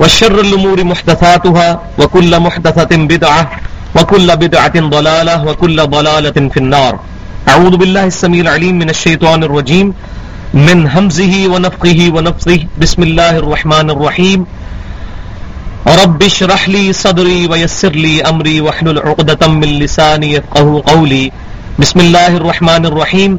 وشر 0.00 0.40
الأمور 0.40 0.84
محدثاتها 0.84 1.68
وكل 1.98 2.32
محدثة 2.40 2.96
بدعة 2.96 3.50
وكل 3.96 4.28
بدعة 4.36 4.76
ضلالة 4.96 5.44
وكل 5.46 5.78
ضلالة 5.86 6.48
في 6.52 6.56
النار. 6.56 6.94
أعوذ 7.48 7.76
بالله 7.76 8.04
السميع 8.04 8.40
العليم 8.40 8.78
من 8.78 8.90
الشيطان 8.90 9.44
الرجيم. 9.44 9.94
من 10.54 10.88
همزه 10.88 11.34
ونفقه 11.52 12.00
ونفثه. 12.14 12.60
بسم 12.80 13.00
الله 13.02 13.34
الرحمن 13.44 13.90
الرحيم. 13.90 14.46
رب 15.86 16.22
اشرح 16.22 16.68
لي 16.68 16.92
صدري 16.92 17.46
ويسر 17.46 17.92
لي 17.92 18.22
أمري 18.22 18.60
واحلل 18.60 18.98
عقدة 18.98 19.48
من 19.48 19.68
لساني 19.78 20.32
يفقه 20.32 20.82
قولي. 20.86 21.32
بسم 21.78 22.00
الله 22.00 22.36
الرحمن 22.40 22.82
الرحيم. 22.86 23.38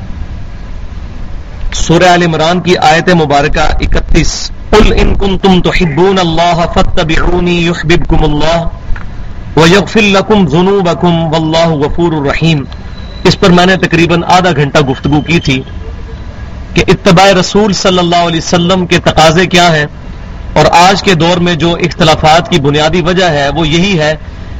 سورہ 1.75 2.05
عال 2.05 2.23
عمران 2.23 2.59
کی 2.59 2.77
آیت 2.83 3.09
مبارکہ 3.15 3.65
اکتیس۔ 3.79 4.31
قل 4.69 4.91
ان 4.95 5.13
کنتم 5.15 5.59
تحبون 5.61 6.19
اللہ 6.19 6.65
فاتبعونی 6.73 7.55
یحببکم 7.57 8.23
اللہ 8.23 9.57
ویغفر 9.57 10.01
لکم 10.09 10.47
ذنوبکم 10.47 11.15
واللہ 11.33 11.67
غفور 11.77 12.13
الرحیم 12.13 12.63
اس 13.23 13.39
پر 13.39 13.49
میں 13.49 13.65
نے 13.65 13.75
تقریباً 13.77 14.23
آدھا 14.27 14.51
گھنٹہ 14.53 14.79
گفتگو 14.89 15.21
کی 15.21 15.39
تھی 15.39 15.61
کہ 16.73 16.83
اتباع 16.87 17.31
رسول 17.39 17.73
صلی 17.75 17.99
اللہ 17.99 18.27
علیہ 18.27 18.39
وسلم 18.39 18.85
کے 18.85 18.99
تقاضے 19.03 19.45
کیا 19.47 19.71
ہیں 19.75 19.85
اور 20.53 20.65
آج 20.79 21.03
کے 21.03 21.13
دور 21.15 21.37
میں 21.37 21.55
جو 21.55 21.73
اختلافات 21.81 22.49
کی 22.49 22.59
بنیادی 22.61 23.01
وجہ 23.01 23.29
ہے 23.31 23.49
وہ 23.55 23.67
یہی 23.67 23.97
ہے 23.99 24.15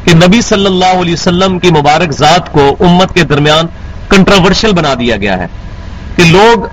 کہ 0.06 0.14
نبی 0.16 0.42
صلی 0.44 0.66
اللہ 0.66 1.00
علیہ 1.00 1.14
وسلم 1.14 1.58
کی 1.59 1.72
مبارک 1.72 2.12
ذات 2.17 2.52
کو 2.52 2.76
امت 2.80 3.14
کے 3.14 3.23
درمیان 3.26 3.67
کنٹروورشل 4.09 4.72
بنا 4.73 4.94
دیا 5.00 5.16
گیا 5.16 5.38
ہے 5.38 5.48
کہ 6.16 6.23
لوگ 6.23 6.67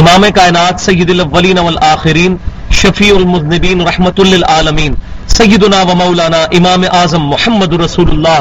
امام 0.00 0.24
کائنات 0.34 0.80
سید 0.80 1.10
الاولین 1.10 1.58
والآخرین 1.58 2.36
شفیع 2.70 3.14
المذنبین 3.16 3.80
رحمت 3.80 4.20
للعالمین 4.20 4.94
سیدنا 5.28 5.82
و 5.82 5.94
مولانا 5.94 6.36
امام 6.36 6.84
اعظم 6.92 7.22
محمد 7.22 7.72
رسول 7.72 8.10
اللہ 8.10 8.38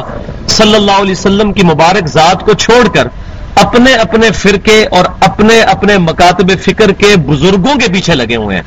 صلی 0.48 0.76
اللہ 0.76 0.92
علیہ 0.92 1.12
وسلم 1.12 1.54
کی 1.54 1.64
مبارک 1.64 2.08
ذات 2.08 2.46
کو 2.46 2.54
چھوڑ 2.54 2.88
کر 2.88 3.08
اپنے 3.56 3.94
اپنے 3.94 4.32
فرقے 4.32 4.86
اور 4.92 5.06
اپنے 5.20 5.62
اپنے 5.62 5.98
مکاتب 5.98 6.52
فکر 6.62 6.92
کے 6.92 7.16
بزرگوں 7.16 7.76
کے 7.76 7.94
پیچھے 7.94 8.16
لگے 8.16 8.36
ہوئے 8.36 8.56
ہیں۔ 8.56 8.64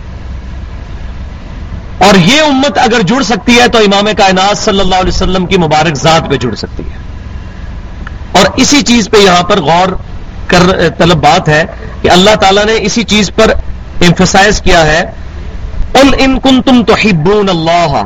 اور 1.99 2.15
یہ 2.15 2.41
امت 2.41 2.79
اگر 2.79 3.01
جڑ 3.01 3.23
سکتی 3.23 3.61
ہے 3.61 3.69
تو 3.69 3.79
امام 3.79 4.09
کائنات 4.17 4.59
صلی 4.59 4.81
اللہ 4.81 4.95
علیہ 4.95 5.13
وسلم 5.15 5.47
کی 5.47 5.57
مبارک 5.57 5.95
ذات 5.95 6.31
پہ 6.31 6.37
جڑ 6.37 6.55
سکتی 6.55 6.83
ہے۔ 6.83 6.99
اور 8.33 8.47
اسی 8.57 8.83
چیز 8.83 9.09
پہ 9.11 9.17
یہاں 9.17 9.43
پر 9.43 9.61
غور 9.61 9.89
کر 10.47 10.89
طلب 10.99 11.17
بات 11.17 11.49
ہے 11.49 11.65
کہ 12.03 12.11
اللہ 12.11 12.35
تعالیٰ 12.35 12.65
نے 12.65 12.73
اسی 12.81 13.03
چیز 13.03 13.31
پر 13.35 13.53
امفسائز 14.01 14.61
کیا 14.61 14.87
ہے۔ 14.87 15.03
قل 15.93 16.15
ان 16.19 16.39
کنتم 16.41 16.85
تحبون 16.85 17.49
اللہ 17.49 18.03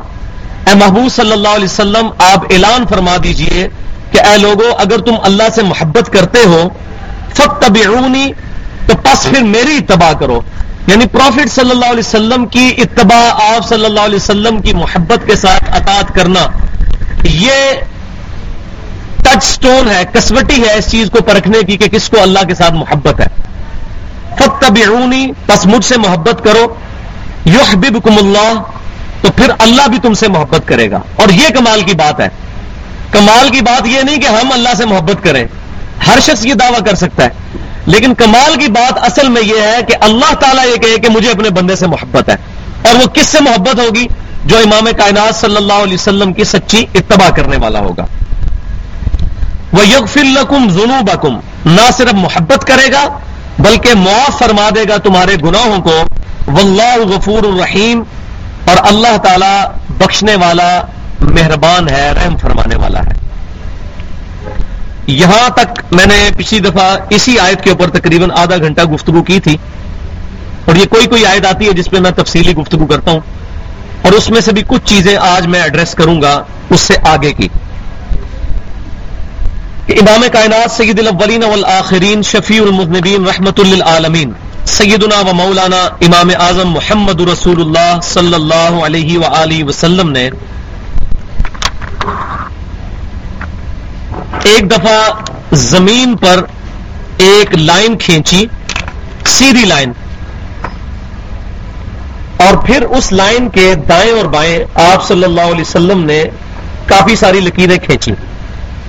اے 0.67 0.75
محبوب 0.75 1.13
صلی 1.13 1.33
اللہ 1.33 1.49
علیہ 1.49 1.65
وسلم، 1.65 2.07
آپ 2.19 2.45
اعلان 2.51 2.87
فرما 2.87 3.17
دیجیے 3.23 3.69
کہ 4.13 4.21
اے 4.21 4.39
لوگوں 4.39 4.73
اگر 4.79 4.99
تم 4.99 5.15
اللہ 5.23 5.43
سے 5.55 5.63
محبت 5.63 6.13
کرتے 6.13 6.39
ہو 6.45 6.69
فتبعونی 7.35 8.33
تو 8.87 8.97
پس 8.97 9.23
پھر 9.23 9.43
میری 9.43 9.77
اتباع 9.77 10.13
کرو۔ 10.13 10.41
یعنی 10.87 11.07
پروفٹ 11.07 11.51
صلی 11.51 11.71
اللہ 11.71 11.85
علیہ 11.85 11.99
وسلم 11.99 12.47
کی 12.47 12.75
اتباع، 12.79 13.57
آپ 13.57 13.69
صلی 13.69 13.85
اللہ 13.85 14.01
علیہ 14.01 14.17
وسلم 14.17 14.61
کی 14.61 14.73
محبت 14.73 15.27
کے 15.27 15.37
ساتھ 15.37 15.65
اطاعت 15.77 16.15
کرنا، 16.15 16.47
یہ 17.25 17.55
ٹچ 19.35 19.45
سٹون 19.45 19.91
ہے، 19.91 20.05
کسوٹی 20.13 20.63
ہے 20.69 20.75
اس 20.79 20.91
چیز 20.91 21.11
کو 21.11 21.23
پرکھنے 21.23 21.59
کی 21.63 21.77
کہ 21.77 21.89
کس 21.89 22.09
کو 22.09 22.23
اللہ 22.23 22.39
کے 22.49 22.55
ساتھ 22.55 22.73
محبت 22.73 23.21
ہے۔ 23.21 23.27
فتبعونی 24.39 25.27
پس 25.47 25.67
مجھ 25.67 25.85
سے 25.85 25.99
محبت 25.99 26.45
کرو۔ 26.45 26.75
یحببکم 27.47 28.19
اللہ 28.19 28.63
تو 29.21 29.31
پھر 29.37 29.51
اللہ 29.59 29.89
بھی 29.89 29.99
تم 29.99 30.15
سے 30.15 30.29
محبت 30.29 30.61
کرے 30.65 30.91
گا۔ 30.91 31.01
اور 31.17 31.29
یہ 31.29 31.49
کمال 31.49 31.81
کی 31.81 31.95
بات 31.97 32.21
ہے۔ 32.21 32.29
کمال 33.11 33.49
کی 33.49 33.61
بات 33.61 33.87
یہ 33.87 34.01
نہیں 34.03 34.21
کہ 34.21 34.27
ہم 34.27 34.53
اللہ 34.53 34.69
سے 34.77 34.87
محبت 34.87 35.25
کریں۔ 35.25 35.45
ہر 36.07 36.19
شخص 36.21 36.47
یہ 36.47 36.55
دعویٰ 36.55 36.81
کر 36.81 36.95
سکتا 36.95 37.25
ہے۔ 37.25 37.29
لیکن 37.87 38.15
کمال 38.15 38.55
کی 38.55 38.73
بات 38.73 38.99
اصل 39.03 39.29
میں 39.29 39.43
یہ 39.43 39.61
ہے 39.61 39.83
کہ 39.89 39.95
اللہ 40.01 40.35
تعالیٰ 40.35 40.67
یہ 40.67 40.77
کہے 40.77 40.97
کہ 40.97 41.09
مجھے 41.11 41.31
اپنے 41.31 41.51
بندے 41.51 41.77
سے 41.77 41.87
محبت 41.87 42.29
ہے۔ 42.29 42.37
اور 42.89 42.95
وہ 42.95 43.07
کس 43.07 43.27
سے 43.27 43.39
محبت 43.41 43.81
ہوگی؟ 43.81 44.07
جو 44.45 44.59
امام 44.59 44.85
کائنات 44.97 45.35
صلی 45.35 45.57
اللہ 45.57 45.73
علیہ 45.73 45.95
وسلم 45.95 46.33
کی 46.33 46.45
سچی 46.45 46.85
اتباع 46.95 47.31
کرنے 47.31 47.57
والا 47.57 47.79
ہوگا۔ 47.79 48.07
وہ 49.73 49.87
یغفر 49.87 50.25
لکم 50.25 50.69
ذنوبکم 50.69 51.41
نہ 51.65 51.91
صرف 51.97 52.15
محبت 52.15 52.65
کرے 52.65 52.93
گا، 52.93 53.19
بلکہ 53.59 53.95
معاف 53.95 54.39
فرما 54.39 54.69
دے 54.75 54.85
گا 54.89 54.97
تمہارے 54.97 55.35
گناہوں 55.45 55.83
کو۔ 55.83 56.03
واللہ 56.47 57.17
غفور 57.17 57.43
الرحیم 57.43 58.03
اور 58.65 58.77
اللہ 58.83 59.17
تعالی 59.17 59.65
بخشنے 59.89 60.35
والا، 60.35 60.83
مہربان 61.21 61.89
ہے، 61.89 62.13
رحم 62.13 62.37
فرمانے 62.37 62.77
والا 62.77 63.01
ہے۔ 63.01 63.13
یہاں 65.07 65.51
تک 65.51 65.95
میں 65.95 66.07
نے 66.07 66.31
پچھلی 66.37 66.61
دفعہ 66.61 66.97
اسی 67.11 67.39
آیت 67.39 67.65
کے 67.65 67.71
اوپر 67.71 67.91
تقریباً 67.91 68.31
آدھا 68.37 68.57
گھنٹہ 68.57 68.83
گفتگو 68.83 69.23
کی 69.23 69.41
تھی۔ 69.41 69.57
اور 70.65 70.77
یہ 70.77 70.87
کوئی 70.87 71.07
کوئی 71.07 71.27
آیت 71.27 71.47
آتی 71.47 71.67
ہے 71.67 71.73
جس 71.73 71.91
پہ 71.91 71.99
میں 71.99 72.11
تفصیلی 72.11 72.55
گفتگو 72.55 72.87
کرتا 72.87 73.11
ہوں۔ 73.11 73.21
اور 74.03 74.13
اس 74.13 74.31
میں 74.31 74.41
سے 74.41 74.53
بھی 74.53 74.63
کچھ 74.67 74.83
چیزیں 74.85 75.17
آج 75.17 75.47
میں 75.47 75.63
ایڈریس 75.63 75.95
کروں 75.95 76.23
گا، 76.23 76.43
اس 76.71 76.81
سے 76.81 76.95
آگے 77.05 77.33
کی۔ 77.33 77.49
کہ 79.91 79.95
امام 80.01 80.23
کائنات 80.33 80.71
سید 80.71 80.99
الاولین 80.99 81.45
والآخرین 81.45 82.21
شفیع 82.23 82.61
المذنبین 82.63 83.25
رحمت 83.27 83.61
للعالمین، 83.61 84.33
سیدنا 84.73 85.19
و 85.29 85.33
مولانا 85.37 85.81
امام 86.07 86.31
اعظم 86.39 86.71
محمد 86.73 87.21
رسول 87.29 87.61
اللہ 87.61 87.99
صلی 88.11 88.35
اللہ 88.35 88.79
علیہ 88.87 89.19
وآلہ 89.19 89.65
وسلم 89.69 90.11
نے 90.11 90.29
ایک 94.45 94.71
دفعہ 94.71 94.97
زمین 95.65 96.17
پر 96.17 96.45
ایک 97.27 97.55
لائن 97.57 97.99
کھینچی، 97.99 98.47
سیدھی 99.37 99.65
لائن، 99.65 99.93
اور 102.47 102.65
پھر 102.67 102.91
اس 102.99 103.13
لائن 103.13 103.49
کے 103.59 103.75
دائیں 103.89 104.13
اور 104.13 104.35
بائیں 104.39 104.59
آپ 104.89 105.07
صلی 105.09 105.25
اللہ 105.25 105.55
علیہ 105.55 105.69
وسلم 105.69 106.05
نے 106.07 106.25
کافی 106.89 107.17
ساری 107.17 107.41
لکیریں 107.41 107.79
کھینچی۔ 107.79 108.13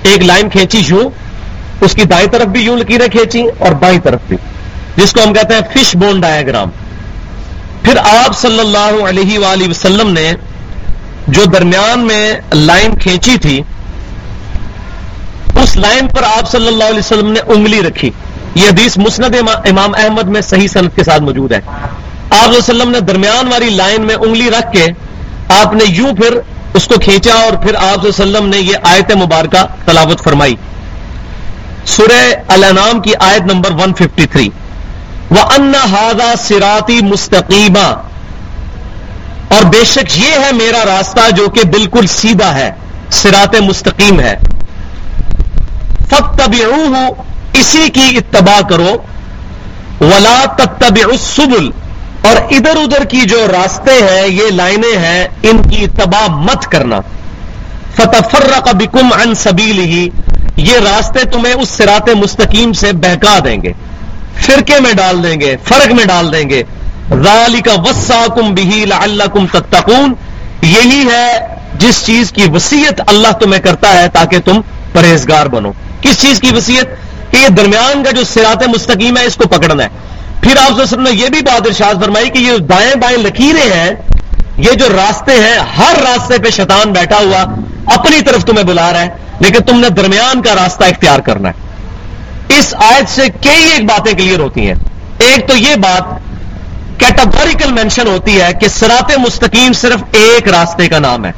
ایک 0.02 0.22
لائن 0.22 0.48
کھینچی 0.48 0.82
یوں، 0.86 1.08
اس 1.80 1.94
کی 1.94 2.04
دائیں 2.04 2.26
طرف 2.32 2.46
بھی 2.46 2.60
یوں 2.60 2.76
لکیریں 2.76 3.08
کھینچی 3.08 3.42
اور 3.58 3.72
بائیں 3.72 3.98
طرف 4.00 4.20
بھی، 4.28 4.36
جس 4.96 5.12
کو 5.12 5.22
ہم 5.22 5.32
کہتے 5.32 5.54
ہیں 5.54 5.62
فش 5.74 5.96
بون 5.96 6.20
ڈایاگرام 6.20 6.70
پھر 7.82 7.96
آپ 7.96 8.36
صلی 8.38 8.60
اللہ 8.60 9.04
علیہ 9.08 9.38
وآلہ 9.38 9.68
وسلم 9.68 10.12
نے 10.12 10.32
جو 11.28 11.44
درمیان 11.44 12.06
میں 12.06 12.34
لائن 12.52 12.98
کھینچی 12.98 13.36
تھی، 13.36 13.60
اس 15.62 15.76
لائن 15.76 16.08
پر 16.08 16.22
آپ 16.22 16.50
صلی 16.50 16.66
اللہ 16.66 16.84
علیہ 16.84 16.98
وسلم 16.98 17.32
نے 17.32 17.40
انگلی 17.46 17.80
رکھی۔ 17.82 18.10
یہ 18.54 18.68
حدیث 18.68 18.96
مسند 18.98 19.34
امام 19.68 19.94
احمد 19.94 20.28
میں 20.28 20.40
صحیح 20.40 20.68
صنعت 20.68 20.96
کے 20.96 21.04
ساتھ 21.04 21.22
موجود 21.22 21.52
ہے۔ 21.52 21.60
آپ 22.30 22.48
وسلم 22.48 22.90
نے 22.90 23.00
درمیان 23.00 23.52
والی 23.52 23.70
لائن 23.70 24.06
میں 24.06 24.14
انگلی 24.14 24.50
رکھ 24.50 24.72
کے 24.72 24.86
آپ 25.48 25.74
نے 25.74 25.84
یوں 25.88 26.14
پھر 26.16 26.38
اس 26.74 26.88
کو 26.88 26.94
کھینچا 26.98 27.34
اور 27.34 27.52
پھر 27.52 27.74
آپ 27.74 28.04
وسلم 28.04 28.48
نے 28.48 28.58
یہ 28.58 28.76
آیت 28.82 29.16
مبارکہ 29.16 29.66
تلاوت 29.84 30.24
فرمائی۔ 30.24 30.54
سورہ 31.86 32.34
الانام 32.48 33.00
کی 33.00 33.12
آیت 33.20 33.42
نمبر 33.42 33.70
153 33.70 34.48
وہ 35.30 35.40
ان 35.40 35.74
ہاضا 35.74 36.34
سراتی 36.38 37.00
مستقیمہ 37.02 37.94
اور 39.48 39.62
بے 39.62 39.84
شک 39.84 40.18
یہ 40.18 40.32
ہے 40.32 40.52
میرا 40.52 40.84
راستہ 40.86 41.30
جو 41.30 41.48
کہ 41.48 41.64
بالکل 41.64 42.06
سیدھا 42.06 42.54
ہے 42.54 42.70
سرات 43.10 43.60
مستقیم 43.60 44.20
ہے۔ 44.20 44.36
فت 46.10 46.40
اسی 47.52 47.88
کی 47.88 48.18
اتباع 48.18 48.60
کرو۔ 48.68 48.96
ولا 50.00 50.44
تب 50.56 50.96
السبل۔ 50.96 51.81
اور 52.22 52.36
ادھر 52.50 52.76
ادھر 52.76 53.04
کی 53.04 53.20
جو 53.20 53.46
راستے 53.52 53.90
ہیں، 53.90 54.28
یہ 54.28 54.50
لائنیں 54.50 54.98
ہیں، 54.98 55.28
ان 55.42 55.62
کی 55.70 55.84
اتباع 55.84 56.26
مت 56.26 56.66
کرنا۔ 56.66 57.00
فتح 57.96 58.36
بکم 58.72 59.08
ان 59.12 59.34
سبیل 59.34 59.78
ہی 59.78 60.08
یہ 60.56 60.78
راستے 60.78 61.24
تمہیں 61.24 61.54
اس 61.54 61.68
سرات 61.68 62.08
مستقیم 62.08 62.72
سے 62.72 62.92
بہکا 62.92 63.38
دیں 63.44 63.62
گے۔ 63.62 63.72
فرقے 64.40 64.80
میں 64.80 64.92
ڈال 64.92 65.22
دیں 65.22 65.40
گے، 65.40 65.56
فرق 65.64 65.92
میں 65.92 66.04
ڈال 66.04 66.32
دیں 66.32 66.50
گے۔ 66.50 66.62
رالی 67.10 67.60
کا 67.60 67.72
وسا 67.72 68.26
کم 68.36 68.54
بہیل 68.54 68.92
اللہ 68.92 69.24
کم 69.32 69.46
تتقون۔ 69.46 70.14
یہی 70.62 71.04
ہے 71.12 71.46
جس 71.74 72.06
چیز 72.06 72.32
کی 72.32 72.42
وسیعت 72.54 73.00
اللہ 73.06 73.32
تمہیں 73.32 73.60
کرتا 73.60 74.02
ہے 74.02 74.08
تاکہ 74.08 74.38
تم 74.38 74.60
پرہیزگار 74.92 75.46
بنو۔ 75.46 75.72
کس 76.00 76.20
چیز 76.20 76.40
کی 76.40 76.50
وسیعت 76.56 76.84
کہ 77.32 77.36
یہ 77.36 77.48
درمیان 77.48 78.04
کا 78.04 78.10
جو 78.10 78.24
سرات 78.24 78.68
مستقیم 78.68 79.16
ہے، 79.16 79.24
اس 79.24 79.36
کو 79.36 79.48
پکڑنا 79.48 79.84
ہے۔ 79.84 79.88
پھر 80.42 80.56
آپ 80.56 80.92
نے 80.92 81.10
یہ 81.10 81.28
بھی 81.28 81.40
بات 81.40 81.66
ارشاد 81.66 82.02
فرمائی 82.02 82.30
کہ 82.30 82.38
یہ 82.38 82.56
دائیں 82.58 82.94
بائیں 82.94 83.16
لکیریں 83.18 83.72
ہیں، 83.72 83.90
یہ 84.56 84.72
جو 84.72 84.88
راستے 84.88 85.32
ہیں، 85.32 85.58
ہر 85.78 86.00
راستے 86.02 86.38
پہ 86.38 86.50
شیطان 86.50 86.92
بیٹھا 86.92 87.16
ہوا 87.16 87.42
اپنی 87.94 88.20
طرف 88.20 88.44
تمہیں 88.44 88.64
بلا 88.64 88.92
رہا 88.92 89.00
ہے، 89.00 89.08
لیکن 89.40 89.62
تم 89.62 89.80
نے 89.80 89.88
درمیان 89.88 90.42
کا 90.42 90.54
راستہ 90.54 90.84
اختیار 90.84 91.18
کرنا 91.18 91.48
ہے۔ 91.48 92.56
اس 92.58 92.74
آیت 92.74 93.08
سے 93.10 93.28
کئی 93.40 93.64
ایک 93.64 93.84
باتیں 93.84 94.12
کلیئر 94.12 94.40
ہوتی 94.40 94.66
ہیں۔ 94.66 94.74
ایک 95.18 95.48
تو 95.48 95.56
یہ 95.56 95.74
بات 95.74 96.10
کیٹاگوریکل 97.00 97.72
مینشن 97.72 98.06
ہوتی 98.06 98.40
ہے 98.40 98.52
کہ 98.60 98.68
سرات 98.68 99.18
مستقیم 99.18 99.72
صرف 99.72 100.02
ایک 100.12 100.48
راستے 100.48 100.88
کا 100.88 100.98
نام 100.98 101.24
ہے۔ 101.24 101.32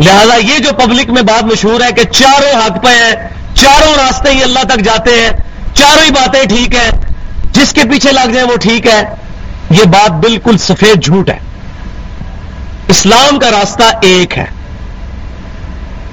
لہذا 0.00 0.36
یہ 0.36 0.58
جو 0.58 0.72
پبلک 0.72 1.10
میں 1.10 1.22
بات 1.22 1.44
مشہور 1.44 1.80
ہے 1.80 1.92
کہ 1.92 2.04
چاروں 2.04 2.60
حق 2.60 2.82
پہ 2.84 2.88
ہیں، 2.88 3.14
چاروں 3.54 3.94
راستے 3.94 4.30
ہی 4.30 4.42
اللہ 4.42 4.64
تک 4.64 4.80
جاتے 4.80 5.10
ہیں، 5.10 5.30
چاروں 5.74 6.04
ہی 6.04 6.10
باتیں 6.10 6.42
ٹھیک 6.48 6.74
ہیں 6.74 6.90
جس 7.52 7.72
کے 7.72 7.84
پیچھے 7.84 8.12
لگ 8.12 8.30
جائیں 8.30 8.48
وہ 8.48 8.56
ٹھیک 8.56 8.86
ہے۔ 8.86 9.14
یہ 9.70 9.84
بات 9.84 10.10
بالکل 10.10 10.58
سفید 10.58 11.04
جھوٹ 11.04 11.30
ہے۔ 11.30 11.38
اسلام 12.88 13.38
کا 13.38 13.50
راستہ 13.50 13.82
ایک 14.02 14.38
ہے۔ 14.38 14.44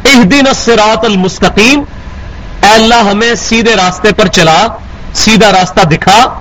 ایک 0.04 0.32
دن 0.32 0.44
سرات 0.56 1.06
المستقیم۔ 1.06 1.84
اے 2.62 2.70
اللہ 2.70 3.10
ہمیں 3.12 3.36
سیدھے 3.36 3.76
راستے 3.76 4.14
پر 4.14 4.28
چلا، 4.28 4.68
سیدھا 5.14 5.52
راستہ 5.52 5.82
دکھا۔ 5.82 6.40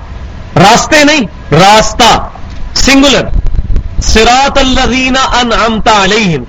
راستے 0.55 1.03
نہیں، 1.03 1.21
راستہ۔ 1.51 2.27
سنگولر 2.75 3.25
سراط 4.01 4.57
الذین 4.57 5.17
انعمتا 5.17 6.03
علیہم۔ 6.03 6.43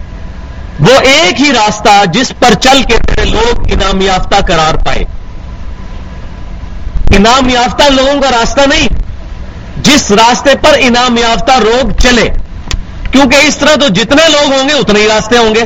وہ 0.81 1.00
ایک 1.00 1.41
ہی 1.41 1.52
راستہ 1.52 2.05
جس 2.12 2.32
پر 2.38 2.55
چل 2.55 2.82
کے 2.82 3.25
لوگ 3.25 3.73
انعام 3.73 4.00
یافتہ 4.00 4.37
قرار 4.47 4.75
پائے۔ 4.75 5.05
انعام 7.17 7.49
یافتہ 7.49 7.83
لوگوں 7.91 8.21
کا 8.21 8.31
راستہ 8.31 8.61
نہیں۔ 8.61 8.89
جس 9.83 10.11
راستے 10.11 10.51
پر 10.62 10.71
انعام 10.79 11.17
یافتہ 11.17 11.53
لوگ 11.53 11.91
چلے، 12.03 12.29
کیونکہ 13.12 13.37
اس 13.37 13.57
طرح 13.57 13.77
تو 13.77 13.89
جتنے 13.89 14.23
لوگ 14.29 14.53
ہوں 14.53 14.69
گے، 14.69 14.75
اتنے 14.75 15.01
ہی 15.01 15.09
راستے 15.09 15.39
ہوں 15.39 15.55
گے۔ 15.55 15.62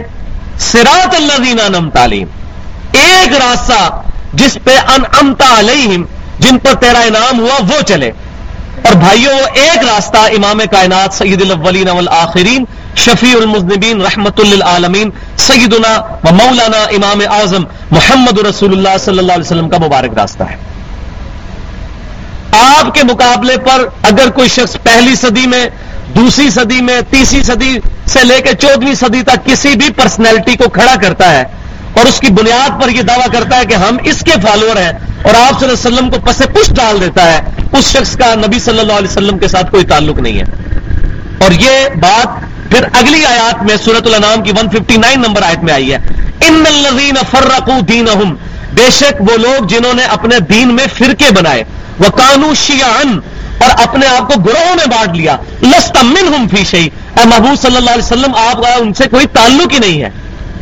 سراط 0.59 1.15
اللہ 1.15 1.45
دینا 1.45 1.69
نم 1.69 1.91
تعلیم 1.91 2.27
ایک 2.93 3.33
راستہ 3.33 4.03
جس 4.33 4.59
پہ 4.65 4.77
انمتا 4.89 5.59
علیہم، 5.59 6.05
جن 6.39 6.59
پر 6.59 6.75
تیرا 6.75 7.01
انعام 7.01 7.41
ہوا، 7.41 7.59
وہ 7.63 7.83
چلے۔ 7.83 8.11
اور 8.83 8.95
بھائیوں 8.95 9.39
ایک 9.55 9.79
راستہ 9.79 10.17
امام 10.17 10.59
کائنات 10.71 11.15
سید 11.15 11.43
الاولین 11.43 11.89
والآخرین، 11.89 12.65
شفیع 12.97 13.37
المذنبین 13.37 14.01
رحمت 14.01 14.41
للعالمین، 14.41 15.11
سیدنا 15.37 16.01
و 16.01 16.35
مولانا 16.35 16.77
امام 16.77 17.21
اعظم 17.31 17.65
محمد 17.91 18.39
رسول 18.39 18.73
اللہ 18.73 18.99
صلی 19.05 19.19
اللہ 19.19 19.33
علیہ 19.33 19.45
وسلم 19.45 19.69
کا 19.69 19.79
مبارک 19.79 20.19
راستہ 20.19 20.43
ہے۔ 20.43 20.74
آپ 22.55 22.95
کے 22.95 23.03
مقابلے 23.03 23.57
پر 23.57 23.89
اگر 24.03 24.31
کوئی 24.31 24.49
شخص 24.49 24.77
پہلی 24.83 25.15
صدی 25.15 25.47
میں، 25.47 25.67
دوسری 26.17 26.51
صدی 26.51 26.81
میں، 26.81 27.01
تیسری 27.11 27.43
صدی 27.43 27.79
سے 28.07 28.25
لے 28.25 28.41
کے 28.41 28.53
چودہویں 28.53 28.95
صدی 28.95 29.23
تک 29.23 29.47
کسی 29.47 29.69
بھی 29.69 29.91
پرسنالٹی 29.91 30.57
کو 30.57 30.69
کھڑا 30.69 30.95
کرتا 31.03 31.31
ہے 31.31 31.45
اور 31.97 32.07
اس 32.07 32.21
کی 32.21 32.31
بنیاد 32.31 32.83
پر 32.83 32.89
یہ 32.89 33.03
دعویٰ 33.03 33.27
کرتا 33.33 33.57
ہے 33.57 33.65
کہ 33.65 33.75
ہم 33.75 33.97
اس 34.05 34.21
کے 34.21 34.31
فالوور 34.31 34.77
ہیں 34.77 34.93
اور 35.23 35.35
آپ 35.35 35.61
صلی 35.61 35.69
اللہ 35.69 35.89
علیہ 35.89 35.97
وسلم 35.97 36.11
کو 36.11 36.19
پسے 36.21 36.47
پش 36.47 36.71
ڈال 36.75 37.01
دیتا 37.01 37.33
ہے، 37.33 37.41
اس 37.73 37.97
شخص 37.97 38.17
کا 38.17 38.35
نبی 38.35 38.59
صلی 38.59 38.79
اللہ 38.79 38.93
علیہ 38.93 39.11
وسلم 39.11 39.39
کے 39.39 39.49
ساتھ 39.49 39.71
کوئی 39.71 39.85
تعلق 39.85 40.19
نہیں 40.19 40.39
ہے۔ 40.39 40.45
اور 41.39 41.51
یہ 41.51 41.89
بات 42.01 42.27
پھر 42.71 42.85
اگلی 42.93 43.25
آیات 43.25 43.63
میں 43.63 43.77
سورت 43.85 44.07
الانام 44.07 44.43
کی 44.43 44.51
159 44.51 45.17
نمبر 45.17 45.43
آیت 45.43 45.65
میں 45.65 45.73
آئی 45.73 45.93
ہے۔ 45.93 45.99
ان 46.41 46.65
الذین 46.67 47.15
فرقوا 47.31 47.79
دینہم۔ 47.89 48.35
بے 48.73 48.91
شک 48.91 49.21
وہ 49.21 49.37
لوگ 49.37 49.67
جنہوں 49.67 49.95
نے 49.95 50.03
اپنے 50.03 50.39
دین 50.39 50.75
میں 50.75 50.85
فرقے 50.99 51.31
بنائے۔ 51.31 51.65
وہ 51.99 52.11
کانو 52.11 52.53
اور 53.61 53.71
اپنے 53.83 54.07
آپ 54.07 54.29
کو 54.29 54.41
گروہوں 54.41 54.77
میں 54.77 54.87
بانٹ 54.87 55.17
لیا۔ 55.17 55.37
لستمن 55.63 56.07
منہم 56.07 56.49
فی 56.49 56.77
اے 56.77 57.25
محبوب 57.25 57.63
صلی 57.63 57.77
اللہ 57.77 57.91
علیہ 57.91 58.05
وسلم، 58.05 58.35
آپ 58.35 58.63
کا 58.63 58.75
ان 58.75 58.95
سے 58.95 59.05
کوئی 59.11 59.27
تعلق 59.27 59.73
ہی 59.73 59.79
نہیں 59.79 60.03
ہے۔ 60.03 60.11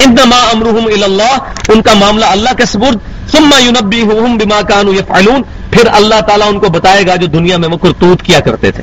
انما 0.05 0.37
امرهم 0.53 0.85
الى 0.85 1.03
اللہ 1.03 1.39
ان 1.69 1.83
کا 1.83 1.95
معاملہ 1.95 2.25
اللہ 2.25 2.51
کے 2.57 2.65
سپرد 2.65 2.99
ثم 3.33 3.55
ينبئهم 3.59 4.37
بما 4.37 4.63
كانوا 4.63 4.95
يفعلون۔ 4.95 5.43
پھر 5.71 5.89
اللہ 5.93 6.21
تعالیٰ 6.21 6.49
ان 6.49 6.59
کو 6.59 6.69
بتائے 6.69 7.07
گا 7.07 7.17
جو 7.17 7.27
دنیا 7.27 7.57
میں 7.57 7.69
وہ 7.69 7.77
کرتوت 7.77 8.23
کیا 8.23 8.41
کرتے 8.41 8.71
تھے۔ 8.71 8.83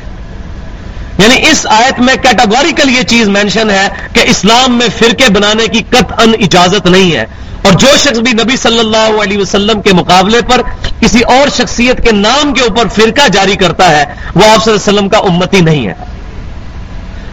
یعنی 1.20 1.50
اس 1.52 1.68
آیت 1.70 2.00
میں 2.00 2.16
کیٹاگوریکل 2.16 2.90
یہ 2.90 3.04
چیز 3.04 3.28
مینشن 3.28 3.70
ہے 3.70 3.88
کہ 4.14 4.20
اسلام 4.20 4.78
میں 4.78 4.88
فرقے 5.00 5.30
بنانے 5.30 5.68
کی 5.68 5.84
قط 5.90 6.22
ان 6.22 6.34
اجازت 6.40 6.86
نہیں 6.86 7.16
ہے۔ 7.16 7.26
اور 7.62 7.74
جو 7.74 7.88
شخص 7.98 8.20
بھی 8.20 8.32
نبی 8.32 8.58
صلی 8.58 8.80
اللہ 8.80 9.22
علیہ 9.24 9.38
وسلم 9.38 9.82
کے 9.82 9.94
مقابلے 9.94 10.42
پر 10.42 10.62
کسی 11.00 11.22
اور 11.22 11.50
شخصیت 11.58 12.04
کے 12.04 12.12
نام 12.12 12.54
کے 12.54 12.62
اوپر 12.62 12.88
فرقہ 12.88 13.28
جاری 13.28 13.56
کرتا 13.56 13.90
ہے، 13.90 14.06
وہ 14.36 14.50
آپ 14.52 14.64
صلی 14.64 14.74
اللہ 14.74 14.90
علیہ 14.90 14.98
وسلم 14.98 15.10
کا 15.10 15.18
امتی 15.18 15.62
نہیں 15.62 15.88
ہے۔ 15.88 15.94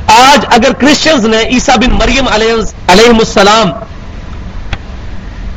آج 0.06 0.46
اگر 0.50 0.72
کرسچنز 0.72 1.26
نے 1.26 1.38
عیسا 1.38 1.76
بن 1.76 1.92
مریم 1.92 2.28
علیہ 2.28 2.52
السلام 2.88 3.70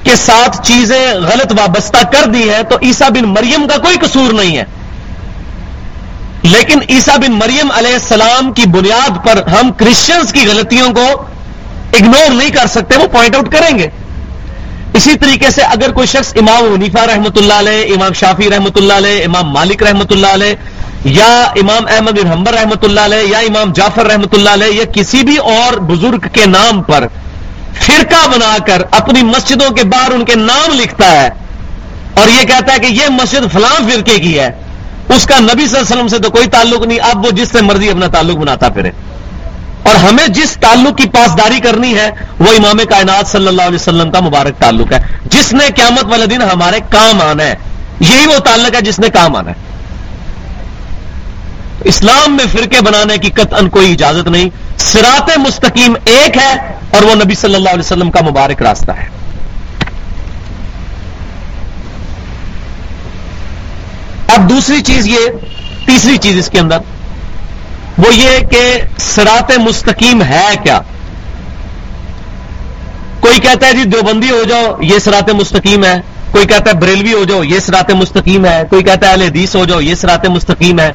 کے 0.04 0.16
ساتھ 0.16 0.68
چیزیں 0.68 1.14
غلط 1.14 1.60
وابستہ 1.60 2.04
کر 2.12 2.30
دی 2.30 2.50
ہیں، 2.50 2.64
تو 2.64 2.78
عیسا 2.82 3.10
بن 3.10 3.24
مریم 3.24 3.68
کا 3.68 3.78
کوئی 3.78 3.98
قصور 3.98 4.34
نہیں 4.34 4.58
ہے۔ 4.58 4.64
لیکن 6.44 6.80
عیسا 6.90 7.16
بن 7.22 7.32
مریم 7.40 7.72
علیہ 7.78 7.94
السلام 7.94 8.52
کی 8.54 8.66
بنیاد 8.74 9.18
پر 9.26 9.42
ہم 9.50 9.72
کرسچنز 9.78 10.32
کی 10.34 10.46
غلطیوں 10.48 10.90
کو 10.94 11.06
اگنور 11.94 12.34
نہیں 12.34 12.50
کر 12.50 12.68
سکتے، 12.68 12.98
وہ 12.98 13.08
پوائنٹ 13.12 13.36
آؤٹ 13.36 13.52
کریں 13.52 13.78
گے۔ 13.80 13.88
اسی 14.96 15.16
طریقے 15.20 15.50
سے 15.52 15.62
اگر 15.64 15.92
کوئی 15.94 16.08
شخص 16.08 16.32
امام 16.38 16.72
ونیفا 16.72 17.06
رحمۃ 17.08 17.38
اللہ 17.38 17.60
علیہ، 17.60 17.94
امام 17.96 18.14
شافی 18.20 18.50
رحمۃ 18.50 18.78
اللہ 18.78 18.94
علیہ، 18.94 19.26
امام 19.26 19.52
مالک 19.54 19.84
رحمۃ 19.84 20.12
اللہ 20.12 20.34
علیہ، 20.34 20.56
یا 21.06 21.32
امام 21.62 21.86
احمد 21.90 22.20
بن 22.20 22.32
حمبر 22.32 22.54
رحمۃ 22.54 22.84
اللہ 22.84 23.02
علیہ، 23.02 23.28
یا 23.28 23.40
امام 23.50 23.74
جعفر 23.74 24.06
رحمۃ 24.06 24.34
اللہ 24.34 24.50
علیہ، 24.50 24.74
یا 24.74 24.86
کسی 24.94 25.22
بھی 25.24 25.38
اور 25.54 25.78
بزرگ 25.92 26.28
کے 26.34 26.46
نام 26.46 26.82
پر 26.84 27.08
فرقہ 27.82 28.28
بنا 28.28 28.56
کر 28.68 28.82
اپنی 28.92 29.22
مسجدوں 29.24 29.70
کے 29.76 29.84
باہر 29.92 30.12
ان 30.12 30.26
کے 30.26 30.36
نام 30.38 30.74
لکھتا 30.80 31.12
ہے 31.12 31.30
اور 32.14 32.28
یہ 32.28 32.48
کہتا 32.48 32.74
ہے 32.74 32.80
کہ 32.80 32.94
یہ 32.94 33.10
مسجد 33.12 33.52
فلاں 33.54 33.78
فرقے 33.90 34.18
کی 34.20 34.38
ہے۔ 34.40 34.50
اس 35.16 35.26
کا 35.26 35.40
نبی 35.40 35.52
صلی 35.52 35.62
اللہ 35.62 35.78
علیہ 35.78 35.96
وسلم 35.96 36.08
سے 36.08 36.20
تو 36.20 36.30
کوئی 36.30 36.48
تعلق 36.48 36.86
نہیں، 36.86 37.00
اب 37.00 37.26
وہ 37.26 37.32
جس 37.32 37.50
سے 37.52 37.62
مرضی 37.62 37.90
اپنا 37.90 38.08
تعلق 38.08 38.38
بناتا 38.38 38.70
پھرے۔ 38.70 38.92
اور 39.84 39.96
ہمیں 39.96 40.28
جس 40.28 40.58
تعلق 40.62 40.98
کی 40.98 41.10
پاسداری 41.10 41.60
کرنی 41.60 41.96
ہے، 41.96 42.10
وہ 42.40 42.46
امام 42.50 42.78
کائنات 42.90 43.28
صلی 43.28 43.48
اللہ 43.48 43.62
علیہ 43.62 43.76
وسلم 43.76 44.12
کا 44.12 44.20
مبارک 44.20 44.62
تعلق 44.62 44.94
ہے۔ 44.94 45.00
جس 45.26 45.54
نے 45.54 45.66
قیامت 45.76 46.06
والے 46.06 46.26
دن 46.26 46.42
ہمارے 46.42 46.80
کام 46.90 47.22
آنا 47.22 47.44
ہے، 47.44 47.56
یہی 48.00 48.26
وہ 48.26 48.40
تعلق 48.40 48.76
ہے 48.76 48.82
جس 48.82 49.00
نے 49.00 49.10
کام 49.10 49.36
آنا 49.36 49.50
ہے۔ 49.50 49.56
اسلام 51.84 52.38
میں 52.38 52.46
فرقے 52.52 52.82
بنانے 52.82 53.18
کی 53.18 53.30
قطعا 53.30 53.60
کوئی 53.72 53.92
اجازت 53.92 54.28
نہیں۔ 54.28 54.50
سرات 54.78 55.38
مستقیم 55.38 55.94
ایک 56.06 56.38
ہے 56.38 56.54
اور 56.92 57.04
وہ 57.04 57.16
نبی 57.16 57.36
صلی 57.36 57.56
اللہ 57.56 57.70
علیہ 57.70 57.86
وسلم 57.86 58.12
کا 58.12 58.20
مبارک 58.30 58.62
راستہ 58.62 58.92
ہے۔ 58.92 59.19
اب 64.34 64.50
دوسری 64.50 64.82
چیز 64.82 65.08
یہ، 65.08 65.28
تیسری 65.86 66.18
چیز 66.18 66.38
اس 66.38 66.50
کے 66.50 66.60
اندر، 66.60 66.78
وہ 67.98 68.16
یہ 68.16 68.40
کہ 68.52 68.62
سرات 68.98 69.52
مستقیم 69.58 70.22
ہے 70.24 70.48
کیا؟ 70.64 70.80
کوئی 73.20 73.40
کہتا 73.40 73.68
ہے 73.68 73.74
جی 73.74 73.84
دیوبندی 73.84 74.30
ہو 74.30 74.44
جاؤ، 74.50 74.82
یہ 74.82 75.00
سرات 75.00 75.30
مستقیم 75.30 75.84
ہے، 75.84 76.00
کوئی 76.32 76.48
کہتا 76.48 76.72
ہے 76.72 76.76
بریلوی 76.76 77.14
ہو 77.14 77.24
جاؤ، 77.24 77.44
یہ 77.44 77.60
سرات 77.60 77.92
مستقیم 77.92 78.46
ہے، 78.46 78.64
کوئی 78.70 78.84
کہتا 78.84 79.08
ہے 79.08 79.12
اہل 79.12 79.22
حدیث 79.22 79.56
ہو 79.56 79.66
جاؤ، 79.66 79.80
یہ 79.82 79.96
سرات 79.96 80.26
مستقیم 80.26 80.80
ہے، 80.80 80.92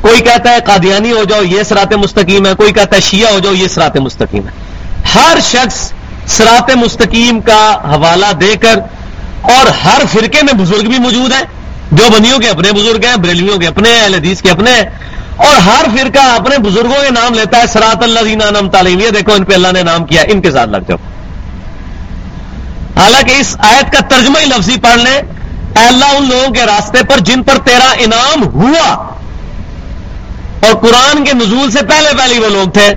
کوئی 0.00 0.20
کہتا 0.20 0.50
ہے 0.50 0.60
قادیانی 0.66 1.12
ہو 1.12 1.24
جاؤ، 1.24 1.42
یہ 1.42 1.62
سرات 1.62 1.92
مستقیم 1.92 2.46
ہے، 2.46 2.54
کوئی 2.54 2.72
کہتا 2.72 2.96
ہے 2.96 3.00
شیعہ 3.00 3.32
ہو 3.32 3.38
جاؤ، 3.38 3.52
یہ 3.52 3.68
سرات 3.68 3.96
مستقیم 3.96 4.48
ہے۔ 4.48 4.52
ہر 5.14 5.38
شخص 5.42 5.92
سرات 6.26 6.70
مستقیم 6.76 7.40
کا 7.40 7.62
حوالہ 7.84 8.32
دے 8.40 8.54
کر 8.56 8.78
اور 9.42 9.66
ہر 9.84 10.02
فرقے 10.12 10.42
میں 10.42 10.52
بزرگ 10.52 10.88
بھی 10.88 10.98
موجود 10.98 11.32
ہیں۔ 11.32 11.59
جو 11.92 12.04
بندیوں 12.10 12.38
کے 12.38 12.48
اپنے 12.48 12.72
بزرگ 12.72 13.04
ہیں 13.04 13.16
بریلویوں 13.16 13.58
کے 13.58 13.66
اپنے 13.66 14.00
اہل 14.00 14.14
حدیث 14.14 14.42
کے 14.42 14.50
اپنے 14.50 14.70
ہیں۔ 14.70 14.84
اور 15.36 15.56
ہر 15.56 15.84
فرقہ 15.84 16.18
اپنے 16.18 16.58
بزرگوں 16.58 17.02
کے 17.02 17.10
نام 17.10 17.34
لیتا 17.34 17.58
ہے 17.58 17.66
سرات 17.66 18.02
اللہ 18.02 18.20
دینا 18.20 18.50
نام 18.50 18.70
تعلیم 18.70 19.00
یہ 19.00 19.10
دیکھو، 19.10 19.32
ان 19.32 19.44
پہ 19.44 19.54
اللہ 19.54 19.68
نے 19.72 19.82
نام 19.82 20.04
کیا، 20.04 20.22
ان 20.22 20.40
کے 20.40 20.50
ساتھ 20.50 20.70
لگ 20.70 20.76
جاؤ۔ 20.76 20.96
حالانکہ 23.00 23.32
اس 23.32 23.56
آیت 23.58 23.92
کا 23.92 24.00
ترجمہ 24.00 24.38
ہی 24.40 24.46
لفظی 24.46 24.76
پڑھ 24.80 24.98
لیں، 24.98 25.22
اے 25.76 25.86
اللہ 25.86 26.04
ان 26.04 26.28
لوگوں 26.28 26.54
کے 26.54 26.62
راستے 26.62 26.98
پر 27.02 27.18
جن 27.18 27.42
پر 27.42 27.58
تیرا 27.64 27.94
انعام 27.98 28.42
ہوا۔ 28.44 29.10
اور 30.60 30.74
قرآن 30.74 31.24
کے 31.24 31.32
نزول 31.32 31.70
سے 31.70 31.78
پہلے 31.82 32.08
پہلے 32.18 32.38
وہ 32.38 32.48
لوگ 32.48 32.70
تھے۔ 32.70 32.94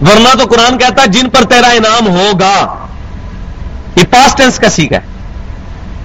ورنہ 0.00 0.38
تو 0.38 0.44
قرآن 0.44 0.78
کہتا 0.78 1.06
جن 1.06 1.30
پر 1.30 1.44
تیرا 1.44 1.68
انعام 1.68 2.08
ہوگا۔ 2.08 2.86
یہ 3.96 4.04
پاسٹ 4.10 4.38
ٹینس 4.38 4.58
کا 4.58 4.68
سیکھ 4.68 4.92
ہے۔ 4.92 5.00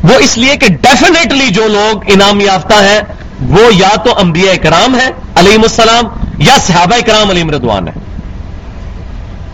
وہ 0.04 0.14
اس 0.20 0.38
لیے 0.38 0.56
کہ 0.56 0.68
ڈیفینیٹلی 0.68 1.50
جو 1.50 1.68
لوگ 1.68 2.04
انعام 2.08 2.40
یافتہ 2.40 2.74
ہیں، 2.74 3.02
وہ 3.50 3.76
یا 3.76 3.96
تو 4.06 4.20
انبیاء 4.20 4.56
کرام 4.56 5.00
ہے 5.00 5.10
علیم 5.36 5.62
السلام، 5.62 6.06
یا 6.38 6.58
صحابہ 6.68 7.00
کرام 7.06 7.30
علیم 7.30 7.50
ردوان 7.50 7.88
ہے 7.88 7.94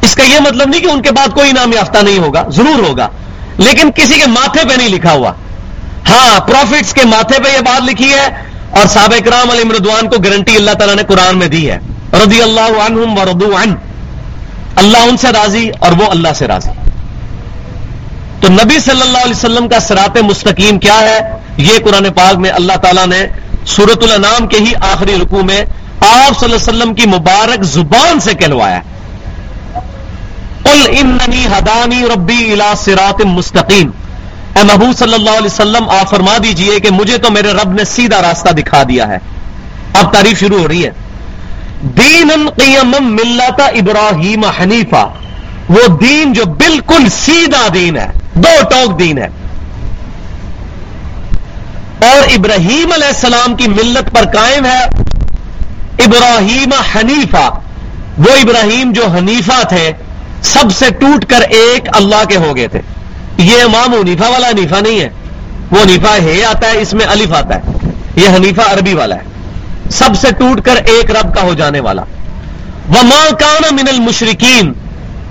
اس 0.01 0.16
کا 0.16 0.24
یہ 0.24 0.39
مطلب 0.39 0.70
نہیں 0.70 0.82
کہ 0.82 0.88
ان 0.88 1.01
کے 1.01 1.12
بعد 1.12 1.27
کوئی 1.27 1.50
انعام 1.50 1.74
یافتہ 1.74 1.98
نہیں 1.98 2.18
ہوگا، 2.18 2.44
ضرور 2.50 2.89
ہوگا۔ 2.89 3.08
لیکن 3.58 3.92
کسی 3.92 4.20
کے 4.20 4.25
ماتھے 4.27 4.68
پہ 4.70 4.74
نہیں 4.74 4.89
لکھا 4.89 5.12
ہوا۔ 5.12 5.32
ہاں 6.10 6.39
پروفٹس 6.39 6.94
کے 6.94 7.01
ماتھے 7.06 7.39
پہ 7.44 7.50
یہ 7.50 7.60
بات 7.60 7.89
لکھی 7.89 8.13
ہے 8.13 8.25
اور 8.72 8.88
صحابہ 8.88 9.20
کرام 9.25 9.51
علی 9.51 9.63
مردوان 9.63 10.10
کو 10.10 10.16
گارنٹی 10.24 10.56
اللہ 10.56 10.72
تعالیٰ 10.72 10.96
نے 10.96 11.04
قرآن 11.04 11.38
میں 11.38 11.48
دی 11.48 11.72
ہے۔ 11.72 11.80
رضی 12.13 12.42
اللہ 12.42 12.82
عنہم 12.86 13.18
و 13.18 13.25
ردو 13.25 13.56
عن 13.63 13.75
اللہ 14.75 14.98
ان 14.98 15.18
سے 15.18 15.27
راضی 15.27 15.70
اور 15.80 15.92
وہ 15.92 16.06
اللہ 16.10 16.27
سے 16.36 16.48
راضی۔ 16.48 16.87
تو 18.39 18.48
نبی 18.50 18.79
صلی 18.79 19.01
اللہ 19.01 19.17
علیہ 19.17 19.36
وسلم 19.36 19.70
کا 19.70 19.79
سرات 19.79 20.17
مستقیم 20.17 20.79
کیا 20.79 21.00
ہے؟ 21.00 21.20
یہ 21.58 21.79
قرآن 21.86 22.13
پاک 22.15 22.36
میں 22.36 22.50
اللہ 22.50 22.74
تعالیٰ 22.74 23.08
نے 23.08 23.27
سورت 23.65 24.03
الانام 24.03 24.48
کے 24.48 24.58
ہی 24.58 24.74
آخری 24.82 25.15
رکوع 25.22 25.41
میں 25.41 25.62
آپ 26.00 26.39
صلی 26.39 26.53
اللہ 26.53 26.56
علیہ 26.56 26.56
وسلم 26.56 26.94
کی 26.94 27.06
مبارک 27.06 27.63
زبان 27.63 28.20
سے 28.20 28.34
کہلوایا 28.34 28.79
اننی 30.89 31.46
ہدانی 31.46 32.03
ربی 32.15 32.51
الا 32.51 32.74
سرات 32.77 33.25
مستقیم۔ 33.25 33.91
اے 34.56 34.63
محبوب 34.63 34.98
صلی 34.98 35.13
اللہ 35.13 35.29
علیہ 35.29 35.46
وسلم، 35.46 35.89
آپ 35.89 36.10
فرما 36.10 36.38
دیجیے 36.44 36.79
کہ 36.79 36.89
مجھے 36.91 37.17
تو 37.17 37.32
میرے 37.32 37.51
رب 37.51 37.74
نے 37.74 37.84
سیدھا 37.84 38.22
راستہ 38.22 38.50
دکھا 38.50 38.84
دیا 38.84 39.08
ہے۔ 39.08 39.17
اب 39.94 40.13
تعریف 40.13 40.39
شروع 40.39 40.60
ہو 40.60 40.67
رہی 40.67 40.86
ہے۔ 40.86 40.91
دین 41.82 42.50
قیم 42.58 42.96
ملتا 43.00 43.65
ابراہیم 43.65 44.46
حنیفہ۔ 44.46 45.10
وہ 45.70 45.88
دین 45.88 46.34
جو 46.34 46.46
بالکل 46.46 47.10
سیدھا 47.10 47.68
دین 47.74 47.98
ہے، 47.98 48.12
دو 48.34 48.64
ٹوک 48.70 49.00
دین 49.00 49.18
ہے۔ 49.18 49.28
اور 52.02 52.28
ابراہیم 52.36 52.92
علیہ 52.92 53.08
السلام 53.08 53.56
کی 53.56 53.68
ملت 53.68 54.16
پر 54.16 54.24
قائم 54.24 54.66
ہے۔ 54.66 54.84
ابراہیم 56.00 56.70
حنیفہ، 56.96 57.60
وہ 58.18 58.32
ابراہیم 58.42 58.92
جو 58.92 59.08
حنیفہ 59.08 59.68
تھے، 59.68 59.92
سب 60.42 60.66
سے 60.80 60.86
ٹوٹ 61.00 61.26
کر 61.26 61.42
ایک 61.42 61.90
اللہ 61.92 62.24
کے 62.30 62.36
ہو 62.36 62.56
گئے 62.56 62.68
تھے۔ 62.68 62.82
یہ 63.38 63.64
امام 63.64 63.94
حنیفہ 63.94 64.24
والا 64.24 64.50
حنیفہ 64.50 64.76
نہیں 64.76 65.00
ہے۔ 65.00 65.10
وہ 65.72 65.78
حنیفہ 65.84 66.22
ہے 66.22 66.44
آتا 66.44 66.68
ہے، 66.68 66.82
اس 66.82 66.94
میں 66.94 67.06
الف 67.06 67.34
آتا 67.34 67.56
ہے۔ 67.56 67.62
یہ 68.16 68.30
حنیفہ 68.30 68.62
عربی 68.62 68.94
والا 68.94 69.16
ہے۔ 69.16 69.22
سب 69.92 70.10
سے 70.22 70.28
ٹوٹ 70.38 70.62
کر 70.62 70.76
ایک 70.76 71.12
رب 71.12 71.36
کا 71.36 71.42
ہو 71.42 71.54
جانے 71.54 71.80
والا۔ 71.80 72.02
وہ 72.90 73.04
ماں 73.04 73.32
کان 73.32 73.76
من 73.76 73.86
المشرقین 73.88 74.74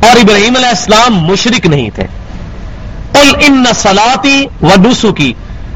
اور 0.01 0.17
ابراہیم 0.17 0.57
علیہ 0.57 0.69
السلام 0.69 1.15
مشرق 1.15 1.67
نہیں 1.67 1.91
تھے۔ 1.91 2.07
قل 3.13 3.35
ان 3.41 3.65
سلاتی 3.75 4.47
و 4.63 4.69
ڈسو 4.77 5.13
کی 5.13 5.33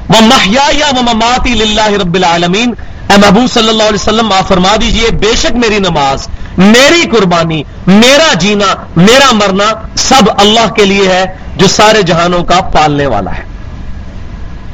وہ 0.09 0.21
محیا 0.21 0.71
یا 0.73 0.91
مماتی 1.00 1.55
رب 2.03 2.15
العالمین۔ 2.15 2.75
اے 3.11 3.17
محبوب 3.17 3.50
صلی 3.53 3.69
اللہ 3.69 3.83
علیہ 3.83 4.03
وسلم، 4.03 4.33
آپ 4.33 4.49
فرما 4.49 4.77
دیجیے، 4.81 5.11
بے 5.11 5.37
شک 5.37 5.53
میری 5.53 5.79
نماز، 5.79 6.29
میری 6.59 7.11
قربانی، 7.11 7.62
میرا 7.87 8.35
جینا، 8.35 8.75
میرا 8.97 9.31
مرنا 9.33 9.73
سب 9.97 10.31
اللہ 10.39 10.73
کے 10.73 10.85
لیے 10.85 11.09
ہے، 11.09 11.25
جو 11.57 11.69
سارے 11.69 12.03
جہانوں 12.03 12.45
کا 12.45 12.61
پالنے 12.61 13.07
والا 13.07 13.31
ہے۔ 13.31 13.43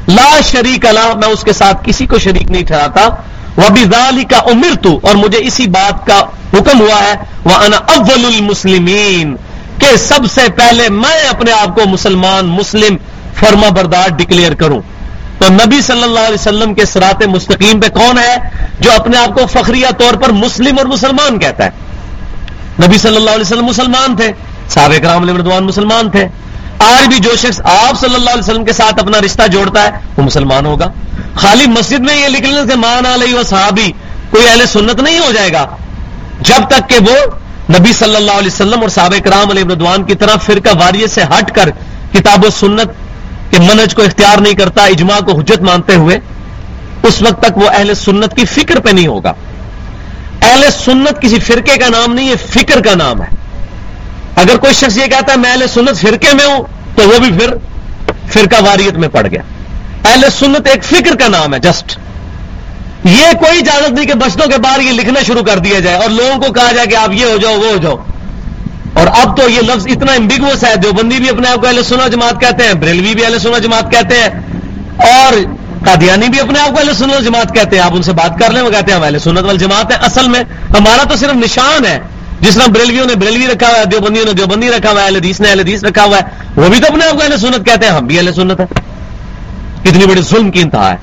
لا 0.08 0.40
شریک 0.50 0.86
اللہ 0.86 1.14
میں 1.14 1.28
اس 1.28 1.42
کے 1.42 1.52
ساتھ 1.52 1.76
کسی 1.84 2.06
کو 2.06 2.18
شریک 2.18 2.50
نہیں 2.50 2.64
ٹھہراتا۔ 2.64 3.08
وہ 3.56 4.22
کا 4.30 4.38
عمر 4.50 4.76
تو 4.82 5.00
اور 5.02 5.14
مجھے 5.14 5.38
اسی 5.38 5.66
بات 5.66 6.06
کا 6.06 6.18
حکم 6.52 6.80
ہوا 6.80 7.04
ہے 7.04 7.14
وہ 7.44 7.54
انا 7.54 7.76
اول 7.76 8.24
المسلمین 8.24 9.36
کہ 9.78 9.96
سب 9.96 10.20
سے 10.30 10.40
پہلے 10.56 10.88
میں 10.88 11.28
اپنے 11.28 11.52
آپ 11.52 11.74
کو 11.74 11.88
مسلمان، 11.88 12.46
مسلم، 12.46 12.96
فرما 13.34 13.68
بردار 13.68 14.08
ڈکلیئر 14.08 14.54
کروں۔ 14.54 14.80
تو 15.38 15.48
نبی 15.48 15.80
صلی 15.80 16.02
اللہ 16.02 16.20
علیہ 16.20 16.34
وسلم 16.34 16.74
کے 16.74 16.86
سرات 16.86 17.26
مستقیم 17.26 17.80
پہ 17.80 17.88
کون 17.88 18.18
ہے؟ 18.18 18.36
جو 18.80 18.92
اپنے 18.92 19.18
آپ 19.18 19.34
کو 19.34 19.46
فخریہ 19.46 19.86
طور 19.98 20.14
پر 20.14 20.28
مسلم 20.28 20.78
اور 20.78 20.86
مسلمان 20.86 21.38
کہتا 21.38 21.64
ہے۔ 21.64 21.70
نبی 22.86 22.98
صلی 22.98 23.16
اللہ 23.16 23.30
علیہ 23.30 23.40
وسلم 23.40 23.64
مسلمان 23.64 24.16
تھے، 24.16 24.32
صحابہ 24.68 24.98
کرام 24.98 25.22
علیہ 25.22 25.34
مردوان 25.34 25.64
مسلمان 25.64 26.10
تھے۔ 26.10 26.28
آج 26.78 27.08
بھی 27.08 27.18
جو 27.18 27.36
شخص 27.36 27.60
آپ 27.60 28.00
صلی 28.00 28.14
اللہ 28.14 28.30
علیہ 28.30 28.42
وسلم 28.42 28.64
کے 28.64 28.72
ساتھ 28.72 29.00
اپنا 29.00 29.20
رشتہ 29.20 29.46
جوڑتا 29.46 29.82
ہے، 29.82 29.90
وہ 30.16 30.22
مسلمان 30.22 30.66
ہوگا۔ 30.66 30.92
خالی 31.34 31.66
مسجد 31.66 32.00
میں 32.00 32.22
یہ 32.22 32.28
لکھ 32.28 32.42
لینے 32.42 32.72
سے 32.72 32.74
مان 32.74 33.06
علیہ 33.06 33.34
و 33.34 33.42
صحابی، 33.42 33.92
کوئی 34.30 34.48
اہل 34.48 34.66
سنت 34.66 35.00
نہیں 35.00 35.18
ہو 35.18 35.32
جائے 35.32 35.52
گا۔ 35.52 35.66
جب 36.40 36.68
تک 36.68 36.88
کہ 36.88 36.98
وہ 36.98 37.16
نبی 37.78 37.92
صلی 37.92 38.16
اللہ 38.16 38.32
علیہ 38.32 38.46
وسلم 38.46 38.80
اور 38.80 38.88
صحابہ 38.88 39.18
کرام 39.24 39.50
علیہ 39.50 39.64
مردوان 39.64 40.04
کی 40.04 40.14
طرح 40.14 40.36
فرقہ 40.36 40.76
واریت 40.80 41.10
سے 41.10 41.22
ہٹ 41.22 41.54
کر 41.54 41.70
کتاب 42.12 42.44
و 42.44 42.50
سنت 42.50 42.88
کہ 43.50 43.60
منج 43.60 43.94
کو 43.94 44.02
اختیار 44.02 44.40
نہیں 44.40 44.54
کرتا، 44.54 44.84
اجماع 44.84 45.20
کو 45.20 45.40
حجت 45.40 45.62
مانتے 45.62 45.94
ہوئے، 45.94 46.18
اس 47.02 47.22
وقت 47.22 47.42
تک 47.42 47.58
وہ 47.58 47.68
اہل 47.68 47.94
سنت 47.94 48.36
کی 48.36 48.46
فکر 48.46 48.80
پہ 48.80 48.90
نہیں 48.90 49.06
ہوگا۔ 49.06 49.32
اہل 50.42 50.64
سنت 50.84 51.22
کسی 51.22 51.38
فرقے 51.38 51.76
کا 51.76 51.88
نام 51.88 52.14
نہیں 52.14 52.28
ہے 52.28 52.36
فکر 52.36 52.80
کا 52.80 52.94
نام 52.94 53.22
ہے۔ 53.22 53.35
اگر 54.36 54.56
کوئی 54.56 54.74
شخص 54.74 54.96
یہ 54.96 55.06
کہتا 55.06 55.32
ہے 55.32 55.38
میں 55.38 55.50
اہل 55.50 55.66
سنت 55.74 56.00
فرقے 56.00 56.34
میں 56.34 56.46
ہوں، 56.46 56.62
تو 56.96 57.08
وہ 57.08 57.18
بھی 57.18 57.30
پھر 57.38 57.54
فرقہ 58.32 58.62
واریت 58.64 58.94
میں 58.94 59.08
پڑ 59.08 59.26
گیا۔ 59.26 59.42
اہل 60.04 60.28
سنت 60.38 60.66
ایک 60.68 60.84
فکر 60.84 61.16
کا 61.20 61.28
نام 61.28 61.54
ہے 61.54 61.58
جسٹ 61.58 61.98
یہ 63.04 63.32
کوئی 63.40 63.58
اجازت 63.58 63.92
نہیں 63.92 64.06
کہ 64.06 64.14
بچتوں 64.18 64.46
کے 64.50 64.58
بعد 64.58 64.78
یہ 64.82 64.92
لکھنا 64.92 65.20
شروع 65.26 65.42
کر 65.42 65.58
دیا 65.64 65.78
جائے 65.80 65.96
اور 65.96 66.08
لوگوں 66.10 66.40
کو 66.42 66.52
کہا 66.52 66.72
جائے 66.74 66.86
کہ 66.86 66.96
آپ 66.96 67.12
یہ 67.12 67.24
ہو 67.24 67.36
جاؤ، 67.42 67.58
وہ 67.58 67.70
ہو 67.70 67.76
جاؤ۔ 67.82 67.96
اور 68.92 69.06
اب 69.20 69.36
تو 69.36 69.48
یہ 69.48 69.60
لفظ 69.62 69.86
اتنا 69.86 70.12
امبیگوس 70.12 70.64
ہے، 70.64 70.74
دیوبندی 70.82 71.18
بھی 71.18 71.28
اپنے 71.28 71.48
آپ 71.48 71.60
کو 71.60 71.66
اہل 71.66 71.82
سنا 71.82 72.06
جماعت 72.08 72.40
کہتے 72.40 72.66
ہیں، 72.66 72.74
بریلوی 72.74 73.14
بھی 73.14 73.24
اہل 73.24 73.38
سنا 73.38 73.58
جماعت 73.58 73.90
کہتے 73.92 74.20
ہیں، 74.20 74.28
اور 75.10 75.32
قادیانی 75.86 76.28
بھی 76.28 76.40
اپنے 76.40 76.60
آپ 76.60 76.70
کو 76.70 76.78
اہل 76.78 76.94
سنا 76.98 77.18
جماعت 77.24 77.54
کہتے 77.54 77.76
ہیں۔ 77.76 77.82
آپ 77.84 77.94
ان 77.94 78.02
سے 78.02 78.12
بات 78.12 78.38
کر 78.38 78.52
لیں، 78.52 78.62
وہ 78.62 78.70
کہتے 78.70 78.92
ہیں 78.92 79.00
اہل 79.00 79.18
سنت 79.18 79.44
وال 79.44 79.58
جماعت 79.58 79.92
ہے 79.92 79.96
اصل 80.06 80.28
میں 80.28 80.42
ہمارا 80.70 81.04
تو 81.08 81.16
صرف 81.16 81.34
نشان 81.34 81.84
ہے۔ 81.84 81.98
جس 82.40 82.54
طرح 82.54 82.66
بریلویوں 82.66 83.06
نے 83.06 83.14
بریلوی 83.14 83.46
رکھا 83.46 83.68
ہوا 83.68 83.78
ہے، 83.78 83.84
دیوبندیوں 83.84 84.26
نے 84.26 84.32
دیوبندی 84.32 84.70
رکھا 84.70 84.90
ہوا 84.90 85.00
ہے، 85.00 85.06
اہل 85.06 85.16
حدیث 85.16 85.40
نے 85.40 85.48
اہل 85.48 85.60
حدیث 85.60 85.84
رکھا 85.84 86.04
ہوا 86.04 86.16
ہے، 86.16 86.22
وہ 86.56 86.68
بھی 86.68 86.80
تو 86.80 86.86
اپنے 86.86 87.06
آپ 87.06 87.12
کو 87.12 87.22
اہل 87.22 87.38
سنت 87.38 87.66
کہتے 87.66 87.86
ہیں، 87.86 87.92
ہم 87.92 88.06
بھی 88.06 88.18
اہل 88.18 88.32
سنت 88.32 88.60
ہے 88.60 88.66
کتنی 89.82 90.06
بڑی 90.06 90.22
ظلم 90.22 90.50
کی 90.50 90.60
انتہا 90.60 90.90
ہے۔ 90.90 90.96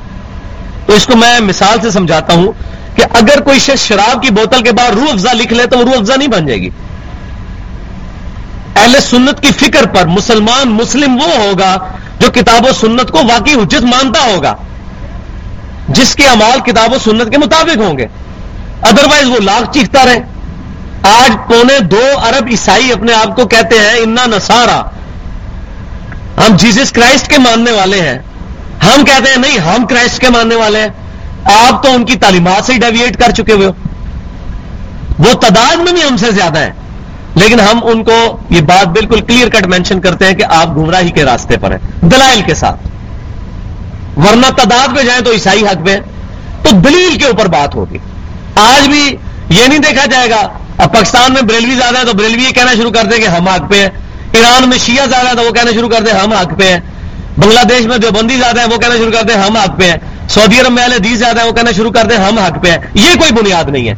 تو 0.85 0.93
اس 0.93 1.05
کو 1.05 1.17
میں 1.17 1.39
مثال 1.39 1.77
سے 1.81 1.91
سمجھاتا 1.91 2.33
ہوں 2.33 2.51
کہ 2.95 3.03
اگر 3.13 3.41
کوئی 3.41 3.59
شخص 3.59 3.85
شراب 3.85 4.23
کی 4.23 4.29
بوتل 4.29 4.61
کے 4.61 4.71
بعد 4.71 4.91
روح 4.91 5.11
افزا 5.11 5.33
لکھ 5.33 5.53
لے 5.53 5.65
تو 5.65 5.77
وہ 5.77 5.83
روح 5.83 5.93
افزا 5.97 6.15
نہیں 6.15 6.27
بن 6.27 6.45
جائے 6.45 6.61
گی۔ 6.61 6.69
اہل 8.75 8.99
سنت 9.01 9.41
کی 9.41 9.51
فکر 9.51 9.85
پر 9.85 10.07
مسلمان 10.07 10.69
مسلم 10.69 11.15
وہ 11.15 11.37
ہوگا 11.37 11.77
جو 12.19 12.31
کتاب 12.31 12.65
و 12.65 12.73
سنت 12.73 13.11
کو 13.11 13.17
واقعی 13.17 13.53
حجت 13.53 13.83
مانتا 13.83 14.19
ہوگا، 14.21 14.55
جس 15.89 16.15
کے 16.15 16.27
امال 16.27 16.59
کتاب 16.71 16.93
و 16.93 16.97
سنت 17.03 17.31
کے 17.31 17.37
مطابق 17.37 17.77
ہوں 17.77 17.97
گے۔ 17.97 18.07
ادروائز 18.81 19.29
وہ 19.29 19.39
لاکھ 19.39 19.73
چیختا 19.73 20.05
رہے۔ 20.05 20.32
آج 21.03 21.31
پونے 21.47 21.79
دو 21.79 22.01
ارب 22.15 22.47
عیسائی 22.51 22.91
اپنے 22.91 23.13
آپ 23.13 23.35
کو 23.35 23.45
کہتے 23.45 23.79
ہیں، 23.79 23.99
انا 24.03 24.25
نسارا 24.25 24.81
ہم 26.37 26.55
جیزس 26.55 26.91
کرائسٹ 26.91 27.27
کے 27.27 27.37
ماننے 27.37 27.71
والے 27.71 28.01
ہیں۔ 28.01 28.19
ہم 28.83 29.05
کہتے 29.05 29.29
ہیں، 29.29 29.37
نہیں، 29.37 29.57
ہم 29.57 29.85
کرائسٹ 29.85 30.21
کے 30.21 30.29
ماننے 30.29 30.55
والے 30.55 30.81
ہیں۔ 30.81 30.87
آپ 31.45 31.83
تو 31.83 31.93
ان 31.93 32.05
کی 32.05 32.15
تعلیمات 32.15 32.65
سے 32.65 32.73
ہی 32.73 32.77
ڈیویٹ 32.77 33.19
کر 33.19 33.31
چکے 33.31 33.53
ہوئے 33.53 33.67
ہو۔ 33.67 33.71
وہ 35.19 35.33
تعداد 35.33 35.75
میں 35.75 35.91
بھی 35.91 36.03
ہم 36.03 36.17
سے 36.17 36.31
زیادہ 36.31 36.59
ہیں۔ 36.59 36.69
لیکن 37.35 37.59
ہم 37.59 37.79
ان 37.83 38.03
کو 38.03 38.37
یہ 38.49 38.61
بات 38.61 38.87
بالکل 38.87 39.21
کلیئر 39.21 39.49
کٹ 39.49 39.67
مینشن 39.67 40.01
کرتے 40.01 40.25
ہیں 40.25 40.33
کہ 40.33 40.43
آپ 40.43 40.67
گمراہی 40.67 41.09
کے 41.09 41.25
راستے 41.25 41.57
پر 41.57 41.71
ہیں، 41.71 42.05
دلائل 42.05 42.41
کے 42.41 42.53
ساتھ۔ 42.53 42.87
ورنہ 44.17 44.45
تعداد 44.57 44.95
پہ 44.95 45.01
جائیں 45.03 45.21
تو 45.21 45.31
عیسائی 45.31 45.67
حق 45.67 45.85
پہ 45.85 45.99
تو 46.63 46.69
دلیل 46.71 47.17
کے 47.19 47.25
اوپر 47.25 47.47
بات 47.47 47.75
ہوگی۔ 47.75 47.97
آج 48.55 48.87
بھی 48.87 49.15
یہ 49.49 49.67
نہیں 49.67 49.79
دیکھا 49.79 50.05
جائے 50.05 50.29
گا 50.29 50.47
اب 50.77 50.93
پاکستان 50.93 51.33
میں 51.33 51.41
بریلوی 51.41 51.75
زیادہ 51.75 51.99
ہے 51.99 52.05
تو 52.05 52.13
بریلوی 52.13 52.43
یہ 52.43 52.51
کہنا 52.51 52.73
شروع 52.73 52.91
کر 52.91 53.03
دیں 53.03 53.17
کہ 53.17 53.27
ہم 53.27 53.47
حق 53.47 53.71
پہ 53.71 53.81
ہیں۔ 53.81 53.89
ایران 54.31 54.69
میں 54.69 54.77
شیعہ 54.77 55.05
زیادہ 55.09 55.27
ہے 55.27 55.35
تو 55.35 55.41
وہ 55.41 55.51
کہنا 55.51 55.71
شروع 55.71 55.89
کر 55.89 56.01
دیں 56.01 56.13
ہم 56.13 56.33
حق 56.33 56.59
پہ 56.59 56.73
ہیں۔ 56.73 56.79
بنگلہ 57.37 57.59
دیش 57.69 57.85
میں 57.85 57.97
جو 57.97 58.11
بندی 58.11 58.35
زیادہ 58.35 58.59
ہے 58.59 58.65
وہ 58.65 58.77
کہنا 58.77 58.95
شروع 58.95 59.11
کر 59.11 59.23
دیں 59.23 59.35
ہم 59.35 59.57
حق 59.57 59.79
پہ 59.79 59.89
ہیں۔ 59.89 59.97
سعودی 60.29 60.59
عرب 60.59 60.71
میں 60.71 60.85
حدیث 60.85 61.19
زیادہ 61.19 61.41
ہے 61.41 61.47
وہ 61.47 61.51
کہنا 61.51 61.71
شروع 61.71 61.91
کر 61.91 62.05
دیں 62.05 62.17
ہم 62.17 62.39
حق 62.39 62.63
پہ 62.63 62.71
ہیں۔ 62.71 62.77
یہ 62.93 63.15
کوئی 63.19 63.31
بنیاد 63.31 63.63
نہیں 63.69 63.87
ہے۔ 63.87 63.93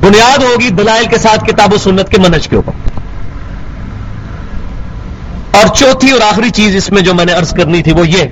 بنیاد 0.00 0.38
ہوگی 0.38 0.68
دلائل 0.68 1.06
کے 1.06 1.18
ساتھ 1.18 1.44
کتاب 1.44 1.72
و 1.72 1.78
سنت 1.78 2.08
کے 2.08 2.20
منج 2.20 2.48
کے 2.48 2.56
اوپر۔ 2.56 2.72
اور 5.50 5.74
چوتھی 5.74 6.10
اور 6.10 6.20
آخری 6.20 6.50
چیز 6.50 6.76
اس 6.76 6.90
میں 6.90 7.02
جو 7.02 7.14
میں 7.14 7.24
نے 7.24 7.32
ارض 7.32 7.52
کرنی 7.52 7.82
تھی 7.82 7.92
وہ 7.92 8.08
یہ 8.08 8.24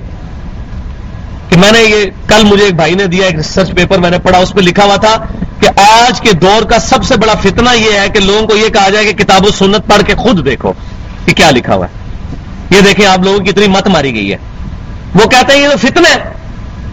کہ 1.49 1.57
میں 1.57 1.71
نے 1.71 1.79
یہ 1.79 2.05
کل 2.27 2.43
مجھے 2.43 2.65
ایک 2.65 2.75
بھائی 2.75 2.93
نے 2.93 3.07
دیا 3.07 3.25
ایک 3.25 3.35
ریسرچ 3.35 3.75
پیپر 3.75 3.97
میں 3.97 4.09
نے 4.09 4.19
پڑھا، 4.19 4.39
اس 4.39 4.53
پہ 4.53 4.61
لکھا 4.61 4.83
ہوا 4.83 4.95
تھا 4.95 5.17
کہ 5.63 5.79
آج 5.79 6.21
کے 6.21 6.33
دور 6.33 6.61
کا 6.61 6.79
سب 6.79 7.03
سے 7.03 7.15
بڑا 7.15 7.33
فتنہ 7.33 7.69
یہ 7.75 7.99
ہے 7.99 8.09
کہ 8.09 8.19
لوگوں 8.19 8.47
کو 8.47 8.55
یہ 8.55 8.69
کہا 8.69 8.89
جائے 8.89 9.05
کہ 9.05 9.23
کتاب 9.23 9.45
و 9.45 9.51
سنت 9.51 9.87
پڑھ 9.87 10.01
کے 10.07 10.15
خود 10.15 10.45
دیکھو 10.45 10.73
کہ 11.25 11.33
کیا 11.33 11.51
لکھا 11.51 11.75
ہوا 11.75 11.85
ہے۔ 11.85 11.91
یہ 12.75 12.81
دیکھیں 12.81 13.05
آپ 13.05 13.19
لوگوں 13.19 13.39
کی 13.39 13.49
اتنی 13.49 13.67
مت 13.67 13.87
ماری 13.87 14.13
گئی 14.13 14.31
ہے۔ 14.31 14.37
وہ 15.15 15.29
کہتے 15.29 15.53
ہیں 15.53 15.61
یہ 15.61 15.67
تو 15.69 15.77
فتن 15.77 16.05
ہے۔ 16.05 16.33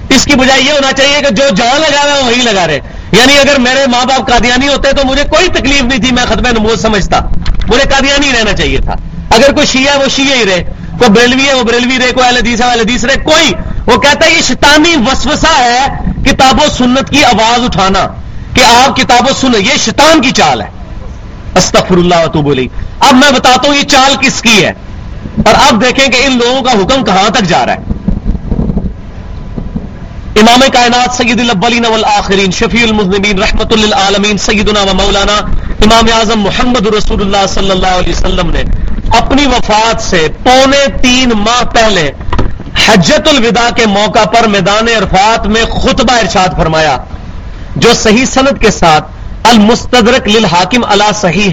اس 0.09 0.25
کی 0.25 0.35
بجائے 0.35 0.63
یہ 0.63 0.73
ہونا 0.73 0.93
چاہیے 0.93 1.21
کہ 1.21 1.35
جو 1.35 1.45
جان 1.57 1.81
لگا 1.81 2.09
رہا 2.09 2.17
ہے 2.17 2.23
وہی 2.23 2.43
لگا 2.43 2.67
رہے۔ 2.67 2.81
یعنی 3.13 3.39
اگر 3.39 3.59
میرے 3.59 3.87
ماں 3.87 4.05
باپ 4.05 4.29
قادیانی 4.29 4.69
ہوتے 4.69 4.93
تو 4.93 5.07
مجھے 5.07 5.23
کوئی 5.23 5.49
تکلیف 5.49 5.83
نہیں 5.83 5.99
تھی، 5.99 6.13
میں 6.13 6.25
ختم 6.25 6.47
نموز 6.47 6.83
سمجھتا۔ 6.83 7.21
مجھے 7.69 7.89
قادیانی 7.89 8.31
رہنا 8.39 8.53
چاہیے 8.53 8.79
تھا۔ 8.79 8.95
اگر 9.31 9.53
کوئی 9.53 9.67
شیعہ 9.67 9.95
ہے 9.95 9.99
وہ 9.99 10.09
شیعہ 10.17 10.37
ہی 10.37 10.45
رہے۔ 10.45 10.65
کوئی 10.99 11.11
بریلوی 11.11 11.49
ہے 11.49 11.55
وہ 11.55 11.63
بریلوی 11.63 11.99
رہے، 11.99 12.13
کوئی 12.13 12.29
الدیس 12.29 12.61
ہے 12.61 12.71
الدیس 12.71 13.05
رہے، 13.05 13.17
کوئی۔ 13.17 13.53
وہ 13.87 14.01
کہتا 14.01 14.27
ہے 14.27 14.31
یہ 14.31 14.43
شیطانی 14.43 14.97
وسوسہ 14.97 15.59
ہے 15.59 15.87
کتاب 16.27 16.63
و 16.63 16.71
سنت 16.79 17.11
کی 17.11 17.25
آواز 17.25 17.65
اٹھانا۔ 17.65 18.07
کہ 18.61 18.65
آپ 18.65 18.97
کتاب 18.97 19.27
و 19.31 19.33
سن 19.41 19.55
یہ 19.55 19.79
شیطان 19.85 20.21
کی 20.21 20.31
چال 20.31 20.61
ہے۔ 20.61 20.67
استغفر 21.55 21.97
اللہ 21.97 22.27
تو 22.27 22.43
بولی 22.43 22.69
اب 23.01 23.15
میں 23.15 23.31
بتاتا 23.31 23.69
ہوں، 23.69 23.77
یہ 23.77 23.83
چال 23.83 24.17
کس 24.21 24.43
کی 24.43 24.65
ہے؟ 24.65 24.73
اور 25.47 25.55
اب 25.69 25.85
دیکھیں 25.85 26.09
کہ 26.09 26.27
ان 26.27 26.39
لوگوں 26.39 26.63
کا 26.63 26.73
حکم 26.73 27.05
کہاں 27.05 27.31
تک 27.31 27.43
جا 27.43 27.67
رہا 27.67 27.73
ہے۔ 27.73 27.79
امام 30.41 30.61
کائنات 30.73 31.17
سید 31.17 31.41
الاولین 31.41 31.87
والآخرین، 31.87 32.51
شفیع 32.51 32.83
المذنبین، 32.83 33.39
رحمت 33.39 33.73
للعالمین، 33.73 34.39
سیدنا 34.39 34.81
و 34.81 34.95
مولانا 34.95 35.37
امام 35.85 36.19
اعظم 36.19 36.41
محمد 36.41 36.87
رسول 36.87 37.21
اللہ 37.21 37.47
صلی 37.49 37.71
اللہ 37.71 37.87
علیہ 37.87 38.13
وسلم 38.13 38.51
نے 38.51 38.63
اپنی 39.19 39.47
وفات 39.47 40.03
سے 40.03 40.27
پونے 40.45 40.99
تین 41.03 41.29
ماہ 41.29 41.65
پہلے 41.65 42.11
حجت 42.87 43.29
الوداع 43.29 43.71
کے 43.71 43.87
موقع 43.87 44.25
پر 44.25 44.49
میدان 44.49 44.89
عرفات 44.89 45.47
میں 45.47 45.65
خطبہ 45.65 46.13
ارشاد 46.13 46.49
فرمایا۔ 46.57 46.97
جو 47.81 47.93
صحیح 47.95 48.25
سند 48.25 48.61
کے 48.61 48.71
ساتھ 48.71 49.05
المستدرک 49.43 50.29
للحاکم 50.29 50.85
علی 50.85 51.05
صحیح 51.21 51.51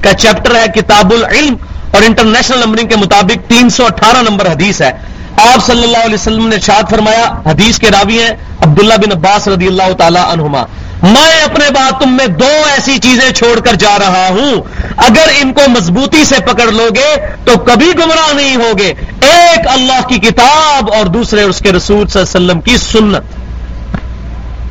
کا 0.00 0.12
چیپٹر 0.12 0.54
ہے 0.54 0.66
کتاب 0.74 1.12
العلم 1.12 1.56
اور 1.90 2.02
انٹرنیشنل 2.02 2.58
نمبرنگ 2.58 2.88
کے 2.88 2.96
مطابق 2.96 3.50
تین 3.50 3.70
سو 3.70 3.86
اٹھارہ 3.86 4.22
نمبر 4.30 4.46
حدیث 4.46 4.80
ہے۔ 4.80 4.92
آپ 5.36 5.66
صلی 5.66 5.82
اللہ 5.82 6.04
علیہ 6.04 6.14
وسلم 6.14 6.46
نے 6.48 6.58
شاد 6.58 6.90
فرمایا، 6.90 7.24
حدیث 7.46 7.78
کے 7.78 7.90
راوی 7.90 8.18
ہیں 8.18 8.30
عبداللہ 8.60 8.94
بن 8.94 9.12
عباس 9.12 9.48
رضی 9.48 9.66
اللہ 9.66 9.92
تعالی 9.98 10.20
عنہما۔ 10.32 10.62
میں 11.02 11.42
اپنے 11.44 11.70
بات 11.70 12.00
تم 12.00 12.16
میں 12.16 12.26
دو 12.26 12.52
ایسی 12.70 12.98
چیزیں 12.98 13.32
چھوڑ 13.32 13.60
کر 13.60 13.74
جا 13.74 13.98
رہا 13.98 14.28
ہوں۔ 14.28 14.62
اگر 14.96 15.28
ان 15.40 15.52
کو 15.52 15.70
مضبوطی 15.70 16.24
سے 16.24 16.36
پکڑ 16.46 16.70
لو 16.72 16.88
گے 16.94 17.14
تو 17.44 17.58
کبھی 17.58 17.92
گمراہ 17.98 18.34
نہیں 18.34 18.56
ہوگے۔ 18.56 18.92
ایک 19.20 19.68
اللہ 19.68 20.06
کی 20.08 20.18
کتاب 20.18 20.92
اور 20.92 21.06
دوسرے 21.06 21.42
اس 21.42 21.58
کے 21.58 21.72
رسول 21.72 22.06
صلی 22.08 22.22
اللہ 22.22 22.36
علیہ 22.36 22.46
وسلم 22.46 22.60
کی 22.60 22.76
سنت۔ 22.76 23.35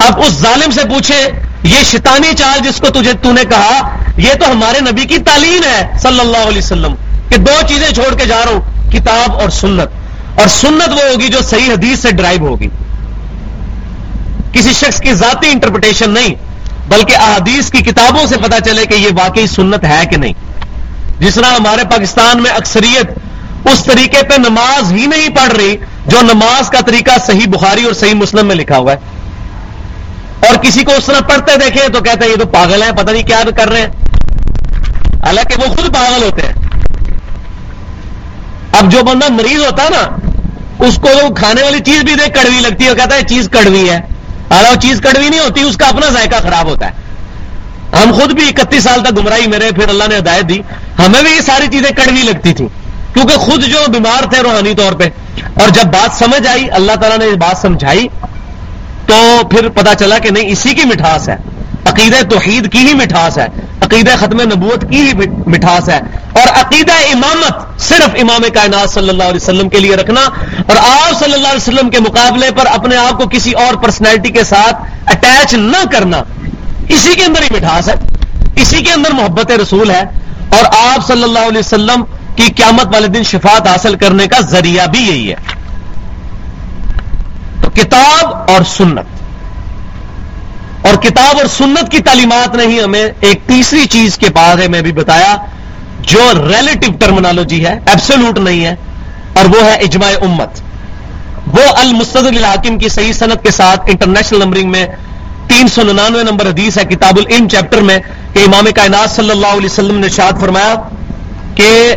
اب 0.08 0.20
اس 0.20 0.32
ظالم 0.34 0.72
سے 0.72 0.82
پوچھے، 0.90 1.32
یہ 1.64 1.84
شیطانی 1.84 2.34
چال 2.38 2.60
جس 2.60 2.82
کو 2.82 2.88
تجھے 2.88 3.14
تو 3.14 3.34
نے 3.34 3.44
کہا، 3.44 3.98
یہ 4.18 4.34
تو 4.34 4.52
ہمارے 4.52 4.80
نبی 4.92 5.06
کی 5.06 5.18
تعلیم 5.18 5.64
ہے، 5.64 5.92
صلی 6.02 6.20
اللہ 6.20 6.48
علیہ 6.48 6.58
وسلم، 6.58 6.96
کہ 7.30 7.38
دو 7.38 7.68
چیزیں 7.68 7.94
چھوڑ 7.94 8.16
کے 8.16 8.26
جا 8.26 8.42
رہا 8.46 8.52
ہوں، 8.52 8.92
کتاب 8.92 9.42
اور 9.42 9.50
سنت۔ 9.50 10.06
اور 10.40 10.48
سنت 10.48 10.90
وہ 10.90 11.02
ہوگی 11.12 11.28
جو 11.28 11.42
صحیح 11.50 11.72
حدیث 11.72 12.00
سے 12.00 12.12
ڈرائیو 12.12 12.48
ہوگی۔ 12.48 12.68
کسی 14.54 14.74
شخص 14.74 15.00
کی 15.02 15.14
ذاتی 15.14 15.48
انٹرپریٹیشن 15.52 16.12
نہیں، 16.12 16.36
بلکہ 16.88 17.16
احادیث 17.16 17.72
کی 17.72 17.82
کتابوں 17.82 18.28
سے 18.28 18.38
پتا 18.38 18.60
چلے 18.60 18.86
کہ 18.86 18.96
یہ 18.96 19.10
واقعی 19.18 19.48
سنت 19.48 19.84
ہے 19.84 20.04
کہ 20.10 20.18
نہیں۔ 20.18 20.34
جس 21.20 21.36
طرح 21.36 21.46
ہمارے 21.46 21.84
پاکستان 21.84 22.44
میں 22.44 22.52
اکثریت 22.52 23.12
اس 23.72 23.84
طریقے 23.84 24.24
پہ 24.24 24.34
نماز 24.50 24.92
ہی 24.92 25.06
نہیں 25.06 25.30
پڑھ 25.30 25.54
رہی، 25.54 25.78
جو 26.08 26.22
نماز 26.22 26.70
کا 26.70 26.82
طریقہ 26.82 27.12
صحیح 27.28 27.48
بخاری 27.48 27.84
اور 27.84 27.94
صحیح 27.94 28.14
مسلم 28.14 28.48
میں 28.48 28.56
لکھا 28.56 28.78
ہوا 28.78 28.94
ہے۔ 28.94 29.15
اور 30.40 30.56
کسی 30.56 30.84
کو 30.84 30.92
اس 30.92 31.06
طرح 31.06 31.20
پڑھتے 31.20 31.58
دیکھے 31.58 31.90
تو 31.90 32.02
کہتے 32.02 32.26
ہیں 32.26 32.32
یہ 32.32 32.38
تو 32.38 32.46
پاگل 32.46 32.84
ہے 32.84 32.92
پتہ 32.92 33.12
نہیں 33.12 33.24
کیا 33.24 33.44
کر 33.58 33.70
رہے 33.70 33.80
ہیں۔ 33.80 33.88
حالانکہ 35.26 35.56
وہ 35.62 35.76
خود 35.76 35.94
پاگل 35.94 36.24
ہوتے 36.24 36.42
ہیں۔ 36.42 36.54
اب 38.72 38.92
جو 38.92 39.04
بندہ 39.04 39.32
مریض 39.32 39.62
ہوتا 39.64 39.84
ہے 39.84 39.90
نا، 39.90 40.30
اس 40.80 40.96
کو 40.96 41.34
کھانے 41.34 41.64
والی 41.64 41.80
چیز 41.80 42.04
بھی 42.04 42.16
دیکھ 42.16 42.44
کڑوی 42.44 42.60
لگتی 42.60 42.88
ہے 42.88 42.96
کہتا 42.96 43.16
ہے 43.16 43.24
چیز 43.24 43.50
کڑوی 43.50 43.90
ہے۔ 43.90 44.00
اور 44.48 44.64
وہ 44.70 44.82
چیز 44.82 45.02
کڑوی 45.02 45.30
نہیں 45.30 45.40
ہوتی، 45.40 45.62
اس 45.62 45.78
کا 45.78 45.88
اپنا 45.88 46.10
ذائقہ 46.10 46.36
خراب 46.44 46.66
ہوتا 46.66 46.86
ہے۔ 46.86 46.92
ہم 48.04 48.12
خود 48.14 48.32
بھی 48.32 48.50
اکتیس 48.50 48.84
سال 48.84 49.04
تک 49.04 49.18
گمراہی 49.18 49.48
میرے، 49.48 49.72
پھر 49.72 49.90
اللہ 49.90 50.04
نے 50.10 50.18
ہدایت 50.18 50.50
دی۔ 50.50 50.60
ہمیں 51.00 51.22
بھی 51.22 51.32
یہ 51.32 51.42
ساری 51.42 51.68
چیزیں 51.68 51.92
کڑوی 51.92 52.22
لگتی 52.22 52.54
تھی 52.54 52.68
کیونکہ 53.14 53.38
خود 53.38 53.64
جو 53.64 53.80
بیمار 53.88 54.24
تھے 54.34 54.42
روحانی 54.42 54.74
طور 54.74 54.94
پہ۔ 54.94 55.04
اور 55.54 55.70
جب 55.70 55.84
بات 55.84 56.18
سمجھ 56.18 56.48
آئی، 56.48 56.72
اللہ 56.72 56.92
تعالیٰ 56.92 57.18
نے 57.18 57.36
بات 57.36 57.58
سمجھائی۔ 57.58 58.08
تو 59.06 59.42
پھر 59.48 59.70
پتا 59.70 59.96
چلا 59.96 60.18
کہ 60.18 60.30
نہیں، 60.30 60.50
اسی 60.50 60.70
کی 60.70 60.88
مٹھاس 60.88 61.30
ہے۔ 61.30 61.36
عقیدہ 61.86 62.24
توحید 62.30 62.72
کی 62.72 62.78
ہی 62.78 62.94
مٹھاس 62.94 63.38
ہے۔ 63.38 63.48
عقیدہ 63.82 64.12
ختم 64.20 64.42
نبوت 64.42 64.82
کی 64.90 65.02
ہی 65.02 65.14
مٹھاس 65.48 65.90
ہے۔ 65.90 66.00
اور 66.34 66.48
عقیدہ 66.48 66.92
امامت 66.92 67.82
صرف 67.82 68.10
امام 68.22 68.42
کائنات 68.54 68.90
صلی 68.90 69.10
اللہ 69.10 69.24
علیہ 69.24 69.36
وسلم 69.36 69.70
کے 69.70 69.80
لیے 69.80 69.96
رکھنا 69.96 70.22
اور 70.68 70.76
آپ 70.78 71.20
صلی 71.20 71.34
اللہ 71.34 71.48
علیہ 71.48 71.74
وسلم 71.74 71.90
کے 71.90 72.00
مقابلے 72.00 72.52
پر 72.52 72.66
اپنے 72.66 72.96
آپ 72.96 73.22
کو 73.22 73.30
کسی 73.30 73.52
اور 73.52 73.74
پرسنالٹی 73.84 74.30
کے 74.30 74.44
ساتھ 74.44 74.76
اٹیچ 75.06 75.54
نہ 75.54 75.84
کرنا۔ 75.92 76.24
اسی 76.90 77.16
کے 77.16 77.24
اندر 77.24 77.42
ہی 77.42 77.48
مٹھاس 77.56 77.90
ہے۔ 77.90 77.94
اسی 78.56 78.84
کے 78.84 78.92
اندر 78.92 79.12
محبت 79.12 79.52
رسول 79.52 79.92
ہے۔ 79.92 80.04
اور 80.50 80.66
آپ 80.66 81.08
صلی 81.08 81.24
اللہ 81.24 81.40
علیہ 81.40 81.60
وسلم 81.60 82.04
کی 82.36 82.44
قیامت 82.44 82.88
والے 82.94 83.08
دن 83.08 83.24
شفاعت 83.24 83.68
حاصل 83.68 83.96
کرنے 83.96 84.28
کا 84.28 84.40
ذریعہ 84.40 84.88
بھی 84.88 85.00
یہی 85.00 85.30
ہے۔ 85.30 85.36
کتاب 87.76 88.52
اور 88.52 88.64
سنت۔ 88.64 89.24
اور 90.86 90.96
کتاب 90.96 91.38
اور 91.38 91.46
سنت 91.46 91.92
کی 91.92 92.00
تعلیمات 92.00 92.56
نے 92.56 92.66
ہی 92.66 92.84
ہمیں 92.84 93.04
ایک 93.20 93.40
تیسری 93.46 93.86
چیز 93.86 94.18
کے 94.18 94.28
بارے 94.34 94.68
میں 94.68 94.82
بھی 94.82 94.92
بتایا، 94.92 95.36
جو 96.02 96.32
ریلیٹو 96.48 96.92
ٹرمنالوجی 97.00 97.66
ہے 97.66 97.80
ایبسولوٹ 97.86 98.40
نہیں 98.40 98.66
ہے، 98.66 98.76
اور 99.34 99.46
وہ 99.46 99.64
ہے 99.66 99.76
اجماع 99.76 100.10
امت۔ 100.22 100.62
وہ 101.48 101.64
المستد 101.78 102.28
الحاکم 102.28 102.78
کی 102.78 102.90
صحیح 102.90 103.14
صنعت 103.14 103.44
کے 103.44 103.52
ساتھ 103.52 103.82
انٹرنیشنل 103.88 104.40
نمبرنگ 104.40 104.72
میں 104.72 104.86
تین 105.48 105.68
سو 105.68 105.84
ننانوے 105.84 106.24
نمبر 106.24 106.48
حدیث 106.48 106.78
ہے، 106.78 106.84
کتاب 106.84 107.18
العلم 107.18 107.48
چیپٹر 107.48 107.82
میں، 107.82 108.00
کہ 108.34 108.40
امام 108.40 108.66
کائنات 108.76 109.10
صلی 109.10 109.30
اللہ 109.30 109.48
علیہ 109.48 109.66
وسلم 109.66 109.98
نے 109.98 110.10
شاد 110.10 110.42
فرمایا 110.42 110.76
کہ 111.56 111.96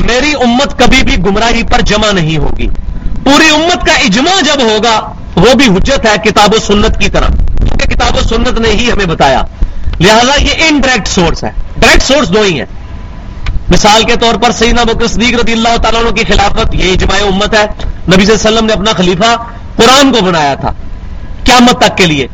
میری 0.00 0.32
امت 0.32 0.78
کبھی 0.78 1.02
بھی 1.02 1.16
گمراہی 1.16 1.62
پر 1.62 1.80
جمع 1.80 2.10
نہیں 2.12 2.36
ہوگی۔ 2.36 2.68
پوری 3.24 3.48
امت 3.54 3.86
کا 3.86 3.92
اجماع 3.92 4.40
جب 4.40 4.62
ہوگا، 4.62 5.12
وہ 5.36 5.54
بھی 5.54 5.66
حجت 5.66 6.06
ہے 6.06 6.30
کتاب 6.30 6.54
و 6.54 6.58
سنت 6.58 7.00
کی 7.00 7.10
طرف۔ 7.10 7.28
کیونکہ 7.58 7.86
کتاب 7.88 8.16
و 8.16 8.20
سنت 8.20 8.60
نے 8.60 8.68
ہی 8.68 8.92
ہمیں 8.92 9.06
بتایا۔ 9.06 9.42
لہذا 10.00 10.42
یہ 10.42 10.68
انڈائریکٹ 10.68 11.08
سورس 11.08 11.44
ہے۔ 11.44 11.50
ڈائریکٹ 11.76 12.04
سورس 12.04 12.34
دو 12.34 12.42
ہی 12.42 12.58
ہیں۔ 12.58 12.66
مثال 13.68 14.02
کے 14.02 14.16
طور 14.16 14.34
پر 14.34 14.52
سیدنا 14.52 14.82
بکر 14.82 15.06
صدیق 15.06 15.40
رضی 15.40 15.52
اللہ 15.52 15.76
تعالیٰ 15.76 16.00
عنہ 16.00 16.10
کی 16.10 16.24
خلافت، 16.24 16.74
یہ 16.74 16.92
اجماع 16.92 17.26
امت 17.26 17.54
ہے۔ 17.54 17.64
نبی 17.64 18.24
صلی 18.24 18.32
اللہ 18.32 18.32
علیہ 18.32 18.34
وسلم 18.34 18.66
نے 18.66 18.72
اپنا 18.72 18.92
خلیفہ 18.92 19.36
قرآن 19.76 20.12
کو 20.12 20.20
بنایا 20.20 20.54
تھا۔ 20.54 20.72
قیامت 21.44 21.80
تک 21.80 21.96
کے 21.96 22.06
لیے۔ 22.06 22.26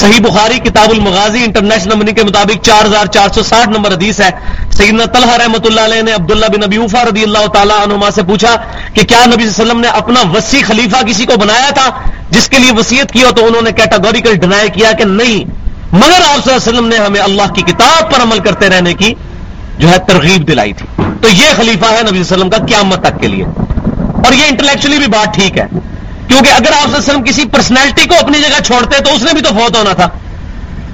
صحیح 0.00 0.20
بخاری، 0.20 0.58
کتاب 0.58 0.90
المغازی، 0.90 1.44
انٹرنیشنل 1.44 1.94
منی 1.94 2.12
کے 2.12 2.24
مطابق 2.24 2.64
چار 2.64 2.84
ہزار 2.84 3.06
چار 3.06 3.28
سو 3.34 3.42
ساٹھ 3.42 3.68
نمبر 3.68 3.92
حدیث 3.92 4.20
ہے۔ 4.20 4.30
سیدنا 4.72 5.04
طلحہ 5.04 5.36
رحمۃ 5.36 5.64
اللہ 5.64 5.80
علیہ 5.80 6.02
نے 6.02 6.12
عبداللہ 6.12 6.46
بن 6.46 6.60
نبی 6.60 6.76
رضی 6.76 7.22
اللہ 7.22 7.46
تعالیٰ 7.46 7.76
عنما 7.82 8.10
سے 8.10 8.22
پوچھا 8.22 8.56
کہ 8.94 9.02
کیا 9.02 9.24
نبی 9.24 9.34
صلی 9.34 9.40
اللہ 9.40 9.42
علیہ 9.42 9.50
وسلم 9.50 9.80
نے 9.80 9.88
اپنا 9.88 10.20
وسیع 10.34 10.62
خلیفہ 10.66 10.96
کسی 11.06 11.26
کو 11.26 11.36
بنایا 11.36 11.70
تھا؟ 11.70 11.90
جس 12.30 12.48
کے 12.48 12.58
لیے 12.58 12.72
وسیعت 12.72 13.12
کیا 13.12 13.30
تو 13.30 13.46
انہوں 13.46 13.62
نے 13.62 13.72
کیٹاگوریکل 13.72 14.34
ڈنائی 14.34 14.68
کیا 14.68 14.92
کہ 14.92 15.04
نہیں۔ 15.04 15.44
مگر 15.92 16.20
آپ 16.28 16.44
صلی 16.44 16.54
اللہ 16.54 16.56
علیہ 16.56 16.68
وسلم 16.68 16.88
نے 16.88 16.96
ہمیں 16.96 17.20
اللہ 17.20 17.52
کی 17.52 17.62
کتاب 17.62 18.10
پر 18.10 18.22
عمل 18.22 18.38
کرتے 18.38 18.68
رہنے 18.68 18.94
کی 18.94 19.14
جو 19.78 19.88
ہے 19.88 19.98
ترغیب 19.98 20.48
دلائی 20.48 20.72
تھی۔ 20.72 21.02
تو 21.20 21.28
یہ 21.28 21.46
خلیفہ 21.56 21.84
ہے 21.84 22.02
نبی 22.02 22.08
صلی 22.08 22.10
اللہ 22.10 22.10
علیہ 22.10 22.20
وسلم 22.20 22.50
کا 22.50 22.66
قیامت 22.66 23.00
تک 23.02 23.20
کے 23.20 23.28
لیے۔ 23.28 23.44
اور 24.24 24.32
یہ 24.32 24.44
انٹلیکچولی 24.48 24.98
بھی 24.98 25.06
بات 25.06 25.34
ٹھیک 25.34 25.58
ہے۔ 25.58 25.66
کیونکہ 26.28 26.52
اگر 26.52 26.72
آپ 26.72 26.86
علیہ 26.86 26.98
وسلم 26.98 27.24
کسی 27.24 27.44
پرسنالٹی 27.44 28.08
کو 28.08 28.14
اپنی 28.20 28.38
جگہ 28.38 28.62
چھوڑتے 28.62 29.02
تو 29.02 29.14
اس 29.14 29.22
نے 29.22 29.32
بھی 29.32 29.40
تو 29.40 29.48
فوت 29.48 29.76
ہونا 29.76 29.92
تھا۔ 29.92 30.08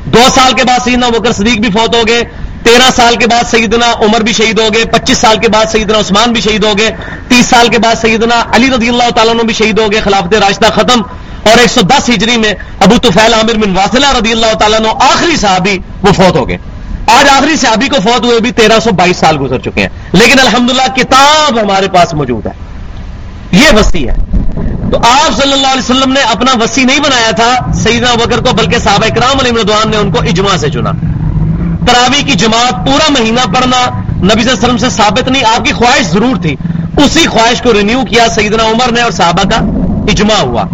دو 0.04 0.20
سال 0.34 0.52
کے 0.52 0.64
بعد 0.64 0.78
سیدنا 0.84 1.08
بکر 1.08 1.32
صدیق 1.32 1.60
بھی 1.60 1.70
فوت 1.70 1.94
ہو 1.94 2.02
گئے، 2.08 2.22
تیرہ 2.62 2.90
سال 2.96 3.16
کے 3.16 3.26
بعد 3.26 3.50
سیدنا 3.50 3.92
عمر 3.92 4.20
بھی 4.20 4.32
شہید 4.32 4.58
ہو 4.58 4.68
گئے، 4.74 4.84
پچیس 4.84 5.18
سال 5.18 5.38
کے 5.38 5.48
بعد 5.48 5.64
سیدنا 5.72 5.98
عثمان 5.98 6.32
بھی 6.32 6.40
شہید 6.40 6.64
ہو 6.64 6.72
گئے، 6.78 6.90
تیس 7.28 7.46
سال 7.46 7.68
کے 7.68 7.78
بعد 7.78 7.94
سیدنا 8.00 8.42
علی 8.52 8.68
رضی 8.70 8.88
اللہ 8.88 9.10
تعالیٰ 9.10 9.34
بھی 9.34 9.54
شہید 9.54 9.78
ہو 9.78 9.92
گئے، 9.92 10.00
خلافت 10.00 10.34
راشدہ 10.34 10.66
ختم۔ 10.66 11.02
اور 11.42 11.58
ایک 11.58 11.70
سو 11.70 11.80
دس 11.80 12.08
ہجری 12.08 12.36
میں 12.36 12.54
ابو 12.80 12.98
توفیل 12.98 13.34
عامر 13.34 13.54
بن 13.54 13.76
واسلہ 13.76 14.06
رضی 14.20 14.32
اللہ 14.32 14.54
تعالیٰ 14.58 14.80
آخری 15.00 15.36
صحابی 15.36 15.78
وہ 16.02 16.12
فوت 16.12 16.36
ہو 16.36 16.48
گئے۔ 16.48 16.56
آج 17.06 17.28
آخری 17.28 17.56
صحابی 17.56 17.88
کو 17.88 17.96
فوت 18.00 18.24
ہوئے 18.24 18.40
بھی 18.40 18.50
تیرہ 18.52 18.80
سو 18.80 18.90
بائیس 18.90 19.16
سال 19.16 19.36
گزر 19.40 19.58
چکے 19.58 19.82
ہیں۔ 19.82 19.88
لیکن 20.12 20.40
الحمدللہ 20.40 20.94
کتاب 20.96 21.60
ہمارے 21.60 21.88
پاس 21.88 22.14
موجود 22.14 22.46
ہے۔ 22.46 22.52
یہ 23.52 23.66
وسیع 23.72 24.10
ہے۔ 24.10 24.29
تو 24.90 24.96
آپ 24.96 25.42
صلی 25.42 25.52
اللہ 25.52 25.66
علیہ 25.66 25.90
وسلم 25.90 26.12
نے 26.12 26.20
اپنا 26.20 26.52
وسیع 26.62 26.84
نہیں 26.84 27.00
بنایا 27.00 27.30
تھا، 27.30 27.72
سیدنا 27.72 28.14
بکر 28.14 28.38
کو، 28.38 28.54
بلکہ 28.56 28.78
صحابہ 28.78 29.04
اکرام 29.04 29.40
علی 29.40 29.50
مردوان 29.50 29.90
نے 29.90 29.96
ان 29.96 30.12
کو 30.12 30.18
اجماع 30.18 30.56
سے 30.56 30.70
چنا۔ 30.70 30.90
تراوی 31.86 32.22
کی 32.22 32.32
جماعت 32.32 32.86
پورا 32.86 33.12
مہینہ 33.18 33.40
پڑھنا 33.54 34.02
نبی 34.16 34.30
صلی 34.30 34.40
اللہ 34.40 34.50
علیہ 34.50 34.74
وسلم 34.74 34.76
سے 34.76 34.90
ثابت 34.90 35.28
نہیں، 35.28 35.44
آپ 35.44 35.64
کی 35.64 35.72
خواہش 35.72 36.06
ضرور 36.06 36.42
تھی۔ 36.42 36.56
اسی 37.04 37.26
خواہش 37.26 37.62
کو 37.62 37.72
رینیو 37.72 38.04
کیا 38.04 38.28
سیدنا 38.28 38.64
عمر 38.64 38.92
نے 38.92 39.00
اور 39.00 39.10
صحابہ 39.10 39.48
کا 39.48 39.56
اجماع 40.10 40.40
ہوا۔ 40.40 40.64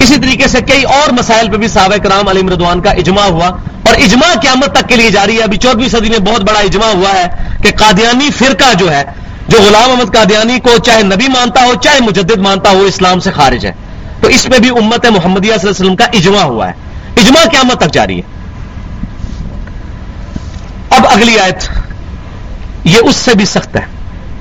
اسی 0.00 0.16
طریقے 0.16 0.48
سے 0.48 0.60
کئی 0.60 0.82
اور 0.82 1.12
مسائل 1.12 1.50
پہ 1.50 1.56
بھی 1.56 1.68
صحابہ 1.68 1.96
کرام 1.96 2.28
علی 2.28 2.42
مردوان 2.42 2.80
کا 2.80 2.90
اجماع 2.90 3.26
ہوا۔ 3.26 3.46
اور 3.86 3.94
اجماع 3.94 4.34
قیامت 4.40 4.76
تک 4.76 4.88
کے 4.88 4.96
لیے 4.96 5.10
جاری 5.10 5.38
ہے۔ 5.38 5.42
ابھی 5.42 5.56
چودہویں 5.56 5.88
صدی 5.88 6.08
میں 6.08 6.18
بہت 6.18 6.40
بڑا 6.40 6.60
اجماع 6.60 6.92
ہوا 6.92 7.12
ہے 7.12 7.28
کہ 7.62 7.70
قادیانی 7.76 8.30
فرقہ 8.30 8.74
جو 8.74 8.92
ہے 8.92 9.04
جو 9.48 9.58
غلام 9.58 9.90
احمد 9.90 10.14
قادیانی 10.14 10.58
کو 10.60 10.78
چاہے 10.78 11.02
نبی 11.02 11.28
مانتا 11.28 11.64
ہو، 11.64 11.74
چاہے 11.74 12.00
مجدد 12.00 12.38
مانتا 12.38 12.70
ہو، 12.70 12.78
اسلام 12.78 13.20
سے 13.20 13.30
خارج 13.30 13.66
ہے۔ 13.66 13.72
تو 14.20 14.28
اس 14.28 14.48
میں 14.48 14.58
بھی 14.58 14.68
امت 14.68 15.06
محمدیہ 15.06 15.52
صلی 15.52 15.52
اللہ 15.52 15.60
علیہ 15.60 15.70
وسلم 15.70 15.96
کا 15.96 16.04
اجماع 16.04 16.42
ہوا 16.42 16.68
ہے۔ 16.68 16.72
اجماع 17.16 17.44
قیامت 17.44 17.80
تک 17.80 17.92
جاری 17.92 18.16
ہے۔ 18.16 18.22
اب 20.90 21.06
اگلی 21.10 21.38
آیت۔ 21.38 21.64
یہ 22.84 22.98
اس 23.02 23.16
سے 23.16 23.34
بھی 23.34 23.44
سخت 23.44 23.76
ہے۔ 23.76 23.82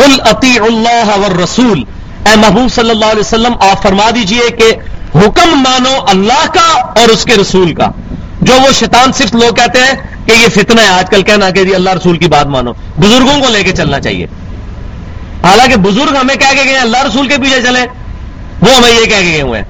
ال 0.03 0.21
عطی 0.21 0.59
اللہ 0.59 1.41
رسول 1.43 1.83
اے 2.25 2.35
محبوب 2.35 2.71
صلی 2.73 2.89
اللہ 2.89 3.05
علیہ 3.05 3.19
وسلم، 3.19 3.53
آپ 3.71 3.83
فرما 3.83 4.09
دیجیے 4.15 4.49
کہ 4.49 4.73
حکم 5.15 5.49
مانو 5.53 5.95
اللہ 6.07 6.47
کا 6.47 6.81
اور 7.01 7.09
اس 7.09 7.23
کے 7.23 7.35
رسول 7.41 7.75
کا۔ 7.75 7.87
جو 8.41 8.53
وہ 8.53 8.71
شیطان 8.73 9.11
صرف 9.11 9.33
لوگ 9.33 9.53
کہتے 9.53 9.79
ہیں 9.79 10.25
کہ 10.25 10.31
یہ 10.31 10.47
فتنہ 10.47 10.81
ہے، 10.81 10.87
آج 10.87 11.09
کل 11.09 11.21
کہنا 11.21 11.49
کہ 11.49 11.63
جی 11.63 11.75
اللہ 11.75 11.89
رسول 11.89 12.17
کی 12.17 12.27
بات 12.27 12.47
مانو۔ 12.47 12.71
بزرگوں 12.99 13.41
کو 13.41 13.49
لے 13.49 13.63
کے 13.63 13.71
چلنا 13.71 13.99
چاہیے۔ 13.99 14.27
حالانکہ 15.43 15.75
بزرگ 15.75 16.15
ہمیں 16.15 16.35
کہہ 16.35 16.63
کے 16.63 16.69
گئے 16.69 16.77
اللہ 16.77 17.03
رسول 17.03 17.27
کے 17.27 17.37
پیچھے 17.37 17.61
چلے 17.61 17.81
وہ 18.61 18.75
ہمیں 18.75 18.89
یہ 18.89 19.05
کہہ 19.05 19.19
کے 19.19 19.31
گئے 19.31 19.41
ہوئے 19.41 19.61
ہیں۔ 19.61 19.67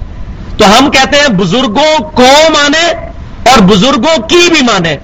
تو 0.57 0.77
ہم 0.77 0.91
کہتے 0.91 1.19
ہیں 1.19 1.27
بزرگوں 1.27 1.99
کو 1.99 2.49
مانے 2.49 2.91
اور 3.49 3.59
بزرگوں 3.61 4.27
کی 4.27 4.49
بھی 4.53 4.61
مانے۔ 4.61 4.97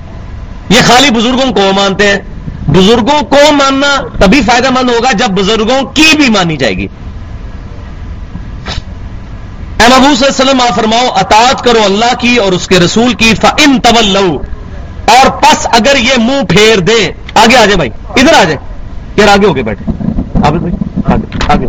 یہ 0.69 0.79
خالی 0.87 1.09
بزرگوں 1.09 1.53
کو 1.53 1.61
مانتے 1.75 2.07
ہیں۔ 2.07 2.17
بزرگوں 2.67 3.21
کو 3.21 3.51
ماننا 3.51 3.95
تبھی 4.25 4.41
فائدہ 4.41 4.69
مند 4.69 4.89
ہوگا 4.89 5.11
جب 5.11 5.27
بزرگوں 5.27 5.81
کی 5.81 6.13
بھی 6.15 6.29
مانی 6.29 6.57
جائے 6.57 6.77
گی۔ 6.77 6.87
اے 9.79 9.87
محبوب 9.87 10.17
صلی 10.17 10.27
اللہ 10.27 10.41
علیہ 10.41 10.51
وسلم، 10.51 10.61
آپ 10.61 10.75
فرماؤ، 10.75 11.07
اطاعت 11.15 11.63
کرو 11.63 11.81
اللہ 11.85 12.15
کی 12.19 12.37
اور 12.37 12.51
اس 12.51 12.67
کے 12.67 12.79
رسول 12.79 13.13
کی 13.13 13.33
فن 13.41 13.79
طول 13.79 14.17
اور 15.05 15.29
پس 15.29 15.67
اگر 15.71 15.95
یہ 15.95 16.13
منہ 16.17 16.45
پھیر 16.49 16.79
دے 16.79 17.11
آگے 17.35 17.57
آ 17.57 17.65
جائے 17.65 17.75
بھائی، 17.75 17.89
ادھر 18.09 18.33
آ 18.33 18.43
جائے 18.43 18.57
یار 19.15 19.27
آگے 19.27 19.47
ہو 19.47 19.53
کے 19.53 19.63
بیٹھے۔ 19.63 20.06
آگے 20.43 20.69
آگے 21.05 21.53
آگے 21.53 21.67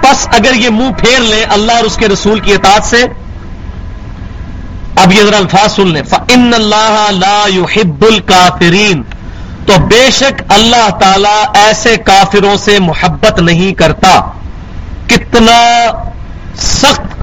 پس 0.00 0.28
اگر 0.32 0.54
یہ 0.54 0.70
منہ 0.70 0.92
پھیر 0.98 1.20
لے 1.20 1.44
اللہ 1.44 1.72
اور 1.72 1.84
اس 1.84 1.96
کے 1.96 2.08
رسول 2.08 2.40
کی 2.40 2.54
اطاعت 2.54 2.84
سے، 2.84 3.04
اب 4.96 5.12
یہ 5.12 5.22
ذرا 5.22 5.36
الفاظ 5.36 5.72
سن 5.72 5.88
لیں. 5.88 6.02
فن 6.02 6.54
اللہ 6.54 7.06
لا 7.10 7.44
يحب 7.54 8.04
الکافرین 8.04 9.02
تو 9.66 9.72
بے 9.86 10.10
شک 10.10 10.42
اللہ 10.48 10.88
تعالی 10.90 11.44
ایسے 11.54 11.96
کافروں 11.96 12.56
سے 12.56 12.78
محبت 12.78 13.40
نہیں 13.40 13.74
کرتا۔ 13.74 14.20
کتنا 15.06 15.86
سخت 16.56 17.22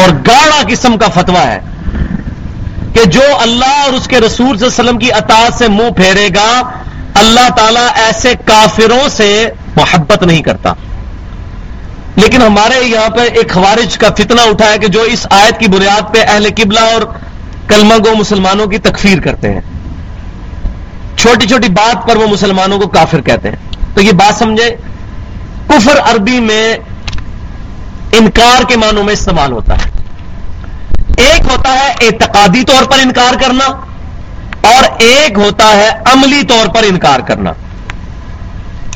اور 0.00 0.10
گاڑا 0.10 0.62
قسم 0.68 0.98
کا 0.98 1.08
فتوا 1.08 1.42
ہے۔ 1.42 1.60
کہ 2.94 3.04
جو 3.04 3.22
اللہ 3.40 3.84
اور 3.84 3.92
اس 3.92 4.06
کے 4.06 4.16
رسول 4.16 4.28
صلی 4.28 4.44
اللہ 4.44 4.56
علیہ 4.56 4.66
وسلم 4.66 4.98
کی 4.98 5.12
اطاعت 5.12 5.54
سے 5.54 5.68
منہ 5.68 5.90
پھیرے 5.90 6.28
گا، 6.34 6.70
اللہ 7.14 7.48
تعالیٰ 7.56 7.88
ایسے 7.94 8.34
کافروں 8.44 9.08
سے 9.08 9.50
محبت 9.76 10.22
نہیں 10.22 10.42
کرتا۔ 10.42 10.72
لیکن 12.16 12.42
ہمارے 12.42 12.84
یہاں 12.84 13.08
پہ 13.08 13.20
ایک 13.20 13.54
خوارج 13.54 13.98
کا 13.98 14.08
فتنہ 14.10 14.40
اٹھا 14.40 14.72
ہے 14.72 14.78
کہ 14.78 14.86
جو 14.86 15.00
اس 15.00 15.26
آیت 15.30 15.60
کی 15.60 15.66
بنیاد 15.68 16.14
پہ 16.14 16.22
اہل 16.28 16.48
قبلہ 16.56 16.80
اور 16.80 17.02
کلمہ 17.68 17.94
گو 17.94 18.14
مسلمانوں 18.14 18.66
کی 18.66 18.78
تکفیر 18.78 19.20
کرتے 19.20 19.52
ہیں۔ 19.52 19.60
چھوٹی 21.16 21.46
چھوٹی 21.46 21.68
بات 21.68 22.08
پر 22.08 22.16
وہ 22.16 22.26
مسلمانوں 22.26 22.80
کو 22.80 22.88
کافر 22.88 23.20
کہتے 23.20 23.48
ہیں۔ 23.48 23.56
تو 23.94 24.02
یہ 24.02 24.12
بات 24.12 24.38
سمجھے 24.38 24.76
کفر 25.68 25.98
عربی 25.98 26.40
میں 26.40 26.76
انکار 28.12 28.62
کے 28.68 28.76
معنوں 28.76 29.04
میں 29.04 29.12
استعمال 29.12 29.52
ہوتا 29.52 29.74
ہے۔ 29.74 30.03
ایک 31.16 31.40
ہوتا 31.50 31.72
ہے 31.72 31.94
اعتقادی 32.00 32.64
طور 32.64 32.84
پر 32.84 32.98
انکار 33.02 33.34
کرنا 33.34 33.64
اور 34.68 34.84
ایک 34.98 35.38
ہوتا 35.38 35.72
ہے 35.72 35.90
عملی 36.04 36.42
طور 36.42 36.74
پر 36.74 36.82
انکار 36.82 37.20
کرنا۔ 37.20 37.50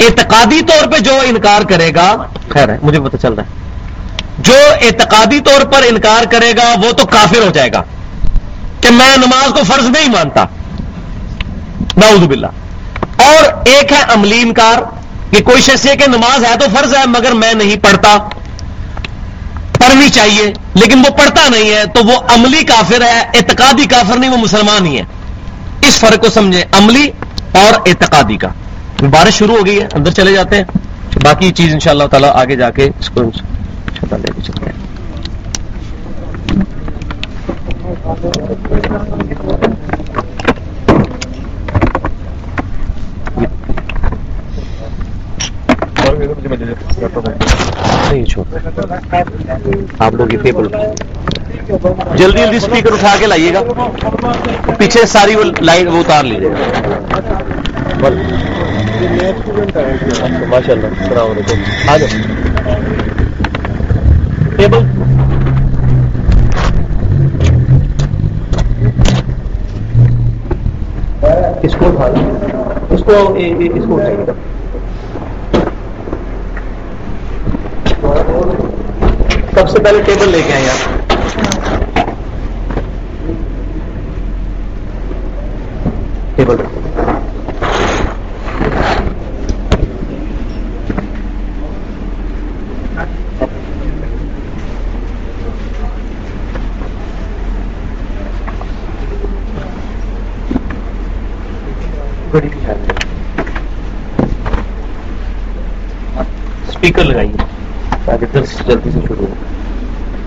اعتقادی 0.00 0.60
طور 0.62 0.86
پہ 0.86 0.98
جو 0.98 1.18
انکار 1.22 1.62
کرے 1.62 1.94
گا، 1.94 2.16
خیر 2.48 2.68
ہے، 2.68 2.78
مجھے 2.82 3.00
پتہ 3.00 3.16
چل 3.16 3.32
رہا 3.32 3.42
ہے۔ 3.42 3.48
جو 4.38 4.56
اعتقادی 4.82 5.40
طور 5.40 5.64
پر 5.64 5.82
انکار 5.88 6.24
کرے 6.24 6.52
گا، 6.56 6.74
وہ 6.82 6.92
تو 6.92 7.06
کافر 7.06 7.42
ہو 7.46 7.50
جائے 7.50 7.72
گا۔ 7.72 7.82
کہ 8.80 8.90
میں 8.90 9.16
نماز 9.16 9.52
کو 9.52 9.60
فرض 9.64 9.84
نہیں 9.84 10.08
مانتا۔ 10.08 10.44
نعوذ 11.96 12.26
باللہ۔ 12.26 12.46
اور 13.16 13.44
ایک 13.64 13.92
ہے 13.92 14.02
عملی 14.08 14.40
انکار، 14.40 14.82
کہ 15.30 15.42
کوئی 15.42 15.62
شخص 15.62 15.86
یہ 15.86 15.94
کہ 15.94 16.10
نماز 16.10 16.44
ہے 16.44 16.58
تو 16.58 16.66
فرض 16.78 16.94
ہے، 16.94 17.06
مگر 17.06 17.32
میں 17.32 17.54
نہیں 17.54 17.76
پڑھتا۔ 17.76 18.18
پڑھنی 19.78 20.08
چاہیے، 20.08 20.52
لیکن 20.74 20.98
وہ 20.98 21.10
پڑھتا 21.10 21.48
نہیں 21.48 21.70
ہے، 21.70 21.84
تو 21.94 22.04
وہ 22.04 22.18
عملی 22.28 22.64
کافر 22.64 23.02
ہے، 23.02 23.20
اعتقادی 23.20 23.86
کافر 23.86 24.18
نہیں، 24.18 24.30
وہ 24.30 24.36
مسلمان 24.36 24.86
ہی 24.86 24.98
ہے۔ 24.98 25.04
اس 25.80 25.98
فرق 25.98 26.20
کو 26.24 26.30
سمجھیں، 26.30 26.62
عملی 26.72 27.10
اور 27.52 27.74
اعتقادی 27.74 28.36
کا۔ 28.36 28.48
بارش 29.10 29.34
شروع 29.34 29.56
ہو 29.56 29.66
گئی 29.66 29.80
ہے، 29.80 29.86
اندر 29.94 30.10
چلے 30.10 30.32
جاتے 30.32 30.56
ہیں۔ 30.56 30.64
باقی 31.24 31.50
چیز 31.50 31.72
ان 31.72 31.80
شاء 31.80 31.90
اللہ 31.90 32.04
تعالیٰ 32.04 32.30
آگے 32.34 32.56
جا 32.56 32.70
کے 32.70 32.90
اس 33.00 33.10
کو 33.10 33.22
لے 33.22 34.28
کے 34.36 34.42
چلتے 34.42 34.66
ہیں۔ 34.66 34.88
آپ 49.98 50.14
لوگ 50.14 50.26
جلدی 52.16 52.38
جلدی 52.38 52.56
اسپیکر 52.56 52.92
اٹھا 52.92 53.14
کے 53.18 53.26
لائیے 53.26 53.52
گا۔ 53.54 53.62
پیچھے 54.78 55.06
ساری 55.06 55.34
وہ 55.34 55.44
لائٹ 55.60 55.88
وہ 55.88 55.98
اتار 55.98 56.24
لیجیے 56.24 56.50
گا۔ 56.50 56.56
ماشاء 60.48 60.72
اللہ 60.72 60.86
السلام 60.86 61.30
علیکم۔ 61.30 61.90
آ 61.90 61.96
جاؤ۔ 61.96 62.08
ٹیبل 64.56 64.84
اس 71.62 71.74
کو 71.78 71.86
اٹھا 71.86 72.06
اس 72.90 73.04
کو 73.04 73.12
اس 73.74 73.84
کو 73.86 73.96
اٹھائیے۔ 73.96 74.24
گا 74.26 74.32
سب 79.54 79.68
سے 79.68 79.78
پہلے 79.78 80.02
ٹیبل 80.02 80.28
لے 80.28 80.42
کے 80.46 80.52
آئے 80.52 80.68
آپ۔ 80.68 81.06
ٹیبل۔ 86.36 86.56
اسپیکر 106.68 107.04
لگائیے۔ 107.04 107.47
تاکہ 108.08 108.26
درس 108.34 108.58
جلدی 108.66 108.90
سے 108.90 108.98
شروع 109.08 109.26
ہو۔ 109.26 109.34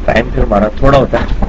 ٹائم 0.06 0.30
پھر 0.34 0.44
ہمارا 0.44 0.68
تھوڑا 0.78 0.98
ہوتا 0.98 1.18
ہے۔ 1.18 1.40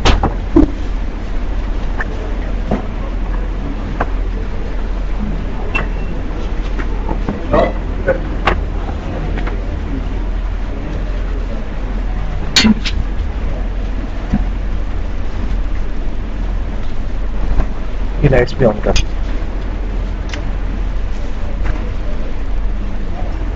لائٹس 18.31 18.55
بھی 18.55 18.66
آن 18.66 18.79
کر۔ 18.83 18.92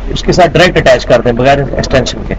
اس 0.08 0.22
کے 0.22 0.32
ساتھ 0.32 0.50
ڈائریکٹ 0.50 0.78
اٹیچ 0.78 1.06
کر 1.06 1.20
دیں 1.20 1.32
بغیر 1.32 1.58
ایکسٹینشن 1.58 2.18
کے۔ 2.28 2.34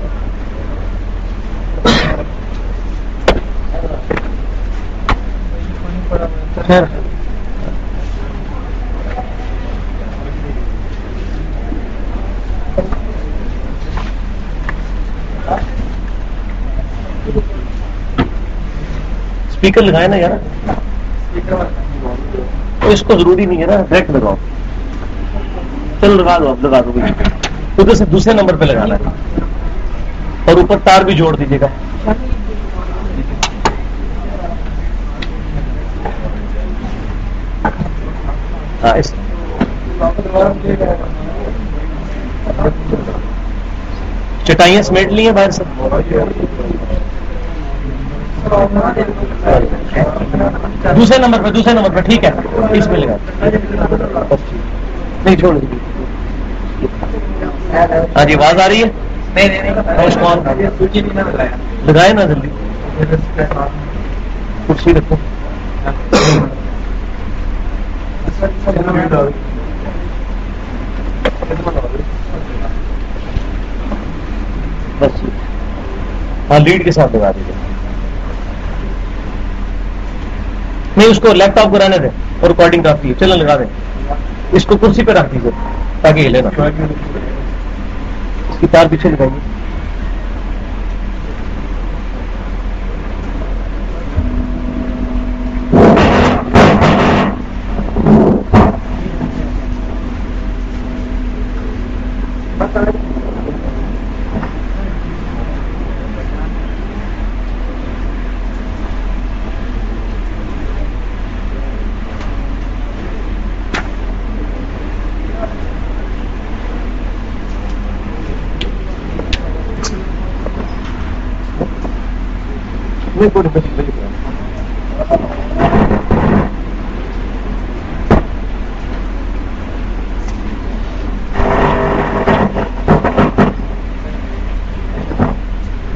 اسپیکر 19.50 19.82
لگائے 19.82 20.08
نا 20.08 20.16
یار۔ 20.16 20.32
اس 22.88 23.02
کو 23.02 23.18
ضروری 23.18 23.46
نہیں 23.46 23.62
ہے 23.62 23.66
نا 23.66 23.76
ڈائریکٹ 23.90 24.12
لگاؤ۔ 24.12 24.36
چلو 26.02 26.14
لگا 26.14 26.38
دو، 26.38 26.50
اب 26.50 26.66
لگا 26.66 26.82
دو۔ 26.86 26.92
ادھر 27.78 27.94
سے 27.94 28.06
دوسرے 28.06 28.34
نمبر 28.34 28.56
پہ 28.56 28.66
لگانا 28.66 28.96
ہے۔ 28.96 29.10
اور 30.46 30.58
اوپر 30.58 30.78
تار 30.84 31.02
بھی 31.02 31.14
جوڑ 31.16 31.36
دیجیے 31.36 31.60
گا 31.62 31.68
ہاں 38.84 38.98
اس 38.98 39.14
چٹائیاں 44.44 44.82
سمیٹ 44.82 45.12
لی 45.12 45.26
ہیں 45.26 45.32
باہر 45.32 45.52
سے؟ 45.52 45.64
دوسرے 50.96 51.18
نمبر 51.18 51.44
پہ 51.44 51.50
دوسرے 51.50 51.74
نمبر 51.74 51.90
پہ 51.96 52.02
ٹھیک 52.02 52.26
ہے۔ 52.26 52.32
اس 52.72 52.88
میں 52.88 53.00
لگا۔ 53.00 53.18
نہیں 55.26 55.36
چھوڑ 55.36 55.58
ہاں 58.16 58.26
جی 58.26 58.34
آواز 58.34 58.60
آ 58.60 58.68
رہی 58.68 58.84
ہے؟ 58.84 58.90
لگائے 61.86 62.14
نا 62.14 62.24
جلدی۔ 62.26 62.50
کرسی 64.68 64.94
رکھو۔ 64.94 65.16
بس 75.00 75.22
ہاں 76.50 76.60
لیڈ 76.60 76.84
کے 76.86 76.92
ساتھ 76.92 77.16
لگا 77.16 77.32
دیجیے 77.32 77.54
نہیں، 80.98 81.08
اس 81.08 81.20
کو 81.20 81.34
لیپ 81.34 81.56
ٹاپ 81.56 81.72
کو 81.72 81.80
رہنے 81.80 81.98
دیں 81.98 82.10
اور 82.40 82.50
ریکارڈنگ 82.50 82.84
کافی 82.84 83.10
ہے 83.10 83.14
چلو 83.20 83.36
لگا 83.36 83.56
دیں۔ 83.58 83.66
اس 84.54 84.66
کو 84.66 84.78
کرسی 84.78 85.04
پہ 85.06 85.12
رکھ 85.12 85.32
دیجیے 85.34 85.52
تاکہ 86.02 86.20
ہلے 86.20 86.42
لینا 86.42 86.50
اس 88.50 88.60
کی 88.60 88.68
تار 88.72 88.86
پیچھے 88.92 89.10
لگائیے 89.10 89.40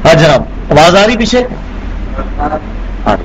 ہاں 0.04 0.14
جناب 0.14 0.42
آواز 0.92 1.02
آ 1.02 1.06
رہی 1.06 1.16
پیچھے 1.16 1.42
ہاں۔ 2.38 3.16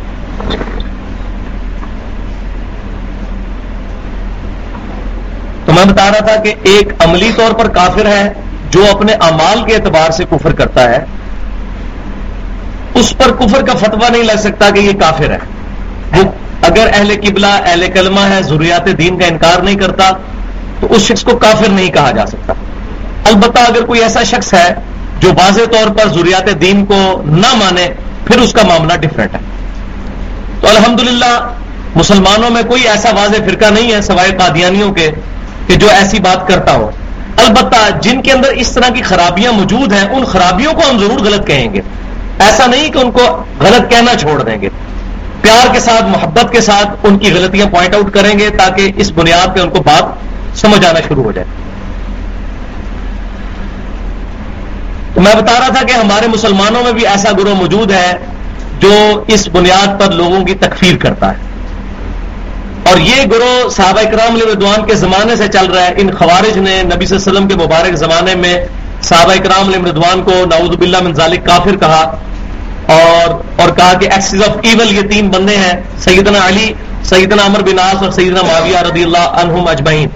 تو 5.66 5.74
میں 5.74 5.86
بتا 5.86 6.10
رہا 6.10 6.26
تھا 6.26 6.36
کہ 6.36 6.54
ایک 6.64 6.94
عملی 7.00 7.32
طور 7.36 7.54
پر 7.54 7.68
کافر 7.68 8.06
ہے 8.06 8.34
جو 8.70 8.86
اپنے 8.92 9.14
امال 9.14 9.64
کے 9.64 9.76
اعتبار 9.76 10.12
سے 10.12 10.24
کفر 10.30 10.52
کرتا 10.52 10.90
ہے۔ 10.90 11.06
اس 12.94 13.14
پر 13.18 13.32
کفر 13.32 13.66
کا 13.66 13.74
فتوا 13.74 14.10
نہیں 14.10 14.24
لگ 14.24 14.40
سکتا 14.40 14.70
کہ 14.70 14.80
یہ 14.80 15.00
کافر 15.00 15.32
ہے۔ 15.32 15.38
وہ 16.18 16.24
اگر 16.62 16.88
اہل 16.94 17.14
قبلہ، 17.24 17.48
اہل 17.48 17.92
کلمہ 17.94 18.20
ہے 18.30 18.42
ضروریات 18.44 18.98
دین 18.98 19.20
کا 19.20 19.26
انکار 19.26 19.62
نہیں 19.62 19.76
کرتا 19.76 20.10
تو 20.80 20.88
اس 20.90 21.02
شخص 21.02 21.24
کو 21.24 21.38
کافر 21.38 21.70
نہیں 21.70 21.92
کہا 21.92 22.12
جا 22.12 22.26
سکتا۔ 22.26 22.54
البتہ 23.26 23.60
اگر 23.60 23.86
کوئی 23.86 24.02
ایسا 24.02 24.24
شخص 24.24 24.54
ہے 24.54 24.74
جو 25.20 25.30
واضح 25.30 25.62
طور 25.72 25.90
پر 25.90 26.10
ضروریات 26.10 26.62
دین 26.62 26.86
کو 26.86 27.22
نہ 27.26 27.54
مانے، 27.54 27.88
پھر 28.26 28.40
اس 28.40 28.54
کا 28.54 28.62
معاملہ 28.68 28.94
ڈفرینٹ 28.94 29.36
ہے۔ 29.36 29.40
تو 30.62 30.68
الحمدللہ، 30.68 31.54
مسلمانوں 31.96 32.50
میں 32.50 32.62
کوئی 32.64 32.88
ایسا 32.88 33.10
واضح 33.16 33.38
فرقہ 33.46 33.66
نہیں 33.66 33.92
ہے، 33.92 34.02
سوائے 34.02 34.32
قادیانیوں 34.38 34.94
کے، 34.94 35.12
کہ 35.68 35.76
جو 35.76 35.90
ایسی 35.90 36.20
بات 36.20 36.48
کرتا 36.48 36.72
ہو۔ 36.72 36.92
البتہ 37.38 38.00
جن 38.02 38.22
کے 38.22 38.32
اندر 38.32 38.50
اس 38.50 38.72
طرح 38.72 38.90
کی 38.90 39.02
خرابیاں 39.02 39.52
موجود 39.52 39.94
ہیں، 39.94 40.10
ان 40.10 40.26
خرابیوں 40.26 40.74
کو 40.74 40.82
ہم 40.90 41.00
ضرور 41.00 41.20
غلط 41.20 41.48
کہیں 41.48 41.74
گے۔ 41.74 41.82
ایسا 42.40 42.66
نہیں 42.66 42.90
کہ 42.90 42.98
ان 42.98 43.12
کو 43.12 43.44
غلط 43.60 43.92
کہنا 43.92 44.16
چھوڑ 44.16 44.44
دیں 44.44 44.62
گے۔ 44.62 44.70
پیار 45.42 45.74
کے 45.74 45.80
ساتھ، 45.80 46.04
محبت 46.04 46.52
کے 46.52 46.62
ساتھ 46.62 46.88
ان 47.04 47.18
کی 47.18 47.32
غلطیاں 47.32 47.66
پوائنٹ 47.66 47.96
آؤٹ 47.96 48.14
کریں 48.14 48.40
گے 48.40 48.50
تاکہ 48.50 48.92
اس 48.96 49.12
بنیاد 49.12 49.56
پہ 49.56 49.60
ان 49.60 49.70
کو 49.70 49.84
بات 49.84 50.04
سمجھ 50.58 50.86
آنا 50.86 51.00
شروع 51.08 51.24
ہو 51.24 51.32
جائے۔ 51.32 51.67
تو 55.18 55.22
میں 55.22 55.34
بتا 55.34 55.54
رہا 55.60 55.68
تھا 55.68 55.86
کہ 55.86 55.94
ہمارے 55.94 56.28
مسلمانوں 56.28 56.84
میں 56.84 56.92
بھی 56.92 57.06
ایسا 57.08 57.30
گروہ 57.38 57.54
موجود 57.54 57.92
ہے 57.92 58.18
جو 58.80 59.24
اس 59.28 59.48
بنیاد 59.52 60.00
پر 60.00 60.12
لوگوں 60.12 60.44
کی 60.46 60.54
تکفیر 60.54 60.98
کرتا 60.98 61.32
ہے۔ 61.32 61.46
اور 62.90 62.98
یہ 62.98 63.24
گروہ 63.32 63.70
صحابہ 63.70 64.00
اکرام 64.00 64.36
علیہ 64.36 64.52
ردوان 64.52 64.86
کے 64.86 64.96
زمانے 64.96 65.36
سے 65.36 65.48
چل 65.48 65.66
رہا 65.66 65.86
ہے۔ 65.86 65.94
ان 65.98 66.12
خوارج 66.12 66.58
نے 66.58 66.76
نبی 66.84 67.06
صلی 67.06 67.18
اللہ 67.18 67.30
علیہ 67.30 67.32
وسلم 67.32 67.48
کے 67.48 67.56
مبارک 67.56 67.96
زمانے 67.96 68.36
میں 68.36 68.54
صحابہ 69.02 69.32
اکرام 69.32 69.68
علیہ 69.68 69.82
ردوان 69.88 70.22
کو 70.22 70.32
نعوذ 70.32 70.78
باللہ 70.78 71.02
من 71.04 71.14
ذالک 71.14 71.46
کافر 71.46 71.76
کہا 71.76 72.04
اور 72.86 73.34
اور 73.62 73.70
کہا 73.70 73.94
کہ 73.94 74.10
ایکسز 74.12 74.42
آف 74.48 74.58
ایول 74.64 74.96
یہ 74.96 75.02
تین 75.02 75.30
بندے 75.30 75.56
ہیں، 75.56 75.74
سیدنا 75.98 76.48
علی، 76.48 76.74
سیدنا 77.04 77.46
عمر 77.46 77.62
بن 77.62 77.80
عاص 77.80 78.04
اور 78.04 78.12
سیدنا 78.12 78.42
معاویہ 78.42 78.78
رضی 78.78 79.04
اللہ 79.04 79.28
عنہم 79.42 79.68
اجمعین۔ 79.68 80.08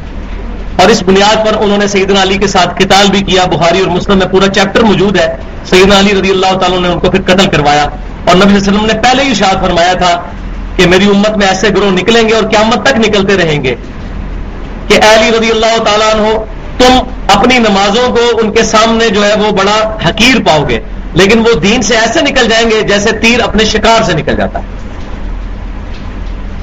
اور 0.81 0.89
اس 0.89 1.03
بنیاد 1.03 1.35
پر 1.35 1.57
انہوں 1.59 1.77
نے 1.77 1.87
سیدنا 1.87 2.21
علی 2.21 2.37
کے 2.37 2.47
ساتھ 2.47 2.83
قتال 2.83 3.07
بھی 3.11 3.21
کیا۔ 3.21 3.45
بخاری 3.45 3.79
اور 3.79 3.87
مسلم 3.87 4.17
میں 4.17 4.27
پورا 4.27 4.47
چیپٹر 4.47 4.83
موجود 4.83 5.19
ہے۔ 5.19 5.35
سیدنا 5.65 5.99
علی 5.99 6.21
رضی 6.21 6.31
اللہ 6.31 6.57
تعالیٰ 6.57 6.79
نے 6.79 6.87
ان 6.87 6.99
کو 6.99 7.11
پھر 7.11 7.21
قتل 7.21 7.49
کروایا۔ 7.49 7.83
اور 7.83 8.35
نبی 8.35 8.59
صلی 8.59 8.67
اللہ 8.67 8.69
علیہ 8.69 8.71
وسلم 8.71 8.85
نے 8.85 8.93
پہلے 8.93 9.23
ہی 9.23 9.33
شاد 9.33 9.55
فرمایا 9.61 9.93
تھا 9.93 10.21
کہ 10.75 10.87
میری 10.87 11.05
امت 11.05 11.37
میں 11.37 11.47
ایسے 11.47 11.69
گروہ 11.69 11.91
نکلیں 11.91 12.29
گے 12.29 12.33
اور 12.33 12.43
قیامت 12.43 12.85
تک 12.85 12.97
نکلتے 12.97 13.37
رہیں 13.37 13.63
گے 13.63 13.75
کہ 14.87 14.93
علی 14.93 15.37
رضی 15.37 15.51
اللہ 15.51 15.83
تعالیٰ 15.83 16.13
عنہ، 16.13 16.39
تم 16.77 16.99
اپنی 17.27 17.59
نمازوں 17.59 18.15
کو 18.15 18.39
ان 18.43 18.51
کے 18.51 18.63
سامنے 18.63 19.09
جو 19.09 19.25
ہے 19.25 19.33
وہ 19.33 19.51
بڑا 19.51 19.97
حقیر 20.09 20.35
پاؤ 20.47 20.63
گے۔ 20.69 20.79
لیکن 21.13 21.39
وہ 21.39 21.59
دین 21.59 21.81
سے 21.81 21.97
ایسے 21.97 22.21
نکل 22.21 22.49
جائیں 22.49 22.71
گے 22.71 22.81
جیسے 22.81 23.11
تیر 23.11 23.39
اپنے 23.39 23.65
شکار 23.65 24.03
سے 24.03 24.13
نکل 24.13 24.35
جاتا۔ 24.35 24.59
ہے 24.59 24.65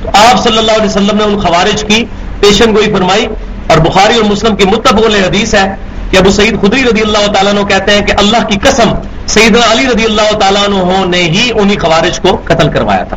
تو 0.02 0.08
آپ 0.14 0.42
صلی 0.42 0.58
اللہ 0.58 0.72
علیہ 0.72 0.86
وسلم 0.86 1.16
نے 1.16 1.24
ان 1.24 1.40
خوارج 1.40 1.84
کی 1.84 2.04
پیشن 2.40 2.74
گوئی 2.74 2.86
فرمائی 2.86 3.26
اور 3.68 3.78
بخاری 3.78 4.14
اور 4.14 4.24
مسلم 4.24 4.56
کی 4.56 4.64
متفق 4.64 5.06
حدیث 5.26 5.54
ہے 5.54 5.74
کہ 6.10 6.16
ابو 6.16 6.30
سعید 6.30 6.60
خدری 6.60 6.82
رضی 6.84 7.00
اللہ 7.00 7.26
تعالیٰ 7.32 7.52
عنہ 7.52 7.64
کہتے 7.64 7.92
ہیں 7.92 8.06
کہ 8.06 8.12
اللہ 8.18 8.46
کی 8.48 8.58
قسم 8.62 8.92
سعید 9.26 9.56
علی 9.70 9.86
رضی 9.86 10.04
اللہ 10.04 10.38
تعالیٰ 10.38 10.64
عنہ 10.64 11.04
نے 11.06 11.22
ہی 11.22 11.50
انہی 11.54 11.76
خوارج 11.76 12.20
کو 12.20 12.40
قتل 12.44 12.70
کروایا 12.70 13.04
تھا۔ 13.04 13.16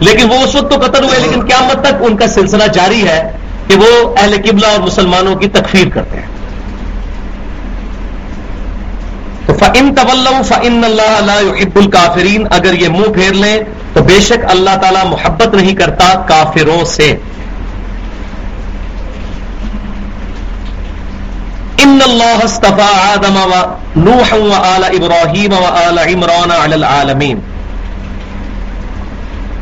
لیکن 0.00 0.30
وہ 0.30 0.38
اس 0.38 0.54
وقت 0.54 0.70
تو 0.70 0.80
قتل 0.80 1.04
ہوئے، 1.04 1.18
لیکن 1.20 1.40
قیامت 1.40 1.84
تک 1.84 1.94
ان 2.00 2.16
کا 2.16 2.26
سلسلہ 2.26 2.64
جاری 2.64 3.08
ہے 3.08 3.32
کہ 3.68 3.74
وہ 3.76 4.14
اہل 4.16 4.36
قبلہ 4.44 4.66
اور 4.66 4.80
مسلمانوں 4.80 5.36
کی 5.36 5.48
تکفیر 5.48 5.88
کرتے 5.88 6.16
ہیں۔ 6.16 6.26
تو 9.46 9.54
فن 9.54 9.94
طول 9.94 10.28
فن 10.48 10.84
اللہ 10.84 11.62
عب 11.62 11.78
الکافرین 11.78 12.46
اگر 12.50 12.74
یہ 12.74 12.88
منہ 12.88 13.12
پھیر 13.12 13.32
لیں 13.32 13.58
تو 13.92 14.02
بے 14.02 14.20
شک 14.20 14.44
اللہ 14.48 14.76
تعالی 14.80 15.08
محبت 15.08 15.54
نہیں 15.54 15.74
کرتا 15.74 16.14
کافروں 16.28 16.84
سے۔ 16.84 17.16
ان 21.92 22.00
اللہ 22.02 22.44
آدم 22.84 23.36
و 23.36 23.54
نوح 23.96 24.34
و 24.34 24.52
آل 24.52 24.84
ابراہیم 24.84 25.52
و 25.52 25.64
آل 25.86 25.98
عمران 25.98 26.50
علی 26.50 26.74
العالمین 26.74 27.40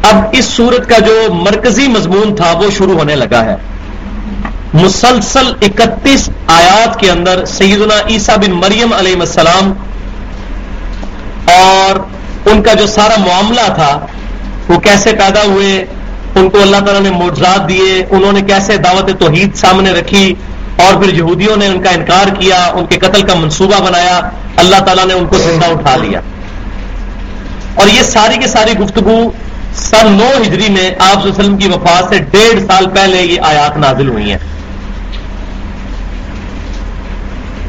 اب 0.02 0.16
اس 0.32 0.44
صورت 0.44 0.88
کا 0.88 0.98
جو 0.98 1.32
مرکزی 1.32 1.88
مضمون 1.88 2.34
تھا 2.34 2.52
وہ 2.52 2.70
شروع 2.78 2.98
ہونے 2.98 3.16
لگا 3.16 3.44
ہے۔ 3.44 3.56
مسلسل 4.74 5.52
اکتیس 5.62 6.28
آیات 6.46 6.98
کے 7.00 7.10
اندر 7.10 7.44
سیدنا 7.44 7.94
عیسیٰ 8.08 8.36
بن 8.36 8.50
مریم 8.50 8.92
علیہ 8.92 9.16
السلام 9.20 9.72
اور 11.52 11.98
ان 12.50 12.62
کا 12.62 12.74
جو 12.74 12.86
سارا 12.86 13.16
معاملہ 13.18 13.66
تھا، 13.74 14.06
وہ 14.68 14.78
کیسے 14.78 15.12
پیدا 15.12 15.42
ہوئے، 15.42 15.84
ان 16.34 16.50
کو 16.50 16.62
اللہ 16.62 16.76
تعالیٰ 16.76 17.02
نے 17.02 17.10
معجزات 17.10 17.68
دیے، 17.68 18.04
انہوں 18.10 18.32
نے 18.32 18.40
کیسے 18.40 18.76
دعوت 18.76 19.10
توحید 19.18 19.54
سامنے 19.54 19.90
رکھی 19.90 20.34
اور 20.80 21.02
پھر 21.02 21.14
یہودیوں 21.14 21.56
نے 21.56 21.66
ان 21.66 21.82
کا 21.82 21.90
انکار 21.90 22.28
کیا، 22.28 22.70
ان 22.74 22.86
کے 22.86 22.98
قتل 22.98 23.22
کا 23.22 23.34
منصوبہ 23.34 23.80
بنایا، 23.80 24.20
اللہ 24.56 24.76
تعالیٰ 24.76 25.06
نے 25.06 25.14
ان 25.14 25.26
کو 25.26 25.38
زندہ 25.38 25.66
اٹھا 25.66 25.96
لیا۔ 25.96 26.20
اور 27.74 27.88
یہ 27.88 28.02
ساری 28.02 28.36
کی 28.36 28.46
ساری 28.46 28.72
گفتگو 28.72 29.30
سن 29.74 30.12
نو 30.12 30.42
ہجری 30.42 30.72
میں 30.72 30.90
آپ 30.98 31.26
وسلم 31.26 31.56
کی 31.56 31.68
وفات 31.68 32.08
سے 32.08 32.18
ڈیڑھ 32.18 32.60
سال 32.66 32.86
پہلے 32.94 33.22
یہ 33.22 33.40
آیات 33.42 33.76
نازل 33.76 34.08
ہوئی 34.08 34.30
ہیں۔ 34.30 34.38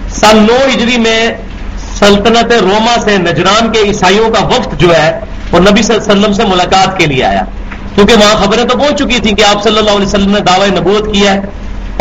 سن 0.10 0.38
نو 0.38 0.58
ہجری 0.76 0.98
میں 0.98 1.32
سلطنت 2.00 2.52
روما 2.52 2.96
سے 3.02 3.18
نجران 3.18 3.72
کے 3.72 3.80
عیسائیوں 3.80 4.30
کا 4.30 4.46
وفد 4.46 4.80
جو 4.80 4.96
ہے، 4.96 5.20
وہ 5.52 5.60
نبی 5.60 5.82
صلی 5.82 5.96
اللہ 5.96 6.12
علیہ 6.12 6.22
وسلم 6.22 6.34
سے 6.34 6.44
ملاقات 6.44 6.98
کے 6.98 7.06
لیے 7.06 7.24
آیا۔ 7.24 7.44
کیونکہ 7.96 8.14
وہاں 8.14 8.46
خبریں 8.46 8.64
تو 8.64 8.78
پہنچ 8.78 9.00
چکی 9.00 9.20
تھیں 9.20 9.36
کہ 9.36 9.44
آپ 9.44 9.64
صلی 9.64 9.78
اللہ 9.78 9.92
علیہ 9.92 10.08
وسلم 10.08 10.32
نے 10.32 10.40
دعوی 10.40 10.70
نبوت 10.70 11.14
کیا 11.14 11.34
ہے۔ 11.34 11.42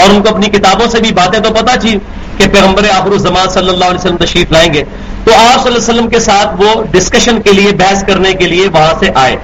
اور 0.01 0.15
ان 0.15 0.23
کو 0.23 0.29
اپنی 0.29 0.47
کتابوں 0.47 0.87
سے 0.91 1.01
بھی 1.01 1.13
باتیں 1.13 1.41
تو 1.41 1.55
پتا 1.55 1.75
تھی 1.77 1.99
کہ 2.39 2.49
پیغمبر 2.49 2.85
آخر 2.85 3.11
الزمان 3.11 3.49
صلی 3.49 3.69
اللہ 3.69 3.85
علیہ 3.85 3.99
وسلم 3.99 4.17
تشریف 4.17 4.53
لائیں 4.53 4.75
گے۔ 4.75 4.85
تو 5.25 5.33
آپ 5.35 5.63
صلی 5.63 5.65
اللہ 5.65 5.69
علیہ 5.69 5.77
وسلم 5.77 6.09
کے 6.09 6.21
ساتھ 6.21 6.63
وہ 6.63 6.83
ڈسکشن 6.91 7.41
کے 7.41 7.53
لیے 7.53 7.73
بحث 7.73 8.05
کرنے 8.05 8.33
کے 8.33 8.47
لیے 8.47 8.69
وہاں 8.69 8.93
سے 9.01 9.11
آئے۔ 9.15 9.37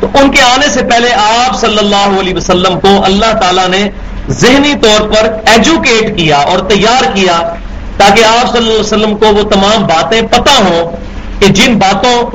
تو 0.00 0.06
ان 0.14 0.30
کے 0.30 0.42
آنے 0.42 0.68
سے 0.68 0.82
پہلے 0.82 1.12
آپ 1.14 1.60
صلی 1.60 1.78
اللہ 1.78 2.20
علیہ 2.20 2.34
وسلم 2.34 2.80
کو 2.80 3.04
اللہ 3.04 3.32
تعالیٰ 3.40 3.68
نے 3.68 3.90
ذہنی 4.28 4.74
طور 4.82 5.08
پر 5.08 5.28
ایجوکیٹ 5.46 6.16
کیا 6.18 6.36
اور 6.36 6.58
تیار 6.58 7.04
کیا 7.14 7.54
تاکہ 7.96 8.24
آپ 8.24 8.48
صلی 8.48 8.58
اللہ 8.58 8.70
علیہ 8.70 8.80
وسلم 8.80 9.16
کو 9.16 9.26
وہ 9.26 9.42
تمام 9.42 9.82
باتیں 9.82 10.22
پتہ 10.22 10.50
ہوں 10.50 10.96
کہ 11.40 11.48
جن 11.48 11.78
باتوں 11.78 12.30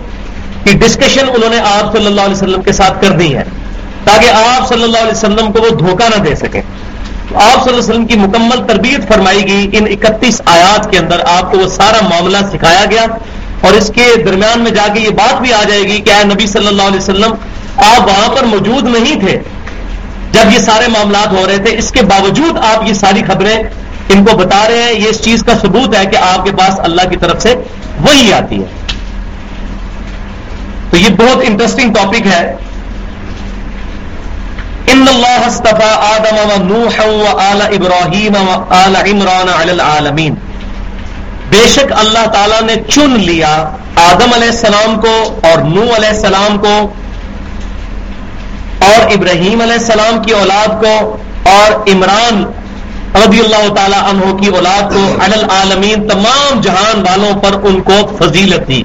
کی 0.64 0.78
ڈسکشن 0.78 1.26
انہوں 1.36 1.50
نے 1.50 1.60
آپ 1.60 1.98
صلی 1.98 2.06
اللہ 2.06 2.22
علیہ 2.22 2.36
وسلم 2.36 2.62
کے 2.62 2.72
ساتھ 2.72 3.02
کر 3.02 3.10
دی 3.10 3.38
ہے۔ 3.38 3.44
تاکہ 4.04 4.30
آپ 4.30 4.68
صلی 4.70 4.84
اللہ 4.84 4.98
علیہ 4.98 5.12
وسلم 5.12 5.52
کو 5.52 5.62
وہ 5.62 5.70
دھوکہ 5.70 6.18
نہ 6.18 6.24
دے 6.24 6.36
سکیں۔ 6.36 6.62
آپ 7.36 7.40
صلی 7.42 7.54
اللہ 7.54 7.70
علیہ 7.70 7.78
وسلم 7.78 8.06
کی 8.06 8.16
مکمل 8.16 8.68
تربیت 8.68 9.08
فرمائی 9.08 9.48
گئی 9.48 9.70
ان 9.74 9.86
اکتیس 9.86 10.42
آیات 10.46 10.92
کے 10.92 10.98
اندر 10.98 11.20
آپ 11.20 11.52
کو 11.52 11.58
وہ 11.58 11.68
سارا 11.68 12.08
معاملہ 12.08 12.38
سکھایا 12.54 12.86
گیا 12.92 13.06
اور 13.62 13.74
اس 13.74 13.92
کے 13.96 14.24
درمیان 14.26 14.60
میں 14.60 14.72
جا 14.72 14.88
کے 14.94 15.00
یہ 15.00 15.10
بات 15.10 15.42
بھی 15.42 15.54
آ 15.54 15.64
جائے 15.64 15.82
گی 15.82 16.02
کہ 16.02 16.12
اے 16.12 16.24
نبی 16.24 16.48
صلی 16.48 16.68
اللہ 16.68 16.82
علیہ 16.82 16.98
وسلم، 16.98 17.32
آپ 17.78 18.08
وہاں 18.08 18.36
پر 18.36 18.44
موجود 18.44 18.84
نہیں 18.84 19.20
تھے۔ 19.20 19.42
جب 20.32 20.54
یہ 20.54 20.60
سارے 20.60 20.88
معاملات 20.88 21.28
ہو 21.28 21.48
رہے 21.48 21.58
تھے، 21.58 21.78
اس 21.78 21.92
کے 21.92 22.02
باوجود 22.02 22.58
آپ 22.58 22.88
یہ 22.88 22.94
ساری 22.94 23.22
خبریں 23.28 23.64
ان 24.10 24.26
کو 24.26 24.38
بتا 24.38 24.70
رہے 24.70 24.84
ہیں۔ 24.84 24.94
یہ 24.94 25.08
اس 25.10 25.24
چیز 25.24 25.44
کا 25.44 25.52
ثبوت 25.62 25.96
ہے 25.98 26.06
کہ 26.06 26.18
آپ 26.18 26.46
کے 26.46 26.52
پاس 26.52 26.80
اللہ 26.80 27.02
کی 27.10 27.18
طرف 27.18 27.42
سے 27.42 27.56
وہی 27.98 28.34
آتی 28.34 28.60
ہے۔ 28.60 28.66
تو 30.90 30.98
یہ 30.98 31.10
بہت 31.10 31.38
انٹرسٹنگ 31.44 31.94
ٹاپک 31.94 32.28
ہے۔ 32.28 32.56
ان 34.88 35.06
اللہ 35.08 35.46
استفا 35.46 35.90
آدم 36.06 36.38
و 36.42 36.58
نوح 36.64 37.00
و 37.06 37.38
آل 37.40 37.62
ابراہیم 37.64 38.36
و 38.38 38.52
آل 38.76 38.96
عمران 38.98 39.50
علی 39.52 39.72
العالمین 39.72 40.36
بے 41.50 41.66
شک 41.70 41.92
اللہ 41.96 42.26
تعالیٰ 42.34 42.62
نے 42.64 42.76
چن 42.88 43.20
لیا 43.22 43.52
آدم 44.02 44.34
علیہ 44.34 44.50
السلام 44.50 45.00
کو 45.02 45.14
اور 45.44 45.64
نو 45.66 45.84
علیہ 45.96 46.10
السلام 46.10 46.58
کو 46.60 46.76
اور 48.88 49.12
ابراہیم 49.12 49.62
علیہ 49.62 49.74
السلام 49.76 50.22
کی 50.24 50.34
اولاد 50.36 50.82
کو 50.82 50.96
اور 51.50 51.92
عمران 51.92 52.44
رضی 53.18 53.40
اللہ 53.40 53.68
تعالی 53.76 54.02
عنہ 54.06 54.34
کی 54.38 54.50
اولاد 54.52 54.92
کو 54.94 55.06
علی 55.22 55.36
العالمین 55.36 56.08
تمام 56.08 56.60
جہان 56.62 57.02
والوں 57.02 57.42
پر 57.42 57.60
ان 57.64 57.82
کو 57.84 58.02
فضیلت 58.18 58.68
دی 58.68 58.82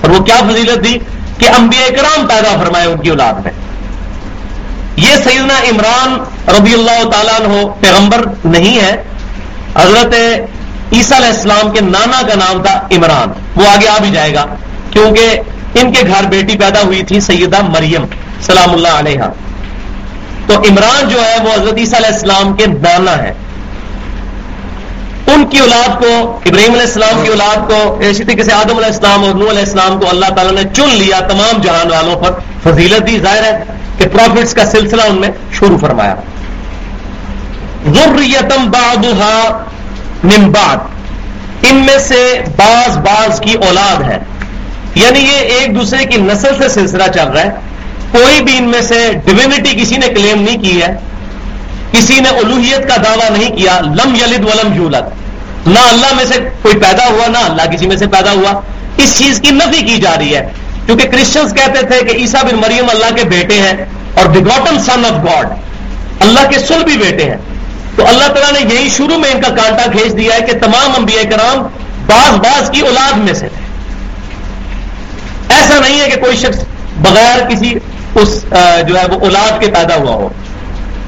اور 0.00 0.10
وہ 0.10 0.24
کیا 0.24 0.36
فضیلت 0.42 0.84
دی 0.84 0.98
کہ 1.38 1.48
انبیاء 1.52 1.88
کرام 1.96 2.26
پیدا 2.28 2.56
فرمائے 2.58 2.86
ان 2.86 3.00
کی 3.02 3.10
اولاد 3.10 3.44
میں 3.44 3.52
یہ 4.96 5.16
سیدنا 5.16 5.54
عمران 5.70 6.16
رضی 6.50 6.74
اللہ 6.74 7.10
تعالیٰ 7.10 7.40
عنہ 7.40 7.66
پیغمبر 7.80 8.24
نہیں 8.44 8.80
ہے، 8.80 9.02
حضرت 9.76 10.14
عیسیٰ 10.92 11.18
علیہ 11.18 11.28
السلام 11.28 11.70
کے 11.70 11.80
نانا 11.80 12.22
کا 12.22 12.34
نام 12.34 12.62
تھا 12.62 12.80
عمران۔ 12.96 13.32
وہ 13.56 13.68
آگے 13.68 13.88
آ 13.88 13.98
بھی 13.98 14.10
جائے 14.10 14.34
گا، 14.34 14.46
کیونکہ 14.90 15.40
ان 15.74 15.92
کے 15.92 16.02
گھر 16.06 16.24
بیٹی 16.24 16.58
پیدا 16.58 16.80
ہوئی 16.82 17.02
تھی 17.02 17.20
سیدہ 17.20 17.62
مریم 17.62 18.04
سلام 18.40 18.74
اللہ 18.74 18.88
علیہ۔ 18.88 19.22
تو 20.46 20.54
عمران 20.54 21.08
جو 21.08 21.24
ہے، 21.24 21.36
وہ 21.44 21.54
حضرت 21.54 21.78
عیسیٰ 21.78 21.98
علیہ 21.98 22.12
السلام 22.12 22.56
کے 22.56 22.66
نانا 22.66 23.18
ہے۔ 23.18 23.32
ان 25.26 25.46
کی 25.46 25.58
اولاد 25.58 26.00
کو، 26.00 26.40
ابراہیم 26.46 26.72
علیہ 26.72 26.82
السلام 26.82 27.22
کی 27.22 27.28
اولاد 27.28 27.70
کو 27.70 27.98
اسی 28.00 28.24
طریقے 28.24 28.42
سے 28.42 28.52
آدم 28.52 28.76
علیہ 28.76 28.86
السلام 28.86 29.24
اور 29.24 29.34
نو 29.34 29.50
علیہ 29.50 29.58
السلام 29.58 30.00
کو 30.00 30.08
اللہ 30.08 30.26
تعالیٰ 30.26 30.52
نے 30.52 30.70
چن 30.72 30.88
لیا 30.88 31.20
تمام 31.20 31.60
جہان 31.60 31.90
والوں 31.90 32.20
پر۔ 32.20 32.30
فضیلت 32.62 33.06
دی 33.06 33.18
ظاہر 33.18 33.42
ہے 33.42 33.62
کہ 33.98 34.06
پروفٹس 34.08 34.54
کا 34.54 34.64
سلسلہ 34.64 35.02
ان 35.02 35.20
میں 35.20 35.28
شروع 35.52 35.78
فرمایا۔ 35.78 36.14
ذریتم 37.94 38.70
بعضها 38.70 39.64
من 40.24 40.52
بعد 40.52 40.76
ان 41.62 41.76
میں 41.76 41.98
سے 41.98 42.40
بعض 42.56 42.98
بعض 42.98 43.40
کی 43.40 43.52
اولاد 43.52 44.02
ہے۔ 44.02 44.18
یعنی 44.94 45.18
یہ 45.18 45.36
ایک 45.36 45.74
دوسرے 45.74 46.04
کی 46.04 46.20
نسل 46.20 46.62
سے 46.62 46.68
سلسلہ 46.68 47.02
چل 47.14 47.28
رہا 47.28 47.42
ہے۔ 47.42 47.50
کوئی 48.12 48.42
بھی 48.44 48.56
ان 48.58 48.64
میں 48.64 48.82
سے 48.82 49.12
ڈیوینٹی 49.24 49.82
کسی 49.82 49.96
نے 49.96 50.08
کلیم 50.08 50.42
نہیں 50.42 50.62
کی 50.62 50.82
ہے۔ 50.82 50.96
کسی 51.94 52.20
نے 52.20 52.28
الوحیت 52.28 52.88
کا 52.88 52.96
دعویٰ 53.04 53.30
نہیں 53.30 53.56
کیا، 53.56 53.80
لم 53.80 54.14
یلد 54.14 54.44
ولم 54.44 54.72
یولد۔ 54.72 55.04
نہ 55.66 55.78
اللہ 55.78 56.14
میں 56.14 56.24
سے 56.24 56.48
کوئی 56.62 56.74
پیدا 56.74 57.06
ہوا، 57.10 57.26
نہ 57.26 57.38
اللہ 57.38 57.62
کسی 57.62 57.86
میں 57.86 57.96
سے 57.96 58.06
پیدا 58.06 58.30
ہوا۔ 58.30 58.60
اس 58.96 59.18
چیز 59.18 59.40
کی 59.40 59.50
نفی 59.50 59.82
کی 59.82 59.96
جا 59.96 60.14
رہی 60.18 60.36
ہے۔ 60.36 60.52
کیونکہ 60.86 61.08
کرسچنس 61.08 61.52
کہتے 61.52 61.86
تھے 61.86 62.04
کہ 62.06 62.16
عیسا 62.16 62.38
بن 62.42 62.56
مریم 62.56 62.84
اللہ 62.90 63.14
کے 63.14 63.24
بیٹے 63.24 63.54
ہیں 63.54 63.84
اور 64.14 64.26
بگوٹن 64.26 64.78
سن 64.78 65.04
آف 65.04 65.24
گاڈ 65.24 65.46
اللہ 66.20 66.50
کے 66.50 66.58
سل 66.58 66.84
بھی 66.84 66.96
بیٹے 66.96 67.24
ہیں۔ 67.24 67.36
تو 67.96 68.06
اللہ 68.06 68.26
تعالیٰ 68.26 68.62
نے 68.62 68.74
یہی 68.74 68.88
شروع 68.88 69.18
میں 69.18 69.30
ان 69.30 69.40
کا 69.40 69.48
کانٹا 69.48 69.90
کھینچ 69.90 70.16
دیا 70.16 70.34
ہے 70.34 70.40
کہ 70.40 70.52
تمام 70.52 70.92
انبیاء 70.98 71.30
کرام 71.30 71.62
بعض 72.06 72.38
بعض 72.38 72.70
کی 72.70 72.80
اولاد 72.80 73.16
میں 73.16 73.34
سے۔ 73.34 73.48
تھے 73.48 73.64
ایسا 75.54 75.78
نہیں 75.80 76.00
ہے 76.00 76.10
کہ 76.10 76.20
کوئی 76.20 76.36
شخص 76.36 76.64
بغیر 76.96 77.48
کسی 77.48 77.74
اس 78.14 78.44
جو 78.88 78.98
ہے 78.98 79.06
وہ 79.06 79.20
اولاد 79.20 79.60
کے 79.60 79.66
پیدا 79.66 79.96
ہوا 79.96 80.14
ہو۔ 80.14 80.28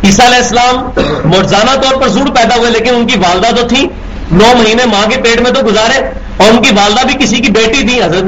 عیسیٰ 0.05 0.27
علیہ 0.27 0.39
السلام 0.39 0.77
مرزانہ 1.25 1.81
طور 1.81 2.01
پر 2.01 2.09
ضرور 2.09 2.27
پیدا 2.27 2.57
ہوئے، 2.57 2.71
لیکن 2.71 2.95
ان 2.95 3.07
کی 3.07 3.19
والدہ 3.19 3.61
تو 3.61 3.69
تھی۔ 3.69 3.87
نو 4.33 4.53
مہینے 4.63 4.85
ماں 4.85 5.11
کے 5.11 5.21
پیٹ 5.21 5.41
میں 5.41 5.51
تو 5.51 5.67
گزارے 5.67 5.99
اور 6.37 6.51
ان 6.51 6.63
کی 6.63 6.75
والدہ 6.75 7.07
بھی 7.07 7.15
کسی 7.15 7.37
کی 7.37 7.53
بیٹی 7.53 7.89
تھی، 7.89 8.03
حضرت 8.03 8.25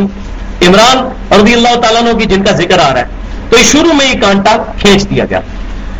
عمران 0.69 1.09
رضی 1.41 1.55
اللہ 1.55 1.81
تعالیٰ 1.81 2.03
عنہ 2.03 2.19
کی، 2.19 2.25
جن 2.25 2.43
کا 2.43 2.53
ذکر 2.53 2.79
آ 2.79 2.93
رہا 2.93 3.01
ہے۔ 3.01 3.05
تو 3.51 3.57
اس 3.57 3.67
شروع 3.67 3.93
میں 3.93 4.07
ہی 4.07 4.19
کانٹا 4.19 4.57
کھینچ 4.81 5.03
دیا 5.11 5.25
گیا۔ 5.31 5.41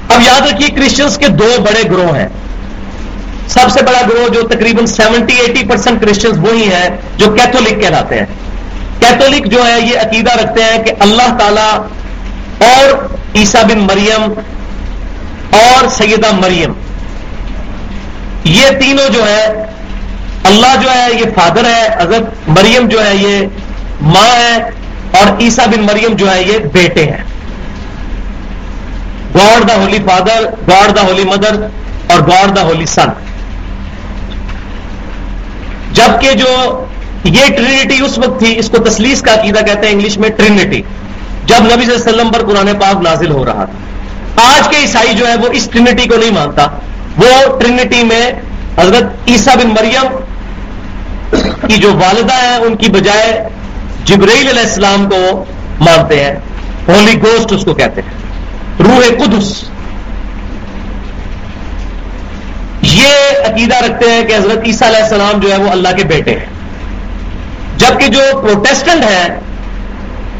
اب 0.09 0.21
یاد 0.27 0.41
رکھیے 0.41 0.69
کرسچنس 0.69 1.19
کے 1.19 1.29
دو 1.29 1.57
بڑے 1.59 1.83
گروہ 1.91 2.17
ہیں۔ 2.17 2.29
سب 3.49 3.71
سے 3.71 3.83
بڑا 3.83 4.01
گروہ 4.11 4.29
جو 4.29 4.43
تقریباً 4.43 4.87
سیونٹی 4.87 5.35
ایٹی 5.35 5.67
پرسینٹ 5.69 6.01
کرسچنس 6.03 6.39
وہی 6.39 6.63
ہیں، 6.63 6.89
جو 7.17 7.27
کیتھولک 7.31 7.81
کہلاتے 7.81 8.19
ہیں۔ 8.19 8.27
کیتھولک 9.01 9.47
جو 9.47 9.67
ہے 9.67 9.81
یہ 9.81 10.01
عقیدہ 10.01 10.31
رکھتے 10.31 10.65
ہیں 10.65 10.83
کہ 10.85 10.93
اللہ 11.01 11.37
تعالی 11.39 11.77
اور 12.65 13.15
عیسا 13.35 13.63
بن 13.63 13.79
مریم 13.79 14.33
اور 15.51 15.89
سیدہ 15.89 16.35
مریم۔ 16.35 16.73
یہ 18.45 18.69
تینوں 18.81 19.13
جو 19.13 19.27
ہے 19.27 19.65
اللہ 20.45 20.83
جو 20.83 20.91
ہے، 20.91 21.07
یہ 21.13 21.25
فادر 21.35 21.65
ہے، 21.65 21.97
حضرت 22.03 22.49
مریم 22.49 22.89
جو 22.89 23.05
ہے، 23.05 23.17
یہ 23.17 23.47
ماں 24.01 24.37
ہے، 24.41 24.71
اور 25.11 25.43
عیسا 25.43 25.67
بن 25.67 25.81
مریم 25.81 26.17
جو 26.17 26.31
ہے، 26.33 26.43
یہ 26.43 26.59
بیٹے 26.59 27.05
ہیں۔ 27.05 27.25
God 29.35 29.69
the 29.69 29.75
holy 29.75 29.99
father, 30.07 30.45
God 30.69 30.97
the 30.97 31.03
holy 31.03 31.25
mother, 31.25 31.57
اور 32.07 32.21
گاڈ 32.21 32.57
دا 32.57 32.63
ہولی 32.63 32.87
سن۔ 32.87 33.09
جبکہ 35.93 36.33
جو 36.33 36.85
یہ 37.25 37.47
ٹرینٹی 37.47 38.05
اس 38.05 38.19
وقت 38.19 38.39
تھی، 38.39 38.59
اس 38.59 38.71
کو 38.71 38.79
تسلیس 38.79 39.23
کا 39.23 39.35
عقیدہ 39.35 39.59
کہتے 39.59 39.87
ہیں 39.87 39.95
انگلش 39.95 40.19
میں 40.19 40.29
ٹرینٹی۔ 40.29 40.83
جب 41.47 41.61
نبی 41.61 41.85
صلی 41.85 41.95
اللہ 41.95 42.09
علیہ 42.09 42.15
وسلم 42.15 42.29
پر 42.33 42.47
قرآن 42.47 42.69
پاک 42.81 43.03
نازل 43.03 43.31
ہو 43.31 43.45
رہا 43.45 43.65
تھا۔ 43.65 43.98
آج 44.43 44.69
کے 44.69 44.77
عیسائی 44.77 45.15
جو 45.15 45.29
ہے 45.29 45.37
وہ 45.37 45.49
اس 45.53 45.69
ٹرینٹی 45.73 46.09
کو 46.09 46.17
نہیں 46.17 46.31
مانتا۔ 46.31 46.67
وہ 47.17 47.59
ٹرینٹی 47.59 48.05
میں 48.05 48.33
حضرت 48.79 49.05
عیسا 49.29 49.55
بن 49.55 49.69
مریم 49.69 50.17
کی 51.69 51.77
جو 51.77 51.95
والدہ 51.95 52.33
ہیں، 52.33 52.57
ان 52.57 52.77
کی 52.77 52.91
بجائے 52.91 53.49
جبرائیل 54.05 54.49
علیہ 54.49 54.63
السلام 54.63 55.09
کو 55.09 55.45
مانتے 55.81 56.25
ہیں۔ 56.25 56.35
ہولی 56.89 57.23
گوسٹ 57.23 57.53
اس 57.53 57.65
کو 57.65 57.75
کہتے 57.75 58.01
ہیں۔ 58.01 58.19
روح 58.79 59.25
قدس۔ 59.25 59.65
یہ 62.83 63.09
عقیدہ 63.47 63.77
رکھتے 63.77 64.13
ہیں 64.13 64.25
کہ 64.25 64.37
حضرت 64.37 64.59
عیسیٰ 64.67 64.89
علیہ 64.89 65.03
السلام 65.03 65.41
جو 65.41 65.53
ہے 65.53 65.57
وہ 65.57 65.71
اللہ 65.71 65.89
کے 65.97 66.05
بیٹے 66.05 66.31
ہیں۔ 66.39 66.47
جبکہ 67.77 68.09
جو 68.09 68.21
پروٹیسٹنٹ 68.43 69.05
ہیں 69.05 69.41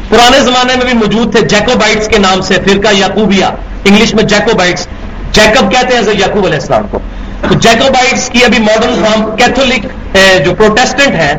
پرانے 0.09 0.39
زمانے 0.39 0.75
میں 0.75 0.85
بھی 0.85 0.97
موجود 0.97 1.35
تھے 1.35 1.41
جیکوبائٹس 1.47 2.07
کے 2.07 2.17
نام 2.19 2.41
سے، 2.41 2.55
فرقہ 2.65 2.93
یعقوبیا 2.95 3.49
انگلش 3.85 4.13
میں 4.13 4.23
جیکوبائٹس، 4.23 4.87
جیکب 5.31 5.71
کہتے 5.71 5.95
ہیں 5.95 6.19
یعقوب 6.19 6.45
علیہ 6.45 6.59
السلام 6.59 6.87
کو۔ 6.91 6.99
تو 7.47 7.55
جیکوبائٹس 7.55 8.29
کی 8.29 8.43
ابھی 8.45 8.59
ماڈرن 8.63 9.03
فارم 9.03 9.35
کیتھولک 9.35 10.15
جو 10.45 10.53
پروٹیسٹنٹ 10.55 11.15
ہیں، 11.15 11.33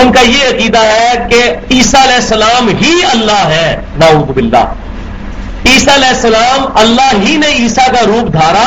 ان 0.00 0.12
کا 0.12 0.20
یہ 0.20 0.46
عقیدہ 0.48 0.78
ہے 0.78 1.12
کہ 1.30 1.42
عیسیٰ 1.70 2.02
علیہ 2.02 2.14
السلام 2.14 2.68
ہی 2.82 2.94
اللہ 3.10 3.46
ہے۔ 3.48 3.76
نعوذ 3.98 4.30
باللہ۔ 4.34 4.64
عیسیٰ 5.66 5.94
علیہ 5.94 6.08
السلام 6.08 6.66
اللہ 6.74 7.12
ہی 7.26 7.36
نے 7.36 7.48
عیسیٰ 7.58 7.86
کا 7.88 8.06
روپ 8.06 8.32
دھارا 8.32 8.66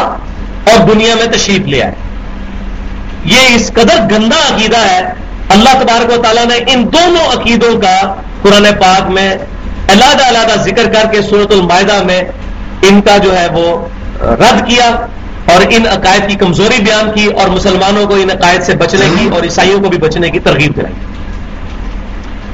اور 0.72 0.88
دنیا 0.88 1.16
میں 1.16 1.26
تشریف 1.32 1.68
لیا 1.68 1.88
ہے 1.88 2.06
یہ 3.26 3.56
اس 3.56 3.72
قدر 3.74 4.00
گندا 4.12 4.40
عقیدہ 4.48 4.80
ہے، 4.90 5.02
اللہ 5.50 5.82
تبارک 5.82 6.12
و 6.12 6.22
تعالیٰ 6.24 6.46
نے 6.46 6.58
ان 6.68 6.88
دونوں 6.94 7.26
عقیدوں 7.28 7.74
کا 7.82 8.00
قرآن 8.42 8.66
پاک 8.80 9.10
میں 9.10 9.36
علیحدہ 9.90 10.28
علیحدہ 10.28 10.62
ذکر 10.62 10.94
کر 10.94 11.08
کے 11.12 11.22
صورت 11.22 11.52
المائدہ 11.52 12.04
میں 12.04 12.22
ان 12.82 13.02
کا 13.02 13.18
جو 13.18 13.38
ہے 13.38 13.48
وہ 13.52 13.88
رد 14.22 14.68
کیا 14.68 14.90
اور 15.46 15.66
ان 15.70 15.88
عقائد 15.88 16.30
کی 16.30 16.36
کمزوری 16.36 16.84
بیان 16.84 17.12
کی 17.16 17.26
اور 17.26 17.48
مسلمانوں 17.48 18.06
کو 18.08 18.14
ان 18.14 18.32
عقائد 18.32 18.64
سے 18.64 18.76
بچنے 18.76 19.06
کی 19.20 19.30
اور 19.34 19.44
عیسائیوں 19.44 19.84
کو 19.84 19.90
بھی 19.90 19.98
بچنے 19.98 20.30
کی 20.30 20.40
ترغیب 20.40 20.76
دلائی۔ 20.76 20.94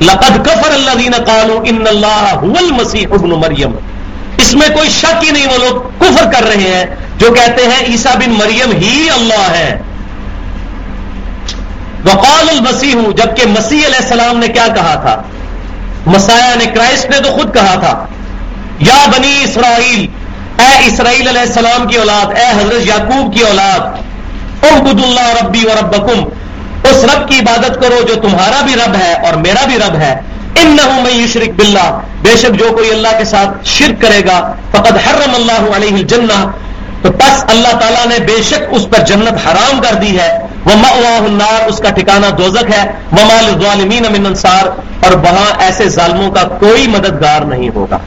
لقد 0.02 0.46
کفر 0.46 0.72
اللہ 0.74 0.92
دین 0.98 1.12
قالو 1.26 1.62
ان 1.66 1.84
اللہ 1.88 2.58
المسیح 2.58 3.08
ابن 3.12 3.30
مریم۔ 3.30 3.76
اس 4.38 4.54
میں 4.54 4.68
کوئی 4.76 4.90
شک 4.90 5.24
ہی 5.24 5.32
نہیں، 5.32 5.48
وہ 5.48 5.58
لوگ 5.58 5.82
کفر 6.00 6.32
کر 6.32 6.44
رہے 6.44 6.74
ہیں 6.74 6.86
جو 7.18 7.34
کہتے 7.34 7.64
ہیں 7.64 7.86
عیسا 7.88 8.14
بن 8.14 8.32
مریم 8.32 8.72
ہی 8.72 9.10
اللہ 9.10 9.50
ہے۔ 9.52 9.82
وقال 12.06 12.50
المسیح 12.50 12.96
ہوں 12.96 13.12
جبکہ 13.12 13.48
مسیح 13.48 13.86
علیہ 13.86 14.02
السلام 14.02 14.38
نے 14.38 14.48
کیا 14.48 14.68
کہا 14.76 14.96
تھا؟ 14.96 15.22
مسایا 16.06 16.54
نے 16.56 16.66
کرائسٹ 16.66 17.10
نے 17.10 17.20
تو 17.20 17.32
خود 17.32 17.54
کہا 17.54 17.76
تھا، 17.80 18.06
یا 18.80 19.06
بنی 19.18 19.34
اسرائیل، 19.44 20.06
اے 20.62 20.86
اسرائیل 20.86 21.28
علیہ 21.28 21.42
السلام 21.42 21.88
کی 21.88 21.96
اولاد، 21.96 22.38
اے 22.38 22.48
حضرت 22.48 22.88
یعقوب 22.88 23.34
کی 23.34 23.42
اولاد 23.42 23.80
احبد 24.66 25.04
اللہ 25.04 25.44
ربی 25.44 25.66
و 25.66 25.70
ربکم، 25.82 26.24
اس 26.84 27.04
رب 27.04 27.28
کی 27.30 27.40
عبادت 27.40 27.82
کرو 27.82 28.02
جو 28.08 28.16
تمہارا 28.16 28.62
بھی 28.66 28.74
رب 28.74 28.96
ہے 28.96 29.14
اور 29.14 29.34
میرا 29.34 29.66
بھی 29.66 29.76
رب 29.76 29.96
ہے۔ 29.96 30.22
ان 30.56 30.76
نہ 30.76 31.00
میں 31.04 31.14
یشرک 31.14 31.50
باللہ، 31.50 32.00
بے 32.22 32.36
شک 32.38 32.60
جو 32.60 32.72
کوئی 32.76 32.92
اللہ 32.92 33.18
کے 33.18 33.26
ساتھ 33.26 33.66
شرک 33.68 34.02
کرے 34.02 34.22
گا، 34.26 34.54
فقد 34.72 34.98
حرم 35.08 35.36
اللہ 35.36 35.76
علیہ 35.76 35.94
الجنہ۔ 35.94 36.44
تو 37.02 37.12
پس 37.12 37.44
اللہ 37.48 37.80
تعالیٰ 37.80 38.06
نے 38.06 38.20
بے 38.20 38.42
شک 38.44 38.64
اس 38.72 38.86
پر 38.90 39.00
جنت 39.00 39.48
حرام 39.48 39.82
کر 39.82 39.94
دی 39.94 40.20
ہے۔ 40.20 40.40
وہ 40.66 40.72
النار، 41.26 41.68
اس 41.68 41.78
کا 41.78 41.90
ٹھکانہ 41.90 42.26
دوزک 42.26 42.72
ہے۔ 42.74 42.92
ممال 43.12 43.62
ظالمین 43.64 44.04
من 44.04 44.26
انصار، 44.26 44.68
اور 45.06 45.12
وہاں 45.12 45.62
ایسے 45.62 45.90
ظالموں 45.90 46.32
کا 46.32 46.44
کوئی 46.44 46.88
مددگار 46.88 47.42
نہیں 47.42 47.70
ہوگا۔ 47.76 47.98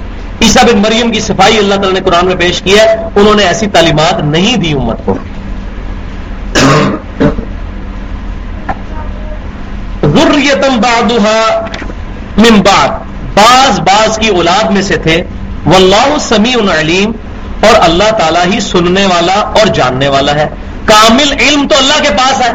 عیسیٰ 0.42 0.64
بن 0.64 0.78
مریم 0.78 1.12
کی 1.12 1.20
صفائی 1.20 1.58
اللہ 1.58 1.74
تعالیٰ 1.74 1.92
نے 1.92 2.00
قرآن 2.00 2.26
میں 2.26 2.34
پیش 2.34 2.62
کی 2.62 2.78
ہے۔ 2.78 2.96
انہوں 3.16 3.34
نے 3.34 3.44
ایسی 3.44 3.66
تعلیمات 3.66 4.24
نہیں 4.24 4.56
دی 4.56 4.72
امت 4.72 4.96
کو۔ 5.04 5.18
ذریتم 10.02 10.80
بعضها 10.80 11.66
من 12.36 12.60
بعد۔ 12.60 12.88
بعض 13.34 13.80
بعض 13.80 14.18
کی 14.18 14.28
اولاد 14.28 14.70
میں 14.70 14.82
سے 14.82 14.96
تھے۔ 14.96 15.22
واللہ 15.66 16.18
سمیع 16.20 16.80
علیم، 16.80 17.12
اور 17.60 17.74
اللہ 17.78 18.10
تعالیٰ 18.18 18.46
ہی 18.52 18.60
سننے 18.60 19.06
والا 19.06 19.34
اور 19.34 19.66
جاننے 19.66 20.08
والا 20.08 20.34
ہے۔ 20.34 20.48
کامل 20.86 21.32
علم 21.32 21.68
تو 21.68 21.76
اللہ 21.76 22.02
کے 22.02 22.08
پاس 22.10 22.40
ہے۔ 22.40 22.52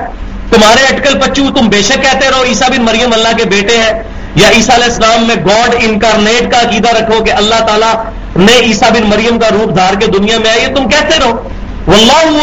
تمہارے 0.49 0.95
اٹکل 0.95 1.19
پچو 1.19 1.43
تم 1.59 1.69
بے 1.69 1.81
شک 1.81 2.01
کہتے 2.01 2.29
رہو 2.29 2.43
عیسا 2.43 2.67
بن 2.67 2.85
مریم 2.85 3.13
اللہ 3.13 3.37
کے 3.37 3.43
بیٹے 3.43 3.77
ہیں۔ 3.77 4.03
یا 4.35 4.49
عیسا 4.49 4.75
علیہ 4.75 4.85
السلام 4.85 5.27
میں 5.27 5.35
گاڈ 5.35 5.75
انکارنیٹ 5.79 6.51
کا 6.51 6.61
عقیدہ 6.61 6.89
رکھو 6.89 7.23
کہ 7.23 7.31
اللہ 7.31 7.55
تعالیٰ 7.55 8.03
نے 8.35 8.59
عیسا 8.59 8.89
بن 8.89 9.09
مریم 9.09 9.39
کا 9.39 9.47
روپ 9.49 9.77
دھار 9.77 9.93
کے 9.93 10.07
دنیا 10.07 10.39
میں 10.39 10.49
آئی 10.49 10.65
تم 10.75 10.89
کہتے 10.89 11.19
رہو۔ 11.19 11.49
واللہ 11.87 12.37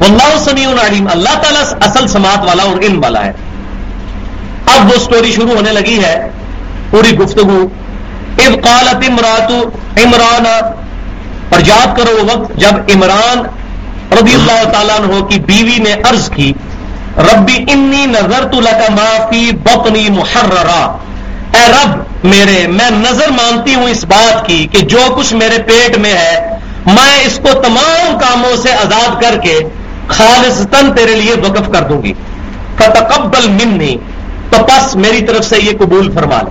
واللہ 0.00 0.38
سمیع 0.38 0.68
علیم 0.68 1.08
اللہ 1.10 1.38
تعالیٰ 1.42 1.62
اصل 1.80 2.08
سماعت 2.08 2.44
والا 2.44 2.62
اور 2.62 2.78
علم 2.78 3.02
والا 3.02 3.24
ہے۔ 3.24 3.32
اب 4.66 4.86
وہ 4.86 5.04
سٹوری 5.04 5.32
شروع 5.32 5.54
ہونے 5.54 5.72
لگی 5.72 6.04
ہے۔ 6.04 6.30
پوری 6.90 7.18
گفتگو۔ 7.18 7.68
اب 8.38 8.64
قالت 8.64 9.04
امرات 9.08 9.52
عمران۔ 9.98 10.46
اور 11.50 11.60
یاد 11.66 11.96
کرو 11.96 12.16
وہ 12.16 12.36
وقت 12.36 12.56
جب 12.56 12.74
عمران 12.94 13.61
رضی 14.12 14.34
اللہ 14.34 14.70
تعالیٰ 14.72 15.00
عنہ 15.00 15.24
کی 15.24 15.40
بیوی 15.40 15.78
نے 15.78 15.92
عرض 15.92 16.30
کی، 16.30 16.52
ربی 17.18 17.64
انی 17.68 18.06
نظر 18.06 18.44
تو 18.52 18.60
لگا 18.60 18.86
معافی 18.90 19.50
بطنی 19.52 20.08
محررا۔ 20.10 20.96
اے 21.54 21.66
رب 21.68 22.02
میرے، 22.24 22.66
میں 22.66 22.90
نظر 22.90 23.30
مانتی 23.30 23.74
ہوں 23.74 23.88
اس 23.88 24.04
بات 24.04 24.46
کی 24.46 24.66
کہ 24.72 24.78
جو 24.78 25.00
کچھ 25.16 25.34
میرے 25.34 25.62
پیٹ 25.62 25.98
میں 25.98 26.12
ہے، 26.12 26.48
میں 26.86 27.26
اس 27.26 27.40
کو 27.42 27.60
تمام 27.60 28.18
کاموں 28.18 28.56
سے 28.56 28.72
آزاد 28.72 29.22
کر 29.22 29.38
کے 29.38 29.60
خالصتاً 30.08 30.92
تیرے 30.92 31.14
لیے 31.14 31.32
وقف 31.32 31.72
کر 31.72 31.82
دوں 31.82 32.02
گی۔ 32.02 32.12
فتقبل 32.76 33.48
منی۔ 33.48 33.96
تو 34.50 34.64
پس 34.64 34.96
میری 34.96 35.26
طرف 35.26 35.44
سے 35.44 35.56
یہ 35.62 35.72
قبول 35.78 36.12
فرما 36.12 36.38
لے۔ 36.42 36.50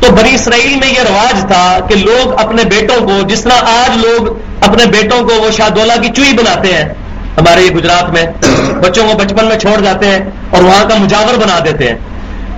تو 0.00 0.12
بنی 0.12 0.34
اسرائیل 0.34 0.74
میں 0.74 0.88
یہ 0.88 1.00
رواج 1.08 1.40
تھا 1.40 1.78
کہ 1.88 1.94
لوگ 1.94 2.40
اپنے 2.40 2.64
بیٹوں 2.64 3.08
کو، 3.08 3.22
جس 3.28 3.42
طرح 3.42 3.58
آج 3.64 4.06
لوگ 4.06 4.38
اپنے 4.60 4.86
بیٹوں 4.86 5.20
کو 5.20 5.34
وہ 5.34 5.50
شاہدولہ 5.50 5.92
کی 6.02 6.08
چوئی 6.16 6.32
بناتے 6.32 6.72
ہیں، 6.72 6.84
ہمارے 7.36 7.62
یہ 7.62 7.70
گجرات 7.70 8.10
میں 8.10 8.24
بچوں 8.74 9.08
کو 9.08 9.18
بچپن 9.18 9.44
میں 9.44 9.58
چھوڑ 9.58 9.80
جاتے 9.80 10.06
ہیں 10.06 10.18
اور 10.50 10.62
وہاں 10.62 10.88
کا 10.88 10.94
مجاور 10.98 11.34
بنا 11.34 11.58
دیتے 11.64 11.88
ہیں۔ 11.88 11.94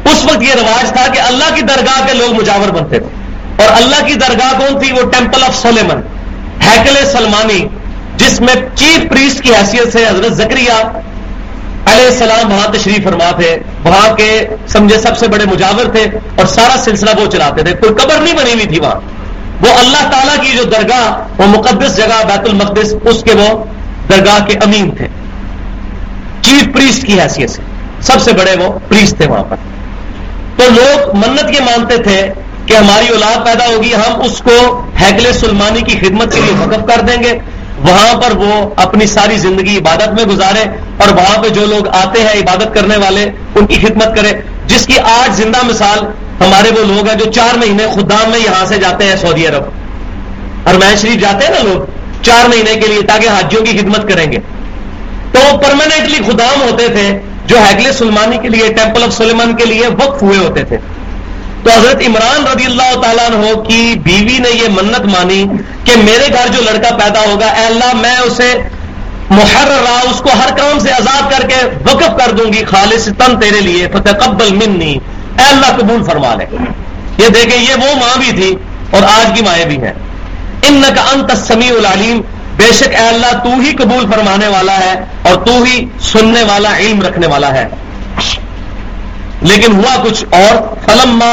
اس 0.05 0.25
وقت 0.25 0.43
یہ 0.43 0.53
رواج 0.55 0.93
تھا 0.93 1.07
کہ 1.13 1.19
اللہ 1.19 1.55
کی 1.55 1.61
درگاہ 1.61 2.07
کے 2.07 2.15
لوگ 2.15 2.33
مجاور 2.33 2.69
بنتے 2.69 2.99
تھے۔ 2.99 3.09
اور 3.65 3.83
اللہ 3.83 4.07
کی 4.07 4.15
درگاہ 4.15 4.59
کون 4.59 4.81
تھی؟ 4.81 4.93
وہ 4.93 5.11
ٹیمپل 5.11 5.43
آف 5.43 5.63
سلیمن، 5.63 6.01
ہیکل 6.67 7.07
سلمانی، 7.13 7.69
جس 8.17 8.41
میں 8.41 8.55
چیف 8.75 9.11
پریسٹ 9.11 9.43
کی 9.43 9.55
حیثیت 9.55 9.93
سے 9.93 10.07
حضرت 10.07 10.37
زکریہ 10.37 10.99
علیہ 11.87 12.07
السلام 12.07 12.53
وہاں 12.53 12.73
تشریف 12.73 13.05
فرما 13.05 13.31
تھے، 13.31 13.59
وہاں 13.85 14.15
کے 14.15 14.49
سمجھے 14.69 15.01
سب 15.01 15.19
سے 15.19 15.29
بڑے 15.29 15.45
مجاور 15.45 15.85
تھے 15.85 16.07
اور 16.37 16.47
سارا 16.47 16.77
سلسلہ 16.85 17.11
وہ 17.21 17.27
چلاتے 17.27 17.63
تھے۔ 17.63 17.73
کوئی 17.73 17.95
قبر 17.95 18.21
نہیں 18.21 18.37
بنی 18.37 18.53
ہوئی 18.53 18.67
تھی 18.67 18.79
وہاں۔ 18.81 19.01
وہ 19.61 19.79
اللہ 19.79 20.11
تعالیٰ 20.11 20.45
کی 20.45 20.57
جو 20.57 20.65
درگاہ، 20.65 21.41
وہ 21.41 21.47
مقدس 21.47 21.97
جگہ 21.97 22.27
بیت 22.27 22.49
المقدس، 22.49 22.95
اس 23.05 23.25
کے 23.25 23.33
وہ 23.33 23.65
درگاہ 24.09 24.45
کے 24.45 24.59
امین 24.59 24.91
تھے۔ 24.91 25.07
چیف 26.41 26.75
پریسٹ 26.75 27.07
کی 27.07 27.21
حیثیت 27.21 27.51
سے۔ 27.51 27.63
سب 28.01 28.21
سے 28.21 28.33
بڑے 28.33 28.57
وہ 28.57 28.79
پریسٹ 28.89 29.17
تھے 29.17 29.27
وہاں 29.27 29.45
پر۔ 29.45 29.57
تو 30.57 30.63
لوگ 30.69 31.17
منت 31.17 31.51
یہ 31.51 31.61
مانتے 31.61 31.97
تھے 31.97 32.29
کہ 32.67 32.77
ہماری 32.77 33.09
اولاد 33.09 33.47
پیدا 33.47 33.67
ہوگی، 33.67 33.95
ہم 33.95 34.21
اس 34.21 34.39
کو 34.39 34.83
ہیکل 35.01 35.33
سلمانی 35.33 35.81
کی 35.81 35.99
خدمت 35.99 36.35
کے 36.35 36.41
لیے 36.41 36.67
وقف 36.67 36.95
کر 36.95 37.01
دیں 37.01 37.23
گے۔ 37.23 37.39
وہاں 37.83 38.21
پر 38.21 38.37
وہ 38.37 38.71
اپنی 38.77 39.07
ساری 39.07 39.39
زندگی 39.39 39.79
عبادت 39.79 40.09
میں 40.09 40.25
گزارے 40.25 40.65
اور 40.97 41.09
وہاں 41.09 41.43
پہ 41.43 41.49
جو 41.49 41.67
لوگ 41.67 41.89
آتے 41.89 42.21
ہیں 42.21 42.43
عبادت 42.43 42.75
کرنے 42.75 42.97
والے، 42.97 43.31
ان 43.55 43.67
کی 43.67 43.75
خدمت 43.75 44.17
کرے۔ 44.17 44.33
جس 44.67 44.87
کی 44.87 44.99
آج 44.99 45.37
زندہ 45.43 45.67
مثال 45.67 45.99
ہمارے 46.41 46.81
وہ 46.81 46.95
لوگ 46.95 47.09
ہیں 47.09 47.19
جو 47.19 47.33
چار 47.33 47.59
مہینے 47.59 47.85
خدام 47.95 48.31
میں 48.31 48.39
یہاں 48.39 48.65
سے 48.67 48.79
جاتے 48.79 49.05
ہیں 49.05 49.17
سعودی 49.17 49.47
عرب۔ 49.47 49.63
اور 50.65 50.75
میں 50.75 50.97
شریف 50.97 51.21
جاتے 51.21 51.47
ہیں 51.47 51.55
نا 51.55 51.63
لوگ؟ 51.63 51.85
چار 52.23 52.49
مہینے 52.49 52.75
کے 52.75 52.87
لیے 52.87 53.03
تاکہ 53.03 53.29
حاجیوں 53.29 53.65
کی 53.65 53.79
خدمت 53.79 54.13
کریں 54.13 54.33
گے۔ 54.33 54.39
تو 55.33 55.39
وہ 55.53 55.59
پرماننٹلی 55.59 56.19
خدام 56.27 56.63
ہوتے 56.63 56.89
تھے، 56.89 57.21
جو 57.47 57.57
ہیگل 57.59 57.93
سلمانی 57.93 58.39
کے 58.39 58.49
لیے 58.49 58.69
ٹیمپل 58.69 59.03
آف 59.03 59.17
سلیمان 59.17 59.57
کے 59.57 59.65
لیے 59.65 59.87
وقف 59.87 60.23
ہوئے 60.23 60.39
ہوتے 60.39 60.65
تھے۔ 60.65 60.79
تو 61.65 61.71
حضرت 61.71 62.03
عمران 62.07 62.47
رضی 62.47 62.65
اللہ 62.65 63.01
تعالیٰ 63.03 63.31
عنہ 63.31 63.61
کی 63.61 63.95
بیوی 64.03 64.39
نے 64.39 64.49
یہ 64.51 64.69
منت 64.69 65.01
مانی 65.01 65.45
کہ 65.85 65.93
میرے 65.97 66.29
گھر 66.33 66.49
جو 66.49 66.63
لڑکا 66.63 66.97
پیدا 66.97 67.21
ہوگا، 67.21 67.47
اے 67.47 67.67
اللہ 67.67 67.95
میں 67.95 68.17
اسے 68.17 68.63
محرر 69.31 69.85
اس 70.11 70.21
کو 70.21 70.29
ہر 70.29 70.57
کام 70.57 70.79
سے 70.79 70.93
آزاد 70.93 71.31
کر 71.31 71.49
کے 71.49 71.55
وقف 71.93 72.25
کر 72.25 72.31
دوں 72.31 72.53
گی، 72.53 72.65
خالص 72.65 73.05
تن 73.05 73.41
تیرے 73.41 73.61
لیے 73.61 73.87
فتح 73.87 74.25
قبل 74.25 74.55
منی۔ 74.55 74.99
اے 75.39 75.45
اللہ 75.45 75.67
قبول 75.67 76.05
فرما 76.05 76.35
لے۔ 76.35 76.45
یہ 77.19 77.29
دیکھیں، 77.29 77.63
یہ 77.63 77.75
وہ 77.75 77.95
ماں 77.95 78.19
بھی 78.19 78.33
تھی 78.33 78.57
اور 78.91 79.03
آج 79.03 79.39
کی 79.39 79.45
مائیں 79.45 79.65
بھی 79.65 79.77
ہیں۔ 79.77 79.93
ان 80.63 80.83
کا 80.97 81.03
انت 81.03 81.47
سمیع 81.47 81.73
العلیم۔ 81.73 82.21
بے 82.57 82.73
شک 82.73 82.89
اے 82.89 83.09
اللہ 83.09 83.33
تو 83.45 83.51
ہی 83.61 83.73
قبول 83.73 84.07
فرمانے 84.13 84.49
والا 84.49 84.79
ہے 84.79 85.05
اور 85.23 85.35
تو 85.47 85.63
ہی 85.63 85.87
سننے 86.01 86.43
والا، 86.43 86.77
علم 86.77 87.03
رکھنے 87.03 87.27
والا 87.27 87.55
ہے۔ 87.55 87.69
لیکن 89.43 89.75
ہوا 89.75 90.03
کچھ 90.03 90.25
اور۔ 90.31 90.75
فلم 90.85 91.25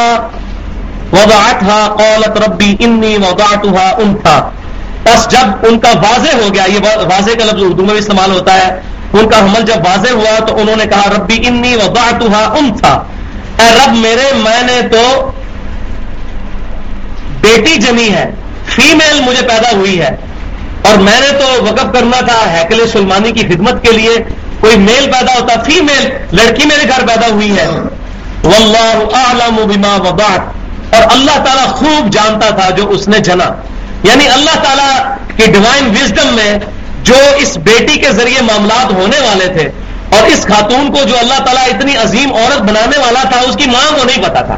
تھا 1.60 1.96
قولت 1.98 2.42
ربی 2.42 2.76
انی 2.80 3.18
وضعتها 3.18 3.92
انتھا 3.98 4.50
بس 5.04 5.28
جب 5.30 5.66
ان 5.68 5.80
کا 5.80 5.90
واضح 5.90 6.36
ہو 6.36 6.54
گیا، 6.54 6.64
یہ 6.66 6.80
واضح 6.84 7.32
کا 7.32 7.46
لفظ 7.46 7.64
اردو 7.64 7.82
میں 7.82 7.90
بھی 7.90 8.00
استعمال 8.00 8.32
ہوتا 8.32 8.54
ہے۔ 8.56 8.82
ان 9.14 9.30
کا 9.30 9.40
حمل 9.40 9.62
جب 9.62 9.76
واضح 9.86 10.14
ہوا 10.14 10.46
تو 10.46 10.58
انہوں 10.58 10.76
نے 10.76 10.86
کہا، 10.86 11.02
ربی 11.18 11.48
انی 11.48 11.76
وضعتها 11.76 12.54
انتھا۔ 12.60 13.04
اے 13.60 13.76
رب 13.76 13.96
میرے، 13.96 14.34
میں 14.34 14.64
نے 14.64 14.82
تو 14.88 15.32
بیٹی 17.42 17.76
جمی 17.76 18.10
ہے، 18.10 18.32
فیمیل 18.66 19.22
مجھے 19.22 19.48
پیدا 19.48 19.78
ہوئی 19.78 20.02
ہے۔ 20.02 20.18
اور 20.82 20.98
میں 20.98 21.20
نے 21.20 21.38
تو 21.38 21.64
وقف 21.64 21.94
کرنا 21.94 22.26
تھا 22.26 22.54
ہیکل 22.54 22.88
سلمانی 22.88 23.32
کی 23.32 23.48
خدمت 23.48 23.84
کے 23.84 23.92
لیے۔ 23.92 24.16
کوئی 24.60 24.78
میل 24.78 25.12
پیدا 25.12 25.34
ہوتا 25.42 25.62
فیمیل 25.62 26.10
لڑکی 26.32 26.68
میرے 26.68 26.88
گھر 26.88 27.08
پیدا 27.08 27.28
ہوئی 27.28 27.58
ہے۔ 27.58 27.68
واللہ 28.44 29.16
اعلم 29.16 29.56
بما 29.56 29.96
وضعت۔ 29.96 30.40
اور 30.96 31.04
اللہ 31.12 31.44
تعالیٰ 31.46 31.68
خوب 31.68 32.10
جانتا 32.12 32.50
تھا 32.50 32.70
جو 32.70 32.90
اس 32.90 33.08
نے 33.08 33.20
جنا۔ 33.20 33.44
یعنی 34.04 34.28
اللہ 34.28 34.64
تعالیٰ 34.64 35.16
کی 35.38 35.52
ڈیوائن 35.52 35.90
وزڈم 35.90 36.28
میں 36.28 36.60
جو 37.04 37.16
اس 37.38 37.58
بیٹی 37.58 37.96
کے 37.96 38.12
ذریعے 38.12 38.42
معاملات 38.42 38.94
ہونے 38.94 39.20
والے 39.20 39.48
تھے 39.48 39.72
اور 40.12 40.28
اس 40.28 40.48
خاتون 40.48 40.94
کو 40.94 41.04
جو 41.04 41.18
اللہ 41.20 41.44
تعالیٰ 41.46 41.64
اتنی 41.64 41.98
عظیم 41.98 42.34
عورت 42.34 42.62
بنانے 42.62 42.98
والا 42.98 43.24
تھا، 43.30 43.40
اس 43.40 43.56
کی 43.56 43.66
ماں 43.66 43.98
کو 43.98 44.04
نہیں 44.04 44.24
پتا 44.24 44.42
تھا۔ 44.42 44.58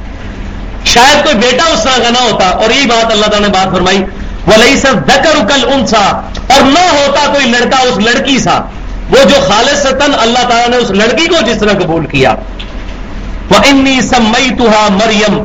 شاید 0.85 1.23
کوئی 1.23 1.35
بیٹا 1.35 1.63
اس 1.65 1.83
طرح 1.83 2.03
کا 2.03 2.09
نہ 2.09 2.31
ہوتا۔ 2.31 2.49
اور 2.49 2.69
یہی 2.69 2.85
بات 2.85 3.11
اللہ 3.11 3.25
تعالیٰ 3.25 3.49
نے 3.49 3.53
بات 3.53 3.75
فرمائی۔ 3.75 4.03
وہ 4.47 4.53
لئی 4.57 4.77
سر 4.77 4.93
دکر 4.93 5.45
کل 5.47 5.71
انسا 5.73 6.21
اور 6.47 6.61
نہ 6.61 6.79
ہوتا 6.79 7.33
کوئی 7.33 7.45
لڑکا 7.45 7.77
اس 7.77 7.97
لڑکی 7.97 8.39
سا۔ 8.39 8.61
وہ 9.09 9.23
جو 9.23 9.35
خالص 9.47 9.85
اللہ 9.85 10.47
تعالیٰ 10.49 10.67
نے 10.69 10.77
اس 10.77 10.89
لڑکی 10.91 11.25
کو 11.25 11.35
جس 11.45 11.59
طرح 11.59 11.73
قبول 11.79 12.05
کیا۔ 12.05 12.33
وہ 13.49 13.57
انی 13.65 13.99
سمئی 14.01 14.49
مریم 14.93 15.41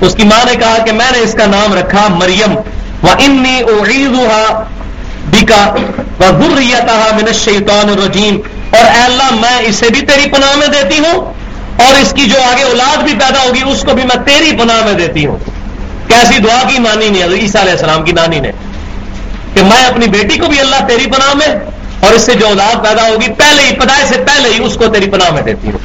اس 0.00 0.14
کی 0.14 0.24
ماں 0.24 0.44
نے 0.44 0.54
کہا 0.56 0.76
کہ 0.84 0.92
میں 0.92 1.10
نے 1.12 1.18
اس 1.18 1.34
کا 1.34 1.46
نام 1.46 1.74
رکھا 1.74 2.06
مریم۔ 2.10 2.56
وہ 3.02 3.10
انی 3.18 3.62
بکا 5.30 5.62
من 6.18 7.26
الشیطان 7.26 7.88
الرجیم 7.88 8.38
اور 8.70 8.84
اے 8.84 9.02
اللہ، 9.02 9.34
میں 9.40 9.58
اسے 9.68 9.86
بھی 9.88 10.00
تیری 10.06 10.30
پناہ 10.30 10.56
میں 10.56 10.66
دیتی 10.66 10.98
ہوں 10.98 11.32
اور 11.82 12.00
اس 12.00 12.12
کی 12.12 12.24
جو 12.24 12.40
آگے 12.42 12.62
اولاد 12.62 13.02
بھی 13.02 13.12
پیدا 13.12 13.42
ہوگی، 13.44 13.62
اس 13.72 13.82
کو 13.82 13.94
بھی 13.94 14.02
میں 14.02 14.24
تیری 14.26 14.56
پناہ 14.56 14.84
میں 14.84 14.94
دیتی 14.94 15.26
ہوں۔ 15.26 15.38
کیسی 16.08 16.38
دعا 16.38 16.62
کی 16.68 16.78
مانی 16.78 17.08
نے 17.08 17.22
عیسیٰ 17.22 17.60
علیہ 17.60 17.72
السلام 17.72 18.02
کی 18.02 18.12
نانی 18.12 18.40
نے 18.40 18.50
کہ 19.54 19.62
میں 19.62 19.84
اپنی 19.86 20.06
بیٹی 20.08 20.38
کو 20.38 20.46
بھی 20.46 20.60
اللہ 20.60 20.86
تیری 20.88 21.06
پناہ 21.06 21.34
میں 21.34 21.54
اور 22.04 22.12
اس 22.12 22.22
سے 22.22 22.34
جو 22.34 22.46
اولاد 22.46 22.84
پیدا 22.84 23.02
ہوگی، 23.02 23.32
پہلے 23.32 23.62
ہی 23.62 23.74
پیدائش 23.74 24.08
سے 24.08 24.24
پہلے 24.26 24.48
ہی 24.48 24.64
اس 24.64 24.74
کو 24.74 24.86
تیری 24.86 25.10
پناہ 25.10 25.30
میں 25.30 25.42
دیتی 25.42 25.70
ہوں۔ 25.70 25.78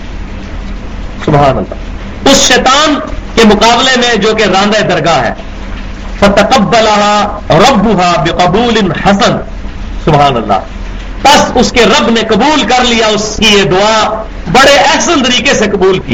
سبحان 1.25 1.57
اللہ۔ 1.57 2.29
اس 2.29 2.37
شیطان 2.47 2.99
کے 3.35 3.41
مقابلے 3.45 3.91
میں 3.95 4.15
جو 4.15 4.35
کہ 4.35 4.43
راندہ 4.43 4.77
درگاہ 4.77 5.23
ہے۔ 5.23 5.33
فتقبلها 6.19 7.39
ربها 7.49 8.23
بقبول 8.23 8.91
حسن۔ 8.91 9.31
سبحان 10.05 10.35
اللہ۔ 10.35 10.53
بس 11.23 11.51
اس 11.55 11.71
کے 11.71 11.85
رب 11.85 12.09
نے 12.09 12.21
قبول 12.21 12.61
کر 12.61 12.83
لیا، 12.83 13.07
اس 13.07 13.39
کی 13.41 13.57
یہ 13.57 13.63
دعا 13.63 14.23
بڑے 14.51 14.75
احسن 14.75 15.23
طریقے 15.23 15.53
سے 15.53 15.65
قبول 15.65 15.99
کی۔ 15.99 16.13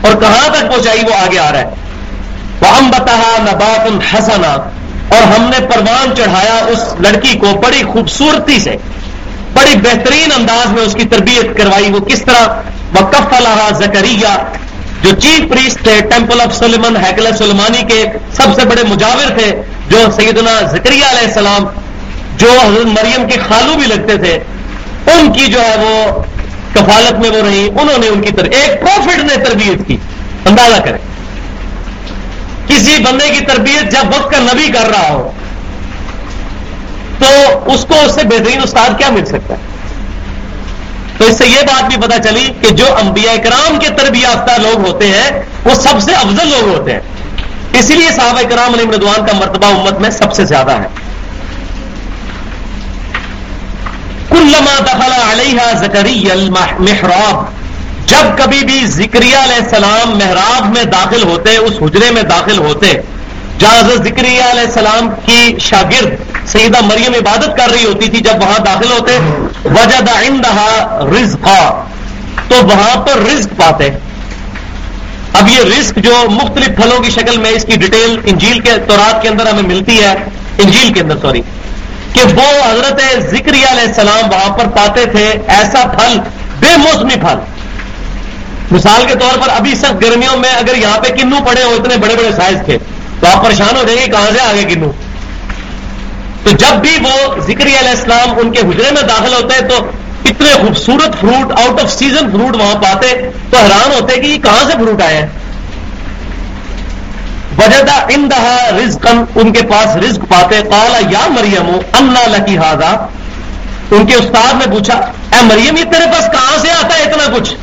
اور 0.00 0.20
کہاں 0.20 0.48
تک 0.48 0.60
پہنچائی، 0.60 1.00
وہ 1.00 1.14
آگے 1.14 1.38
آ 1.38 1.52
رہا 1.52 1.58
ہے۔ 1.58 1.70
وہ 2.60 2.68
ہم 2.68 2.90
بتا 2.90 3.36
نبات 3.38 4.30
اور 5.08 5.22
ہم 5.22 5.42
نے 5.42 5.66
پروان 5.66 6.16
چڑھایا 6.16 6.64
اس 6.68 6.78
لڑکی 7.00 7.38
کو 7.38 7.46
بڑی 7.46 7.82
خوبصورتی 7.82 8.58
سے۔ 8.58 8.76
بڑی 9.56 9.76
بہترین 9.82 10.32
انداز 10.36 10.72
میں 10.72 10.82
اس 10.82 10.94
کی 10.94 11.04
تربیت 11.08 11.56
کروائی، 11.58 11.92
وہ 11.92 12.00
کس 12.06 12.22
طرح 12.24 12.60
وقف 12.92 13.32
اللہ 13.36 13.68
زکریہ 13.78 14.34
جو 15.02 15.10
چیف 15.20 15.48
پریسٹ 15.50 15.82
تھے، 15.84 16.00
ٹیمپل 16.10 16.40
آف 16.40 16.54
سلیمن 16.54 16.96
ہیکل 16.96 17.26
سلمانی 17.38 17.82
کے 17.88 18.02
سب 18.36 18.54
سے 18.56 18.66
بڑے 18.68 18.82
مجاور 18.88 19.36
تھے، 19.38 19.50
جو 19.88 19.98
سیدنا 20.16 20.54
زکریہ 20.70 21.10
علیہ 21.10 21.26
السلام، 21.26 21.64
جو 22.36 22.50
حضرت 22.50 22.86
مریم 22.86 23.28
کے 23.28 23.38
خالو 23.48 23.74
بھی 23.78 23.86
لگتے 23.86 24.16
تھے، 24.16 24.38
ان 25.12 25.32
کی 25.32 25.46
جو 25.46 25.60
ہے 25.60 25.76
وہ 25.80 26.22
کفالت 26.72 27.18
میں 27.20 27.30
وہ 27.30 27.42
رہی، 27.46 27.68
انہوں 27.80 27.98
نے 27.98 28.08
ان 28.08 28.22
کی 28.22 28.32
طرف 28.32 28.54
ایک 28.60 28.80
پروفٹ 28.80 29.24
نے 29.24 29.36
تربیت 29.44 29.86
کی، 29.88 29.96
اندازہ 30.46 30.80
کریں۔ 30.84 30.98
کسی 32.66 32.96
بندے 33.02 33.28
کی 33.28 33.44
تربیت 33.44 33.92
جب 33.92 34.14
وقت 34.16 34.30
کا 34.32 34.38
نبی 34.42 34.72
کر 34.72 34.88
رہا 34.88 35.08
ہو 35.08 35.30
تو 37.18 37.26
اس 37.66 37.86
کو 37.88 37.94
اس 37.94 38.14
سے 38.14 38.22
بہترین 38.24 38.62
استاد 38.62 38.98
کیا 38.98 39.10
مل 39.10 39.24
سکتا 39.24 39.54
ہے؟ 39.54 39.74
تو 41.18 41.24
اس 41.24 41.38
سے 41.38 41.46
یہ 41.46 41.62
بات 41.66 41.84
بھی 41.84 41.96
پتا 41.96 42.18
چلی 42.18 42.52
کہ 42.60 42.70
جو 42.70 42.86
انبیاء 43.02 43.34
کرام 43.44 43.78
کے 43.78 43.88
تربیت 43.88 44.22
یافتہ 44.22 44.60
لوگ 44.60 44.86
ہوتے 44.86 45.06
ہیں، 45.06 45.30
وہ 45.64 45.74
سب 45.74 46.02
سے 46.02 46.14
افضل 46.14 46.48
لوگ 46.48 46.78
ہوتے 46.78 46.92
ہیں۔ 46.92 47.00
اسی 47.72 47.94
لیے 47.94 48.10
صحابہ 48.16 48.40
کرام 48.50 48.74
علی 48.74 48.86
مردوان 48.86 49.26
کا 49.26 49.32
مرتبہ 49.36 49.66
امت 49.66 50.00
میں 50.00 50.10
سب 50.10 50.32
سے 50.32 50.44
زیادہ 50.44 50.70
ہے۔ 50.70 50.86
کلما 54.30 54.78
دخل 54.80 55.12
علیہ 55.30 55.60
زکری 55.76 56.30
المحراب، 56.30 57.44
جب 58.06 58.38
کبھی 58.38 58.64
بھی 58.64 58.86
ذکری 58.86 59.32
علیہ 59.34 59.62
السلام 59.62 60.18
محراب 60.18 60.76
میں 60.76 60.84
داخل 60.84 61.22
ہوتے، 61.22 61.56
اس 61.56 61.72
حجرے 61.82 62.10
میں 62.10 62.22
داخل 62.22 62.58
ہوتے، 62.58 62.92
جہاں 63.58 63.78
حضرت 63.78 64.04
ذکری 64.04 64.38
علیہ 64.50 64.66
السلام 64.66 65.08
کی 65.26 65.58
شاگرد 65.60 66.35
سیدہ 66.52 66.80
مریم 66.84 67.14
عبادت 67.14 67.56
کر 67.56 67.70
رہی 67.70 67.84
ہوتی 67.84 68.08
تھی 68.08 68.18
جب 68.18 68.42
وہاں 68.42 68.58
داخل 68.58 68.90
ہوتے 68.92 69.18
وجہ 69.64 69.96
عندها 70.26 71.06
رزقا، 71.12 71.84
تو 72.48 72.56
وہاں 72.66 73.06
پر 73.06 73.18
رزق 73.18 73.56
پاتے۔ 73.56 73.90
اب 75.32 75.48
یہ 75.48 75.78
رزق 75.78 75.98
جو 75.98 76.14
مختلف 76.30 76.76
پھلوں 76.76 76.98
کی 77.02 77.10
شکل 77.10 77.36
میں 77.38 77.50
اس 77.50 77.64
کی 77.64 77.76
ڈیٹیل 77.76 78.16
انجیل 78.24 78.60
کے 78.60 78.72
تورات 78.88 79.22
کے 79.22 79.28
اندر 79.28 79.46
ہمیں 79.46 79.62
ملتی 79.62 80.02
ہے، 80.02 80.14
انجیل 80.58 80.92
کے 80.92 81.00
اندر، 81.00 81.16
سوری، 81.20 81.42
کہ 82.12 82.22
وہ 82.22 82.70
حضرت 82.70 83.00
ذکری 83.30 83.64
علیہ 83.70 83.86
السلام 83.86 84.30
وہاں 84.32 84.56
پر 84.56 84.66
پاتے 84.66 85.04
تھے، 85.06 85.38
ایسا 85.46 85.84
پھل، 85.98 86.18
بے 86.60 86.76
موسمی 86.76 87.20
پھل۔ 87.20 87.38
مثال 88.70 89.04
کے 89.06 89.14
طور 89.14 89.38
پر 89.38 89.48
ابھی 89.48 89.74
سخت 89.74 90.02
گرمیوں 90.02 90.36
میں 90.36 90.50
اگر 90.50 90.74
یہاں 90.74 90.98
پہ 90.98 91.08
کنو 91.08 91.36
پڑے 91.46 91.62
ہو، 91.62 91.70
اتنے 91.70 91.96
بڑے 91.96 92.14
بڑے 92.16 92.30
سائز 92.36 92.58
کے، 92.66 92.78
تو 93.20 93.26
آپ 93.26 93.44
پریشان 93.44 93.76
ہو 93.76 93.82
جائیں 93.82 94.00
گے، 94.00 94.06
کہاں 94.06 94.30
سے 94.32 94.40
آگے 94.40 94.74
کنو؟ 94.74 94.92
تو 96.44 96.50
جب 96.50 96.80
بھی 96.80 96.96
وہ 97.02 97.40
ذکری 97.46 97.74
علیہ 97.78 97.90
السلام 97.90 98.38
ان 98.38 98.52
کے 98.52 98.60
حجرے 98.60 98.90
میں 98.94 99.02
داخل 99.08 99.34
ہوتے 99.34 99.54
ہیں 99.54 99.68
تو 99.68 99.78
اتنے 100.24 100.52
خوبصورت 100.52 101.18
fruit 101.20 101.52
out 101.58 101.80
of 101.82 101.92
season 101.92 102.30
fruit 102.30 102.56
وہاں 102.56 102.74
پاتے 102.82 103.12
تو 103.50 103.56
حیران 103.56 103.92
ہوتے 103.92 104.20
کہ 104.20 104.26
یہ 104.26 104.38
کہاں 104.42 104.64
سے 104.70 104.76
فروٹ 104.78 105.02
آئے 105.02 105.16
ہیں؟ 105.16 105.26
وجدہ 107.58 108.00
ان 108.14 108.30
دہا 108.30 108.56
رزق 108.78 109.06
ان 109.34 109.52
کے 109.52 109.62
پاس 109.68 109.96
رزق 109.96 110.28
پاتے 110.28 110.60
کالا 110.70 110.98
یا 111.10 111.26
مریم 111.30 111.70
اللہ 111.92 112.26
لکی 112.28 112.56
ہاضا 112.58 112.90
ان 113.90 114.06
کے 114.06 114.14
استاد 114.14 114.54
نے 114.54 114.66
پوچھا، 114.72 114.94
اے 115.32 115.42
مریم، 115.44 115.76
یہ 115.76 115.84
تیرے 115.92 116.06
پاس 116.12 116.30
کہاں 116.32 116.58
سے 116.62 116.70
آتا 116.70 116.98
ہے 116.98 117.02
اتنا 117.02 117.26
کچھ؟ 117.36 117.54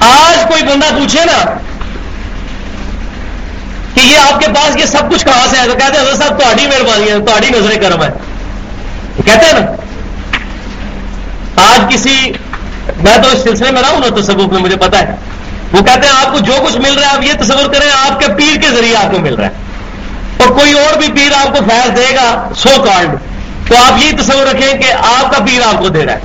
آج 0.00 0.38
کوئی 0.48 0.62
بندہ 0.62 0.86
پوچھے 0.98 1.24
نا 1.24 1.38
کہ 3.94 4.00
یہ 4.00 4.18
آپ 4.18 4.40
کے 4.40 4.46
پاس 4.46 4.76
یہ 4.76 4.84
سب 4.84 5.10
کچھ 5.10 5.24
کہاں 5.24 5.46
سے 5.50 5.56
ہے؟ 5.60 5.66
تو 5.66 5.72
کہتے 5.72 5.98
ہیں 5.98 6.14
صاحب 6.16 6.40
تاری 6.40 6.66
مہربانی 6.66 7.10
ہے 7.10 7.18
تاری 7.18 7.50
نظر 7.50 7.80
کرم 7.82 8.02
ہے۔ 8.02 8.08
کہتے 9.24 9.46
ہیں 9.46 9.52
نا، 9.52 9.72
آج 11.56 11.94
کسی، 11.94 12.32
میں 12.96 13.18
تو 13.18 13.28
اس 13.28 13.42
سلسلے 13.42 13.70
میں 13.70 13.82
رہا 13.82 13.88
ہوں 13.88 14.00
نا 14.00 14.20
تصوف 14.20 14.52
میں، 14.52 14.60
مجھے 14.60 14.76
پتا 14.76 14.98
ہے۔ 14.98 15.16
وہ 15.72 15.82
کہتے 15.82 16.06
ہیں، 16.06 16.26
آپ 16.26 16.32
کو 16.32 16.38
جو 16.38 16.52
کچھ 16.66 16.76
مل 16.76 16.98
رہا 16.98 17.10
ہے، 17.10 17.16
آپ 17.16 17.22
یہ 17.22 17.32
تصور 17.32 17.74
کریں، 17.74 18.10
آپ 18.10 18.20
کے 18.20 18.26
پیر 18.26 18.60
کے 18.60 18.68
ذریعے 18.68 18.96
آپ 18.96 19.12
کو 19.12 19.18
مل 19.18 19.34
رہا 19.34 19.46
ہے۔ 19.46 19.52
اور 20.36 20.48
کوئی 20.48 20.72
اور 20.72 20.98
بھی 20.98 21.08
پیر 21.12 21.32
آپ 21.32 21.58
کو 21.58 21.64
فیض 21.68 21.96
دے 21.96 22.16
گا، 22.16 22.48
سو 22.56 22.82
کارڈ۔ 22.82 23.16
تو 23.68 23.76
آپ 23.76 24.02
یہی 24.02 24.12
تصور 24.12 24.46
رکھیں 24.46 24.74
کہ 24.74 24.92
آپ 24.92 25.36
کا 25.36 25.44
پیر 25.44 25.60
آپ 25.66 25.78
کو 25.78 25.88
دے 25.88 26.06
رہا 26.06 26.12
ہے۔ 26.12 26.20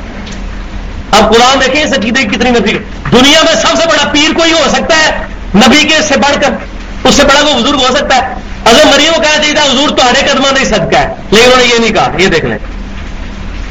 اب 1.12 1.34
قرآن 1.34 1.60
دیکھیں، 1.60 1.84
اس 1.84 1.94
عقیدے 1.98 2.24
کی 2.24 2.36
کتنی 2.36 2.50
نفی 2.50 2.78
دنیا 3.12 3.40
میں 3.44 3.56
سب 3.62 3.68
سے 3.68 3.88
بڑا 3.88 4.10
پیر 4.12 4.38
کوئی 4.38 4.52
ہو 4.52 4.64
سکتا 4.72 4.96
ہے، 4.96 5.24
نبی 5.56 5.88
کے 5.88 5.96
سے 6.08 6.18
بڑھ 6.18 6.42
کر۔ 6.42 6.77
اس 7.04 7.16
سے 7.16 7.24
بڑا 7.24 7.42
کوئی 7.42 7.64
بزرگ 7.64 7.78
ہو 7.78 7.96
سکتا 7.96 8.16
ہے؟ 8.16 8.34
اگر 8.66 8.86
مریم 8.86 9.14
کو 9.16 9.22
کہنا 9.22 9.38
چاہیے 9.38 9.54
تھا 9.54 9.64
حضور 9.64 9.90
تو 9.90 10.10
ہرے 10.10 10.28
قدمہ 10.28 10.48
نہیں 10.54 10.66
سکتا 10.66 11.00
ہے، 11.00 11.14
لیکن 11.32 11.46
انہوں 11.46 11.58
نے 11.58 11.74
یہ 11.74 11.80
نہیں 11.80 11.94
کہا، 11.94 12.12
یہ 12.18 12.28
دیکھ 12.28 12.46
لیں۔ 12.46 12.58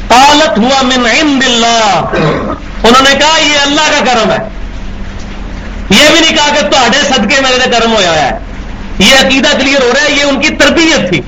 قالت 0.07 0.57
ہوا 0.57 0.81
من 0.81 1.05
عند 1.05 1.43
اللہ۔ 1.45 2.03
انہوں 2.83 3.01
نے 3.01 3.15
کہا، 3.19 3.37
یہ 3.39 3.59
اللہ 3.59 3.81
کا 3.81 4.05
کرم 4.05 4.31
ہے۔ 4.31 4.37
یہ 5.89 6.09
بھی 6.11 6.19
نہیں 6.19 6.35
کہا 6.35 6.49
کہ 6.53 6.67
تے 6.91 6.99
صدقے 7.07 7.41
میرے 7.41 7.69
کرم 7.71 7.91
ہوا 7.91 8.15
ہے۔ 8.15 8.39
یہ 8.99 9.15
عقیدہ 9.15 9.47
کلیئر 9.57 9.81
ہو 9.81 9.91
رہا 9.95 10.03
ہے، 10.05 10.11
یہ 10.11 10.23
ان 10.23 10.41
کی 10.41 10.49
تربیت 10.49 11.09
تھی۔ 11.09 11.21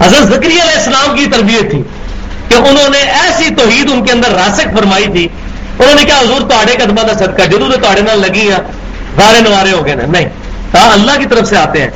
حضرت 0.00 0.28
ذکری 0.28 0.60
علیہ 0.60 0.76
السلام 0.76 1.16
کی 1.16 1.26
تربیت 1.26 1.70
تھی 1.70 1.82
کہ 2.48 2.54
انہوں 2.54 2.90
نے 2.90 2.98
ایسی 2.98 3.54
توحید 3.54 3.90
ان 3.90 4.04
کے 4.04 4.12
اندر 4.12 4.30
راسک 4.30 4.76
فرمائی 4.78 5.06
تھی۔ 5.06 5.28
انہوں 5.78 5.94
نے 5.94 6.04
کہا، 6.04 6.18
حضور 6.18 6.40
تے 6.50 6.76
قدمہ 6.76 7.00
کا 7.00 7.12
صدقہ 7.12 7.42
جدو 7.42 7.68
نے 7.68 7.76
تے 7.76 8.16
لگی 8.16 8.50
ہیں 8.50 8.60
بارے 9.16 9.40
نوارے 9.40 9.72
ہو 9.72 9.84
گئے 9.86 9.94
نا۔ 9.94 10.06
نہیں 10.06 10.28
کہا 10.72 10.90
اللہ 10.92 11.12
کی 11.18 11.26
طرف 11.26 11.48
سے 11.48 11.56
آتے 11.56 11.82
ہیں۔ 11.82 11.90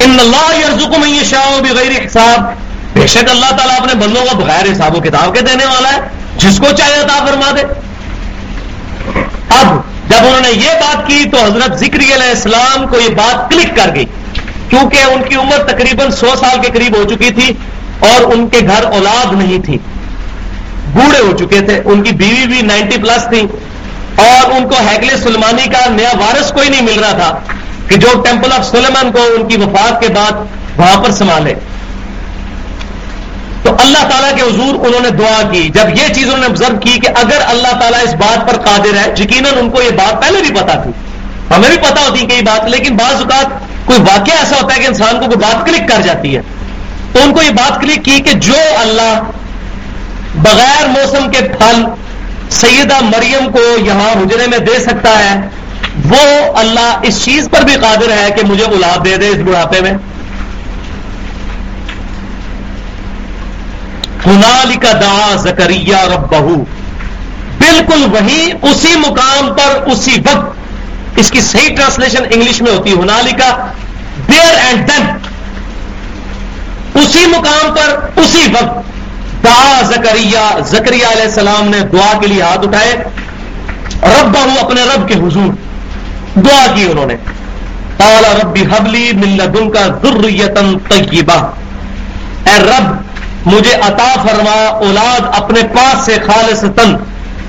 ان 0.00 0.16
اللہ 0.20 0.56
یرزقکم 0.58 1.00
من 1.00 1.08
یشاء 1.08 1.60
بغیر 1.60 2.06
حساب۔ 2.06 2.40
بے 2.94 3.06
شک 3.06 3.30
اللہ 3.30 3.50
تعالیٰ 3.50 3.80
اپنے 3.80 3.94
بندوں 3.94 4.24
کو 4.30 4.36
بغیر 4.36 4.72
حساب 4.72 4.96
و 4.96 5.00
کتاب 5.00 5.34
کے 5.34 5.40
دینے 5.40 5.64
والا 5.64 5.92
ہے۔ 5.92 6.00
جس 6.36 6.58
کو 6.58 6.66
چاہے 6.78 7.00
عطا 7.00 7.24
فرما 7.24 7.50
دے۔ 7.56 7.60
اب 9.48 9.66
جب 10.08 10.16
انہوں 10.16 10.40
نے 10.40 10.50
یہ 10.50 10.68
بات 10.68 11.06
کی 11.06 11.24
تو 11.32 11.38
حضرت 11.38 11.78
ذکری 11.78 12.04
علیہ 12.04 12.30
السلام 12.30 12.86
کو 12.86 13.00
یہ 13.00 13.08
بات 13.08 13.50
کلک 13.50 13.76
کر 13.76 13.94
گئی۔ 13.94 14.04
کیونکہ 14.68 14.98
ان 14.98 15.22
کی 15.22 15.34
عمر 15.34 15.56
تقریباً 15.56 16.10
سو 16.10 16.26
سال 16.40 16.60
کے 16.62 16.72
قریب 16.72 16.96
ہو 16.96 17.04
چکی 17.04 17.30
تھی 17.30 17.52
اور 17.98 18.32
ان 18.32 18.48
کے 18.48 18.60
گھر 18.60 18.84
اولاد 18.84 19.32
نہیں 19.32 19.58
تھی۔ 19.58 19.78
بوڑھے 20.92 21.18
ہو 21.18 21.36
چکے 21.36 21.60
تھے۔ 21.60 21.82
ان 21.84 22.02
کی 22.02 22.12
بیوی 22.12 22.46
بھی 22.46 22.62
نائنٹی 22.62 22.96
پلس 22.96 23.28
تھی۔ 23.28 23.46
اور 24.16 24.50
ان 24.50 24.68
کو 24.68 24.74
ہیکل 24.90 25.22
سلمانی 25.22 25.62
کا 25.62 25.88
نیا 25.90 26.10
وارث 26.20 26.52
کوئی 26.52 26.68
نہیں 26.68 26.82
مل 26.82 27.04
رہا 27.04 27.12
تھا۔ 27.12 27.38
کہ 27.90 27.96
جو 27.96 28.08
ٹیمپل 28.24 28.52
آف 28.52 28.70
سلیمان 28.70 29.12
کو 29.12 29.18
ان 29.34 29.48
کی 29.48 29.56
وفات 29.56 30.00
کے 30.00 30.08
بعد 30.08 30.32
وہاں 30.76 31.02
پر 31.02 31.10
سنبھالے۔ 31.10 31.54
تو 33.62 33.76
اللہ 33.78 33.98
تعالیٰ 33.98 34.36
کے 34.36 34.42
حضور 34.42 34.86
انہوں 34.86 35.00
نے 35.00 35.10
دعا 35.10 35.42
کی۔ 35.52 35.68
جب 35.68 35.88
یہ 35.88 36.14
چیز 36.14 36.24
انہوں 36.24 36.38
نے 36.38 36.46
آبزرو 36.46 36.78
کی 36.78 36.90
کہ 36.90 37.08
اگر 37.08 37.38
اللہ 37.46 37.80
تعالیٰ 37.80 38.02
اس 38.02 38.14
بات 38.14 38.50
پر 38.50 38.56
قادر 38.62 38.96
ہے، 38.96 39.14
یقیناً 39.18 39.52
ان 39.58 39.70
کو 39.70 39.82
یہ 39.82 39.90
بات 39.90 40.22
پہلے 40.22 40.40
بھی 40.40 40.50
پتا 40.50 40.82
تھی۔ 40.82 40.90
ہمیں 41.56 41.68
بھی 41.68 41.76
پتا 41.76 42.08
ہوتی 42.08 42.26
کہ 42.26 42.32
یہ 42.32 42.42
بات، 42.42 42.64
لیکن 42.64 42.96
بعض 42.96 43.14
اوقات 43.14 43.46
کوئی 43.84 44.00
واقعہ 44.00 44.34
ایسا 44.38 44.56
ہوتا 44.62 44.76
ہے 44.76 44.80
کہ 44.80 44.86
انسان 44.86 45.14
کو 45.14 45.24
کوئی 45.24 45.36
بات 45.36 45.66
کلک 45.66 45.88
کر 45.88 46.00
جاتی 46.00 46.36
ہے۔ 46.36 46.42
تو 47.12 47.18
ان 47.24 47.34
کو 47.34 47.42
یہ 47.42 47.50
بات 47.50 47.80
کلک 47.80 48.04
کی 48.04 48.20
کہ 48.20 48.32
جو 48.32 48.54
اللہ 48.80 49.22
بغیر 50.34 50.86
موسم 50.86 51.30
کے 51.30 51.40
پھل 51.40 51.84
سیدہ 52.50 52.94
مریم 53.00 53.52
کو 53.52 53.60
یہاں 53.86 54.10
حجرے 54.10 54.46
میں 54.46 54.58
دے 54.58 54.80
سکتا 54.80 55.18
ہے 55.18 55.40
وہ 56.04 56.52
اللہ 56.54 57.00
اس 57.02 57.24
چیز 57.24 57.48
پر 57.50 57.62
بھی 57.62 57.74
قادر 57.74 58.10
ہے 58.12 58.28
کہ 58.36 58.46
مجھے 58.46 58.64
اولاد 58.64 59.04
دے 59.04 59.16
دے 59.16 59.28
اس 59.28 59.36
بڑھاپے 59.36 59.80
میں۔ 59.80 59.92
ہنالی 64.26 64.76
کا 64.76 64.92
دا 64.92 65.36
زکریہ 65.36 65.96
رب 65.96 66.30
بہو 66.30 66.54
بالکل 67.58 68.04
وہی 68.12 68.50
اسی 68.62 68.94
مقام 68.96 69.52
پر 69.54 69.90
اسی 69.92 70.20
وقت 70.20 71.18
اس 71.18 71.30
کی 71.30 71.40
صحیح 71.40 71.74
ٹرانسلیشن 71.76 72.24
انگلش 72.30 72.60
میں 72.62 72.72
ہوتی 72.72 72.90
ہے۔ 72.90 73.00
ہنالی 73.00 73.32
کا 73.32 73.50
دیر 74.28 74.54
اینڈ 74.66 74.88
دین 74.88 75.06
اسی 76.94 77.26
مقام 77.26 77.74
پر 77.74 78.20
اسی 78.20 78.46
وقت 78.52 79.44
دا 79.44 79.80
زکریہ 79.86 80.44
زکریہ 80.66 81.06
علیہ 81.06 81.22
السلام 81.22 81.68
نے 81.68 81.80
دعا 81.92 82.12
کے 82.20 82.26
لیے 82.26 82.42
ہاتھ 82.42 82.66
اٹھائے۔ 82.66 82.92
رب 84.02 84.32
بہو 84.34 84.66
اپنے 84.66 84.82
رب 84.82 85.08
کے 85.08 85.14
حضور۔ 85.14 85.59
دعا 86.34 86.66
کی 86.74 86.84
انہوں 86.90 87.06
نے۔ 87.06 87.16
تالا 87.96 88.32
ربی 88.42 88.62
حبلی 88.62 89.12
مل 89.12 89.70
کا 89.70 89.86
ذریتن 90.02 90.78
طیبہ 90.78 91.46
اے 92.44 92.58
رب، 92.58 92.96
مجھے 93.46 93.74
عطا 93.74 94.14
فرما 94.22 94.64
اولاد 94.66 95.20
اپنے 95.36 95.60
پاس 95.74 96.04
سے 96.04 96.16
خالص 96.26 96.60
تن، 96.60 96.96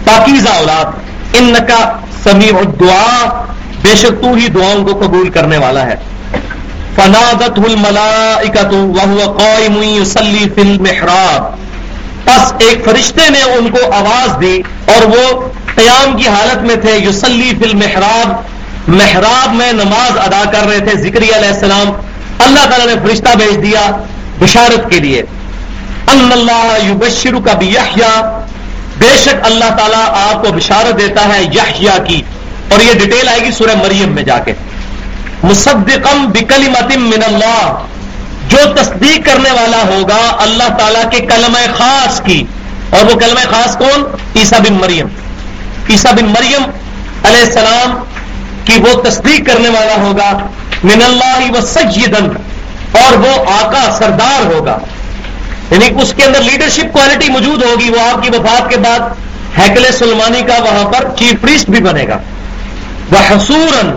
پاکیزہ 0.04 0.50
اولاد۔ 0.50 0.86
ان 1.34 1.54
کا 1.68 1.92
سمیع 2.24 2.52
دعا 2.80 3.44
بے 3.82 3.96
شک 3.96 4.22
تو 4.22 4.34
ہی 4.34 4.48
دعاؤں 4.48 4.86
کو 4.86 5.00
قبول 5.00 5.30
کرنے 5.30 5.58
والا 5.58 5.86
ہے۔ 5.86 5.96
فنادت 6.96 7.60
الملائکت 7.66 8.74
وهو 8.74 9.38
قائم 9.38 9.84
يصلي 9.84 10.46
في 10.56 10.62
المحراب۔ 10.62 11.52
پس 12.24 12.54
ایک 12.60 12.86
فرشتے 12.86 13.30
نے 13.30 13.42
ان 13.42 13.70
کو 13.70 13.92
آواز 13.92 14.42
دی 14.42 14.62
اور 14.86 15.06
وہ 15.06 15.42
قیام 15.76 16.18
کی 16.18 16.28
حالت 16.28 16.58
میں 16.58 16.76
تھے 16.76 16.98
یوسلی 16.98 17.54
فی 17.60 17.70
المحراب۔ 17.70 18.34
محراب 18.88 19.54
میں 19.56 19.72
نماز 19.72 20.18
ادا 20.18 20.52
کر 20.52 20.68
رہے 20.68 20.80
تھے 20.80 21.02
ذکری 21.02 21.30
علیہ 21.30 21.50
السلام۔ 21.50 21.92
اللہ 22.40 22.66
تعالیٰ 22.70 22.88
نے 22.88 22.94
فرشتہ 23.08 23.38
بھیج 23.38 23.64
دیا 23.64 23.92
بشارت 24.40 24.92
کے 24.92 25.00
لیے۔ 25.00 25.24
اللہ 26.08 26.78
یبشر 26.88 27.34
کا 27.46 27.54
بھی 27.54 27.76
بے 28.98 29.18
شک 29.24 29.36
اللہ 29.44 29.66
تعالیٰ 29.66 30.06
آپ 30.10 30.46
کو 30.46 30.54
بشارت 30.54 31.00
دیتا 31.00 31.36
ہے 31.36 31.44
یحیا 31.44 31.98
کی۔ 31.98 32.22
اور 32.70 32.80
یہ 32.82 32.94
ڈیٹیل 32.94 33.28
آئے 33.28 33.40
گی 33.42 33.52
سورہ 33.52 33.76
مریم 33.76 34.12
میں 34.12 34.24
جا 34.24 34.40
کے۔ 34.40 34.54
مصدقم 35.44 36.32
بکلی 36.32 36.70
متم 36.70 37.04
من 37.04 37.24
اللہ۔ 37.24 37.78
جو 38.50 38.58
تصدیق 38.78 39.26
کرنے 39.26 39.52
والا 39.52 39.78
ہوگا 39.78 40.44
اللہ 40.44 40.78
تعالیٰ 40.78 41.12
کے 41.12 41.20
کلم 41.20 41.58
خاص 41.78 42.22
کی۔ 42.22 42.44
اور 42.90 43.06
وہ 43.06 43.20
کلم 43.20 43.38
خاص 43.52 43.78
کون؟ 43.78 44.04
عیسا 44.36 44.58
بن 44.60 44.74
مریم۔ 44.74 45.08
عیسا 45.90 46.12
بن 46.12 46.26
مریم 46.26 46.64
علیہ 47.24 47.42
السلام 47.42 48.04
کی 48.66 48.80
وہ 48.80 49.02
تصدیق 49.02 49.48
کرنے 49.48 49.70
والا 49.70 49.96
ہوگا، 50.02 50.48
من 50.84 51.02
اللہ 51.04 51.58
و 51.58 51.62
سجدن 51.62 52.26
اور 52.92 53.14
وہ 53.14 53.52
آقا 53.52 53.92
سردار 53.98 54.46
ہوگا۔ 54.46 54.78
یعنی 55.72 56.02
اس 56.02 56.14
کے 56.14 56.24
اندر 56.24 56.42
لیڈرشپ 56.42 56.94
کوالٹی 56.94 57.30
موجود 57.30 57.64
ہوگی، 57.64 57.90
وہ 57.90 58.00
آپ 58.00 58.24
کی 58.24 58.30
وفات 58.30 58.70
کے 58.70 58.78
بعد 58.78 59.00
ہیکل 59.58 59.92
سلمانی 59.92 60.42
کا 60.42 60.54
وہاں 60.64 60.90
پر 60.90 61.08
چیف 61.18 61.34
پریسٹ 61.42 61.70
بھی 61.70 61.82
بنے 61.82 62.08
گا۔ 62.08 62.18
وہ 63.12 63.18
حسورن 63.18 63.96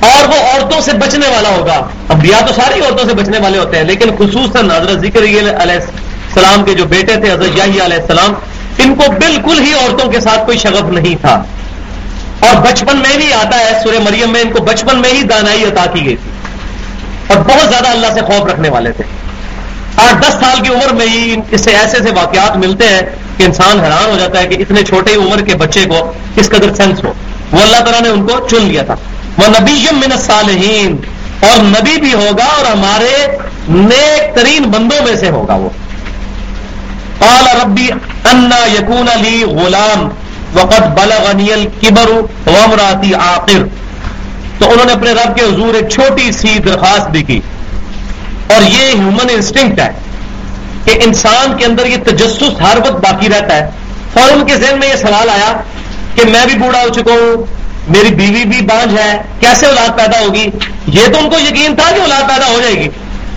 اور 0.00 0.28
وہ 0.28 0.34
عورتوں 0.34 0.80
سے 0.80 0.92
بچنے 0.92 1.26
والا 1.28 1.48
ہوگا۔ 1.48 1.88
انبیاء 2.08 2.46
تو 2.46 2.52
ساری 2.52 2.80
عورتوں 2.80 3.08
سے 3.08 3.14
بچنے 3.14 3.38
والے 3.38 3.58
ہوتے 3.58 3.76
ہیں، 3.76 3.84
لیکن 3.84 4.10
خصوصاً 4.18 4.70
حضرت 4.70 5.00
ذکر 5.00 5.22
علیہ 5.22 5.50
السلام 5.60 6.64
کے 6.64 6.74
جو 6.74 6.84
بیٹے 6.84 7.16
تھے، 7.16 7.32
حضرت 7.32 7.60
علیہ 7.60 7.82
السلام، 7.82 8.34
ان 8.78 8.94
کو 8.94 9.12
بالکل 9.12 9.60
ہی 9.60 9.72
عورتوں 9.72 10.10
کے 10.10 10.20
ساتھ 10.20 10.46
کوئی 10.46 10.58
شغف 10.58 10.82
نہیں 10.82 11.14
تھا۔ 11.20 11.42
اور 12.40 12.56
بچپن 12.56 12.96
میں 12.96 13.16
بھی 13.16 13.32
آتا 13.32 13.58
ہے، 13.58 13.72
سورہ 13.82 13.98
مریم 13.98 14.32
میں 14.32 14.40
ان 14.40 14.50
کو 14.50 14.62
بچپن 14.62 14.98
میں 14.98 15.10
ہی 15.10 15.22
دانائی 15.22 15.64
عطا 15.64 15.86
کی 15.86 16.04
گئی 16.04 16.16
تھی۔ 16.16 16.30
اور 17.26 17.36
بہت 17.36 17.70
زیادہ 17.70 17.88
اللہ 17.88 18.06
سے 18.14 18.20
خوف 18.20 18.50
رکھنے 18.50 18.68
والے 18.68 18.92
تھے۔ 18.92 19.04
آٹھ 19.96 20.20
دس 20.20 20.32
سال 20.32 20.60
کی 20.60 20.68
عمر 20.68 20.92
میں 20.92 21.06
ہی 21.06 21.36
اس 21.50 21.60
سے 21.60 21.76
ایسے 21.76 21.96
ایسے 21.96 22.10
واقعات 22.10 22.56
ملتے 22.56 22.88
ہیں 22.88 23.02
کہ 23.36 23.42
انسان 23.42 23.80
حیران 23.80 24.10
ہو 24.10 24.16
جاتا 24.18 24.40
ہے 24.40 24.46
کہ 24.46 24.54
اتنے 24.54 24.82
چھوٹے 24.82 25.14
عمر 25.14 25.40
کے 25.40 25.54
بچے 25.54 25.84
کو 25.84 26.12
کس 26.36 26.48
قدر 26.48 26.74
سینس 26.74 27.04
ہو۔ 27.04 27.12
وہ 27.52 27.62
اللہ 27.62 27.76
تعالیٰ 27.76 28.00
نے 28.00 28.08
ان 28.08 28.26
کو 28.26 28.48
چن 28.48 28.62
لیا 28.62 28.82
تھا۔ 28.82 28.94
وہ 29.38 29.48
نبی 29.60 29.86
من 29.92 30.12
الصالحین، 30.12 30.96
اور 31.40 31.62
نبی 31.62 32.00
بھی 32.00 32.14
ہوگا 32.14 32.44
اور 32.44 32.64
ہمارے 32.64 33.26
نیک 33.68 34.34
ترین 34.34 34.62
بندوں 34.62 35.06
میں 35.06 35.16
سے 35.16 35.30
ہوگا 35.30 35.54
وہ۔ 35.54 35.68
قال 37.18 37.60
ربی 37.62 37.88
انا 38.24 38.56
یقون 38.56 39.08
علی 39.08 39.44
غلام۔ 39.44 40.08
وقت 40.54 40.80
بلغنی 40.80 41.52
الکبر 41.52 42.10
ومراتی 42.46 43.14
آخر 43.14 43.62
تو 44.58 44.70
انہوں 44.70 44.86
نے 44.86 44.92
اپنے 44.92 45.12
رب 45.12 45.36
کے 45.36 45.44
حضور 45.44 45.74
ایک 45.74 45.88
چھوٹی 45.88 46.32
سی 46.32 46.58
درخواست 46.58 47.10
بھی 47.10 47.22
کی۔ 47.22 47.40
اور 48.46 48.62
یہ 48.62 48.86
ہیومن 48.86 49.26
انسٹنکٹ 49.30 49.80
ہے 49.80 49.92
کہ 50.84 50.98
انسان 51.04 51.56
کے 51.56 51.64
اندر 51.64 51.86
یہ 51.86 51.96
تجسس 52.06 52.42
ہر 52.42 52.78
وقت 52.78 52.92
باقی 52.92 53.28
رہتا 53.28 53.56
ہے۔ 53.56 53.70
فوراً 54.12 54.46
کے 54.46 54.56
ذہن 54.56 54.78
میں 54.78 54.88
یہ 54.88 54.96
سوال 54.96 55.28
آیا 55.28 55.60
کہ 56.14 56.22
میں 56.24 56.46
بھی 56.46 56.58
بوڑھا 56.58 56.82
ہو 56.82 56.88
چکا 56.88 57.12
ہوں، 57.12 57.44
میری 57.88 58.14
بیوی 58.14 58.44
بھی 58.44 58.60
بانج 58.60 58.98
ہے، 58.98 59.22
کیسے 59.40 59.66
اولاد 59.66 59.98
پیدا 59.98 60.20
ہوگی؟ 60.20 60.50
یہ 60.86 61.06
تو 61.12 61.18
ان 61.18 61.30
کو 61.30 61.36
یقین 61.38 61.76
تھا 61.76 61.94
کہ 61.96 62.00
اولاد 62.00 62.22
پیدا 62.28 62.46
ہو 62.46 62.60
جائے 62.62 62.74
گی۔ 62.74 62.88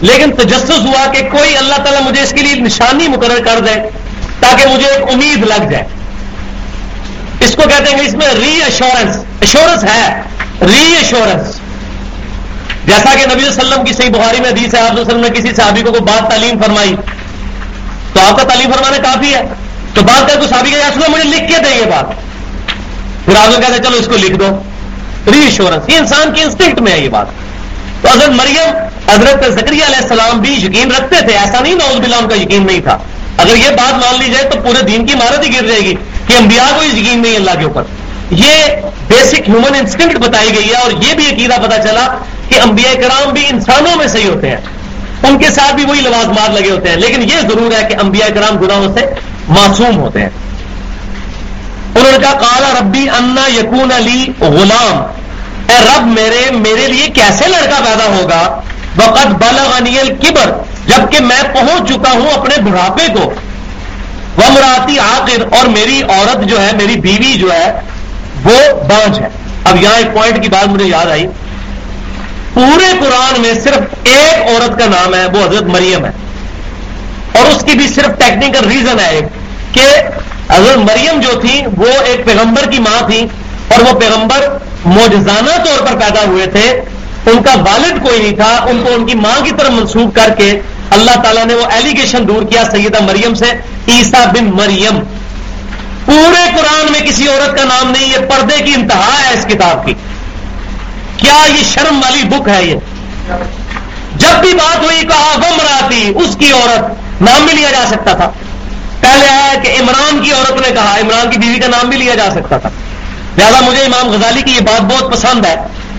لیکن 0.02 0.32
تجسس 0.32 0.72
ہوا 0.72 1.12
کہ 1.12 1.30
کوئی 1.30 1.58
اللہ 1.58 1.76
تعالیٰ 1.76 2.02
مجھے 2.02 2.22
اس 2.22 2.32
کے 2.32 2.42
لیے 2.42 2.56
نشانی 2.56 3.08
مقرر 3.08 3.44
کر 3.46 3.60
دے 3.60 3.74
تاکہ 4.40 4.68
مجھے 4.68 4.88
ایک 4.88 5.14
امید 5.14 5.44
لگ 5.44 5.70
جائے۔ 5.72 5.88
اس 7.44 7.56
کو 7.56 7.62
کہتے 7.70 7.92
ہیں 7.92 8.02
کہ 8.02 8.08
اس 8.08 8.14
میں 8.14 8.28
ری 8.28 8.62
ایشورنس 8.62 9.16
ایشورنس 9.40 9.84
ہے. 9.84 10.22
ری 10.62 10.96
ایشورنس 10.96 11.60
جیسا 12.86 13.16
کہ 13.16 13.36
نبی 13.36 13.48
وسلم 13.48 13.86
کی 13.86 13.94
صحیح 13.94 14.10
بخاری 14.10 14.40
میں 14.40 14.50
حدیث 14.50 14.76
ہے، 14.76 14.80
آپ 14.80 15.00
وسلم 15.00 15.20
نے 15.20 15.30
کسی 15.30 15.54
صحابی 15.54 15.82
کو 15.82 15.90
کوئی 15.90 16.02
بات 16.02 16.30
تعلیم 16.30 16.62
فرمائی۔ 16.64 16.96
تو 18.14 18.20
آپ 18.20 18.38
کا 18.38 18.44
تعلیم 18.44 18.72
فرمانا 18.72 18.98
کافی 18.98 19.34
ہے۔ 19.34 19.44
تو 19.94 20.02
بات 20.02 20.30
کر 20.30 20.42
تو 20.42 20.48
صحابی 20.48 20.72
کا 20.72 20.78
یا 20.78 20.90
مجھے 21.08 21.24
لکھ 21.24 21.54
کے 21.54 21.64
دیں 21.66 21.78
یہ 21.78 21.86
بات. 21.86 22.06
پھر 23.26 23.36
آپ 23.36 23.60
نے 23.60 23.68
کہتے 23.68 23.84
چلو 23.84 23.98
اس 23.98 24.06
کو 24.06 24.16
لکھ 24.16 24.34
دو. 24.34 24.62
ری 25.34 25.40
ایشورنس 25.40 25.90
یہ 25.90 25.98
انسان 25.98 26.34
کی 26.34 26.42
انسٹنکٹ 26.42 26.82
میں 26.82 26.92
ہے 26.92 27.00
یہ 27.00 27.10
بات۔ 27.10 27.28
تو 28.02 28.10
حضرت 28.10 28.30
مریم، 28.30 28.76
حضرت 29.12 29.54
زکری 29.54 29.84
علیہ 29.86 30.02
السلام 30.02 30.40
بھی 30.40 30.54
یقین 30.54 30.92
رکھتے 30.92 31.26
تھے، 31.26 31.38
ایسا 31.38 31.60
نہیں 31.60 31.76
نوز 31.76 31.96
بلا 31.96 32.18
ان 32.18 32.28
کا 32.28 32.36
یقین 32.36 32.68
نہیں 32.68 32.80
تھا۔ 32.80 32.98
اگر 33.38 33.56
یہ 33.56 33.70
بات 33.70 33.94
مان 33.94 34.20
لی 34.20 34.34
جائے 34.34 34.50
تو 34.50 34.60
پورے 34.62 34.84
دین 34.84 35.06
کی 35.06 35.14
عمارت 35.14 35.46
ہی 35.46 35.54
گر 35.54 35.68
جائے 35.68 35.80
گی 35.80 35.94
کہ 36.28 36.34
انبیاء 36.34 36.76
کو 36.76 36.84
یقین 36.84 37.22
نہیں 37.22 37.36
اللہ 37.36 37.52
کے 37.60 37.66
اوپر۔ 37.66 37.84
یہ 38.32 38.52
بیسک 39.08 39.50
ہیومن 39.50 39.76
انسٹنکٹ 39.80 40.18
بتائی 40.18 40.50
گئی 40.56 40.70
ہے 40.70 40.76
اور 40.76 40.92
یہ 40.92 41.14
بھی 41.14 41.26
عقیدہ 41.28 41.68
پتا 41.68 41.78
چلا 41.78 42.18
کہ 42.50 42.60
انبیاء 42.60 42.94
کرام 42.94 43.34
بھی 43.34 43.46
انسانوں 43.50 43.96
میں 43.96 44.08
صحیح 44.08 44.30
ہوتے 44.30 44.50
ہیں۔ 44.50 44.58
ان 45.24 45.38
کے 45.38 45.50
ساتھ 45.50 45.76
بھی 45.76 45.86
وہی 45.86 46.02
لوازمات 46.02 46.50
لگے 46.50 46.72
ہوتے 46.72 46.90
ہیں، 46.90 46.96
لیکن 46.96 47.22
یہ 47.22 47.40
ضرور 47.42 47.72
ہے 47.72 47.88
کہ 47.90 47.96
انبیاء 48.02 48.28
کرام 48.28 48.58
گناہوں 48.58 48.94
سے 48.94 49.06
معصوم 49.48 49.98
ہوتے 49.98 50.22
ہیں۔ 50.22 50.30
انہوں 51.96 52.12
نے 52.12 52.18
کہا 52.22 52.34
کالا 52.34 52.80
ربی 52.80 53.10
انا 53.10 53.48
یقون 53.48 53.92
علی 53.92 54.26
غلام۔ 54.40 54.98
اے 55.68 55.76
رب، 55.80 56.08
میرے 56.08 56.52
میرے 56.52 56.88
لیے 56.88 57.08
کیسے 57.08 57.48
لڑکا 57.48 57.80
پیدا 57.86 58.18
ہوگا؟ 58.18 58.62
وقت 58.98 59.28
بالغ 59.28 59.76
انیل 59.76 60.16
کبر 60.16 60.52
جبکہ 60.88 61.20
میں 61.20 61.44
پہنچ 61.54 61.90
چکا 61.90 62.12
ہوں 62.12 62.32
اپنے 62.32 62.72
بڑھاپے 62.72 63.08
کو۔ 63.14 63.34
وہ 64.38 64.52
مراتی 64.52 65.00
آخر 65.00 65.56
اور 65.56 65.66
میری 65.66 66.02
عورت 66.10 66.44
جو 66.44 66.62
ہے، 66.62 66.72
میری 66.74 67.00
بیوی 67.00 67.34
جو 67.34 67.54
ہے، 67.54 67.80
وہ 68.44 68.84
بانج 68.84 69.20
ہے۔ 69.20 69.28
اب 69.66 69.82
یہاں 69.82 69.98
ایک 69.98 70.14
پوائنٹ 70.14 70.44
کی 70.44 70.50
بات 70.50 70.68
مجھے 70.68 70.86
یاد 70.86 71.06
آئی۔ 71.06 71.28
پورے 72.54 72.86
قرآن 73.00 73.42
میں 73.42 73.54
صرف 73.54 73.80
ایک 74.04 74.50
عورت 74.50 74.80
کا 74.80 74.86
نام 74.86 75.16
ہے، 75.16 75.26
وہ 75.26 75.50
حضرت 75.50 75.64
مریم 75.64 76.06
ہے۔ 76.06 76.12
اور 77.34 77.52
اس 77.52 77.64
کی 77.64 77.78
بھی 77.78 77.88
صرف 77.88 78.06
ٹیکنیکل 78.06 78.68
ریزن 78.68 79.00
ہے 79.00 79.10
ایک، 79.10 79.26
کہ 79.74 79.86
حضرت 80.50 80.78
مریم 80.78 81.20
جو 81.20 81.40
تھی، 81.40 81.62
وہ 81.78 82.02
ایک 82.06 82.26
پیغمبر 82.26 82.70
کی 82.70 82.80
ماں 82.80 83.10
تھی 83.10 83.28
اور 83.68 83.94
وہ 83.94 84.00
پیغمبر 84.00 84.58
موجزانہ 84.86 85.64
طور 85.66 85.86
پر 85.86 85.96
پیدا 86.00 86.22
ہوئے 86.28 86.46
تھے۔ 86.46 86.82
ان 87.26 87.44
کا 87.44 87.52
والد 87.54 88.04
کوئی 88.04 88.20
نہیں 88.22 88.36
تھا، 88.36 88.66
ان 88.70 88.84
کو 88.84 88.94
ان 88.96 89.06
کی 89.06 89.16
ماں 89.16 89.46
کی 89.46 89.52
طرف 89.58 89.70
منسوخ 89.70 90.16
کر 90.16 90.34
کے 90.38 90.62
اللہ 90.90 91.22
تعالیٰ 91.24 91.46
نے 91.46 91.54
وہ 91.54 91.66
ایلیگیشن 91.72 92.28
دور 92.28 92.44
کیا 92.44 92.64
سیدہ 92.72 93.04
مریم 93.04 93.34
سے 93.34 93.46
عیسا 93.88 94.26
بن 94.26 94.46
مریم۔ 94.46 95.00
پورے 96.06 96.50
قرآن 96.58 96.92
میں 96.92 97.00
کسی 97.00 97.28
عورت 97.28 97.58
کا 97.58 97.64
نام 97.64 97.92
نہیں، 97.92 98.10
یہ 98.10 98.18
پردے 98.18 98.64
کی 98.64 98.74
انتہا 98.76 99.12
ہے 99.24 99.34
اس 99.40 99.46
کتاب 99.46 99.86
کی۔ 99.86 99.94
کیا 101.18 101.46
یہ 101.58 101.64
شرم 101.64 101.98
والی 101.98 102.24
بک 102.24 102.50
ہے 102.50 102.66
یہ؟ 102.66 102.76
جب 104.16 104.40
بھی 104.42 104.54
بات 104.54 104.78
ہوئی 104.78 105.02
کہا 105.02 105.34
وہ 105.36 105.56
مراتی 105.56 106.14
اس 106.16 106.36
کی 106.40 106.52
عورت، 106.52 107.22
نام 107.22 107.46
بھی 107.46 107.56
لیا 107.56 107.72
جا 107.72 107.84
سکتا 107.88 108.14
تھا۔ 108.14 108.32
پہلے 109.00 109.30
آیا 109.30 109.54
کہ 109.64 109.82
عمران 109.82 110.24
کی 110.24 110.32
عورت 110.32 110.68
نے 110.68 110.74
کہا، 110.74 110.98
عمران 111.02 111.30
کی 111.30 111.38
بیوی 111.40 111.60
کا 111.60 111.68
نام 111.68 111.90
بھی 111.90 111.98
لیا 111.98 112.16
جا 112.16 112.30
سکتا 112.32 112.58
تھا۔ 112.58 112.70
لہٰذا 113.38 113.60
مجھے 113.60 113.84
امام 113.84 114.10
غزالی 114.10 114.42
کی 114.42 114.52
یہ 114.52 114.60
بات 114.60 114.82
بہت 114.82 115.14
پسند 115.14 115.46
ہے۔ 115.46 115.56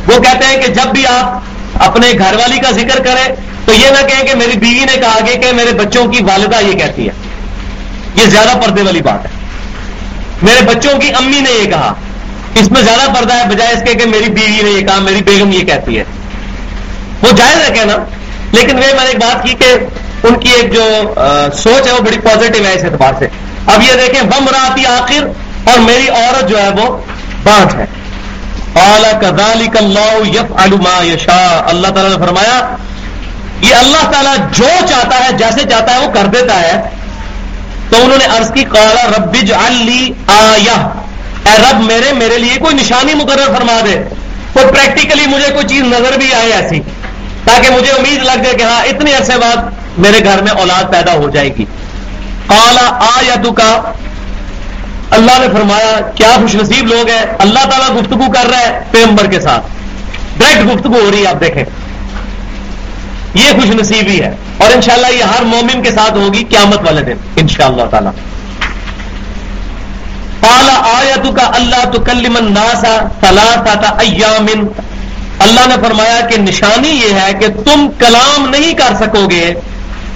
وہ 0.06 0.22
کہتے 0.22 0.46
ہیں 0.46 0.62
کہ 0.62 0.72
جب 0.72 0.92
بھی 0.92 1.06
آپ 1.06 1.42
اپنے 1.82 2.12
گھر 2.18 2.34
والی 2.34 2.58
کا 2.58 2.70
ذکر 2.70 3.02
کریں 3.02 3.34
تو 3.64 3.72
یہ 3.72 3.86
نہ 3.90 4.06
کہیں 4.06 4.26
کہ 4.26 4.34
میری 4.34 4.58
بیوی 4.58 4.84
نے 4.84 4.96
کہا 4.96 5.18
کہ 5.24 5.52
میرے 5.52 5.70
بچوں 5.72 6.06
کی 6.06 6.24
والدہ 6.24 6.56
یہ 6.64 6.72
کہتی 6.72 7.08
ہے۔ 7.08 7.12
یہ 8.14 8.26
زیادہ 8.26 8.58
پردے 8.64 8.82
والی 8.82 9.00
بات 9.02 9.24
ہے۔ 9.24 9.30
میرے 10.42 10.60
بچوں 10.64 11.00
کی 11.00 11.08
امی 11.18 11.40
نے 11.40 11.50
یہ 11.50 11.70
کہا۔ 11.70 11.94
اس 12.54 12.70
میں 12.70 12.82
زیادہ 12.82 13.10
پردہ 13.10 13.34
ہے 13.34 13.48
بجائے 13.48 13.72
اس 13.72 13.82
کے 13.86 13.94
کہ 13.94 14.06
میری 14.06 14.30
بیوی 14.30 14.62
نے 14.62 14.70
یہ 14.70 14.86
کہا، 14.86 14.98
میری 14.98 15.22
بیگم 15.22 15.52
یہ 15.52 15.60
کہتی 15.60 15.98
ہے۔ 15.98 16.04
وہ 17.22 17.32
جائز 17.36 17.68
ہے 17.68 17.74
کہنا، 17.74 17.96
لیکن 18.52 18.76
وہ 18.76 18.80
میں 18.80 19.04
نے 19.04 19.06
ایک 19.06 19.18
بات 19.18 19.42
کی 19.44 19.54
کہ 19.54 19.74
ان 20.22 20.38
کی 20.40 20.48
ایک 20.50 20.72
جو 20.72 21.14
سوچ 21.54 21.86
ہے 21.86 21.92
وہ 21.92 21.98
بڑی 21.98 22.18
پازیٹو 22.18 22.64
ہے 22.64 22.72
اس 22.74 22.84
اعتبار 22.84 23.12
سے۔ 23.18 23.28
اب 23.66 23.82
یہ 23.82 23.92
دیکھیں 24.06 24.22
بم 24.22 24.48
راتی 24.48 24.86
آخر 24.86 25.26
اور 25.70 25.78
میری 25.78 26.08
عورت 26.08 26.48
جو 26.48 26.58
ہے 26.58 26.68
وہ 26.68 26.98
بانٹ 27.42 27.74
ہے۔ 27.74 27.84
اعلی 28.76 29.12
کدالی 29.20 29.68
اللہ 29.74 30.28
یف 30.28 30.52
علما 30.56 31.04
یشا 31.04 31.62
اللہ 31.66 31.88
تعالیٰ 31.88 32.18
نے 32.18 32.24
فرمایا، 32.26 32.76
یہ 33.60 33.74
اللہ 33.74 34.10
تعالیٰ 34.12 34.34
جو 34.52 34.68
چاہتا 34.88 35.24
ہے، 35.24 35.32
جیسے 35.32 35.68
چاہتا 35.70 35.94
ہے، 35.94 36.06
وہ 36.06 36.12
کر 36.12 36.26
دیتا 36.26 36.60
ہے۔ 36.60 36.82
تو 37.90 37.96
انہوں 37.96 38.18
نے 38.18 38.24
عرض 38.38 38.52
کی 38.52 38.64
کالا 38.64 39.06
ربج 39.18 39.52
علی 39.52 40.12
آیا 40.26 40.76
اے 41.46 41.56
رب، 41.58 41.80
میرے 41.80 42.12
میرے 42.12 42.38
لیے 42.38 42.56
کوئی 42.58 42.74
نشانی 42.74 43.14
مقرر 43.14 43.54
فرما 43.56 43.80
دے۔ 43.84 43.96
کوئی 44.52 44.66
پریکٹیکلی 44.66 45.26
مجھے 45.26 45.52
کوئی 45.52 45.66
چیز 45.68 45.82
نظر 45.82 46.18
بھی 46.18 46.34
آئے 46.34 46.52
ایسی، 46.52 46.80
تاکہ 47.44 47.70
مجھے 47.70 47.92
امید 47.92 48.22
لگ 48.22 48.42
جائے 48.42 48.54
کہ 48.54 48.62
ہاں 48.62 48.82
اتنے 48.82 49.14
عرصے 49.14 49.36
بعد 49.36 49.98
میرے 49.98 50.24
گھر 50.24 50.42
میں 50.42 50.52
اولاد 50.52 50.92
پیدا 50.92 51.12
ہو 51.12 51.30
جائے 51.30 51.54
گی۔ 51.56 51.64
کالا 52.46 52.88
آ 53.00 53.20
یا 53.22 53.34
کا 53.56 53.92
اللہ 55.14 55.38
نے 55.40 55.46
فرمایا، 55.52 56.00
کیا 56.14 56.28
خوش 56.40 56.54
نصیب 56.54 56.86
لوگ 56.86 57.08
ہیں؟ 57.08 57.22
اللہ 57.38 57.58
تعالیٰ 57.58 58.00
گفتگو 58.00 58.32
کر 58.32 58.50
رہا 58.50 58.58
ہے 58.58 58.80
پیمبر 58.90 59.26
کے 59.26 59.40
ساتھ۔ 59.40 59.66
ڈائریکٹ 60.38 60.76
گفتگو 60.76 61.00
ہو 61.00 61.10
رہی 61.10 61.22
ہے، 61.22 61.26
آپ 61.26 61.40
دیکھیں۔ 61.40 61.64
یہ 63.34 63.52
خوش 63.56 63.66
نصیبی 63.66 64.22
ہے۔ 64.22 64.36
اور 64.58 64.72
انشاءاللہ 64.72 65.06
یہ 65.06 65.22
ہر 65.22 65.44
مومن 65.44 65.82
کے 65.82 65.90
ساتھ 65.90 66.12
ہوگی 66.12 66.44
قیامت 66.44 66.78
والے 66.86 67.02
دن، 67.02 67.16
انشاءاللہ 67.36 67.76
شاء 67.76 67.88
اللہ 67.88 67.90
تعالیٰ۔ 67.90 68.12
آیا 70.94 71.16
کا 71.36 71.50
اللہ 71.54 71.90
تو 71.92 72.00
کلمن 72.00 72.52
ناسا 72.52 73.08
تلا 73.20 73.52
ایامن 73.98 74.66
اللہ 75.38 75.60
نے 75.68 75.74
فرمایا 75.86 76.20
کہ 76.20 76.36
نشانی 76.36 76.88
یہ 76.88 77.20
ہے 77.20 77.32
کہ 77.32 77.46
تم 77.48 77.88
کلام 77.98 78.48
نہیں 78.48 78.74
کر 78.74 78.94
سکو 79.00 79.30
گے، 79.30 79.54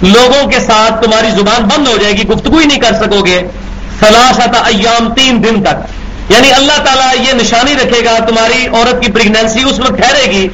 لوگوں 0.01 0.47
کے 0.47 0.59
ساتھ 0.59 1.03
تمہاری 1.03 1.29
زبان 1.29 1.63
بند 1.63 1.87
ہو 1.87 1.97
جائے 1.97 2.13
گی، 2.13 2.27
گفتگو 2.27 2.57
ہی 2.57 2.65
نہیں 2.65 2.79
کر 2.79 2.93
سکو 2.93 3.25
گے۔ 3.25 3.41
سلاسا 3.99 4.61
ایام، 4.65 5.13
تین 5.13 5.43
دن 5.43 5.63
تک۔ 5.63 6.31
یعنی 6.31 6.51
اللہ 6.53 6.83
تعالیٰ 6.85 7.27
یہ 7.27 7.33
نشانی 7.33 7.73
رکھے 7.73 8.05
گا، 8.05 8.25
تمہاری 8.25 8.67
عورت 8.73 9.05
کی 9.05 9.11
پریگنینسی 9.11 9.63
اس 9.63 9.79
وقت 9.79 9.97
ٹھہرے 9.97 10.31
گی 10.31 10.47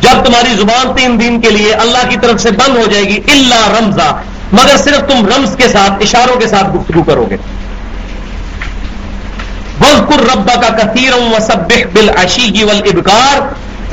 جب 0.00 0.24
تمہاری 0.24 0.54
زبان 0.56 0.96
تین 0.96 1.20
دن 1.20 1.40
کے 1.40 1.50
لیے 1.50 1.74
اللہ 1.74 2.08
کی 2.08 2.16
طرف 2.22 2.40
سے 2.40 2.50
بند 2.50 2.76
ہو 2.76 2.86
جائے 2.90 3.04
گی 3.04 3.20
اللہ 3.32 3.78
رمزا۔ 3.78 4.10
مگر 4.52 4.76
صرف 4.76 5.00
تم 5.08 5.26
رمز 5.26 5.56
کے 5.56 5.68
ساتھ، 5.68 5.92
اشاروں 6.00 6.36
کے 6.36 6.46
ساتھ 6.46 6.76
گفتگو 6.76 7.02
کرو 7.02 7.26
گے۔ 7.30 7.36
وزقر 9.80 10.20
ربا 10.20 10.54
کا 10.54 10.68
کثیر 10.68 11.12
و 11.12 11.36
سب 11.46 11.72
بل 11.92 12.10
اشیگی 12.16 12.62
ول 12.62 12.80
ابکار 12.84 13.40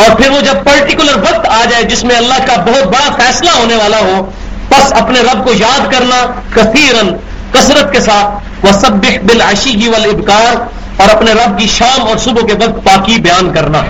اور 0.01 0.15
پھر 0.15 0.29
وہ 0.29 0.41
جب 0.41 0.53
پرٹیکولر 0.63 1.17
وقت 1.17 1.47
آ 1.49 1.63
جائے 1.69 1.83
جس 1.83 2.03
میں 2.03 2.15
اللہ 2.15 2.33
کا 2.45 2.55
بہت 2.55 2.83
بڑا 2.83 3.15
فیصلہ 3.15 3.49
ہونے 3.49 3.75
والا 3.75 3.99
ہو 3.99 4.31
بس 4.69 4.93
اپنے 4.93 5.19
رب 5.19 5.45
کو 5.45 5.53
یاد 5.53 5.91
کرنا 5.91 6.41
کثیرن 6.53 7.15
کثرت 7.53 7.91
کے 7.91 7.99
ساتھ 7.99 8.65
وہ 8.65 8.71
سب 8.71 8.91
بل 9.23 9.41
اشیگی 9.41 9.87
ابکار 9.87 10.55
اور 11.01 11.15
اپنے 11.15 11.31
رب 11.31 11.59
کی 11.59 11.67
شام 11.67 12.07
اور 12.07 12.17
صبح 12.17 12.41
کے 12.47 12.53
وقت 12.53 12.83
پاکی 12.83 13.21
بیان 13.21 13.53
کرنا۔ 13.53 13.81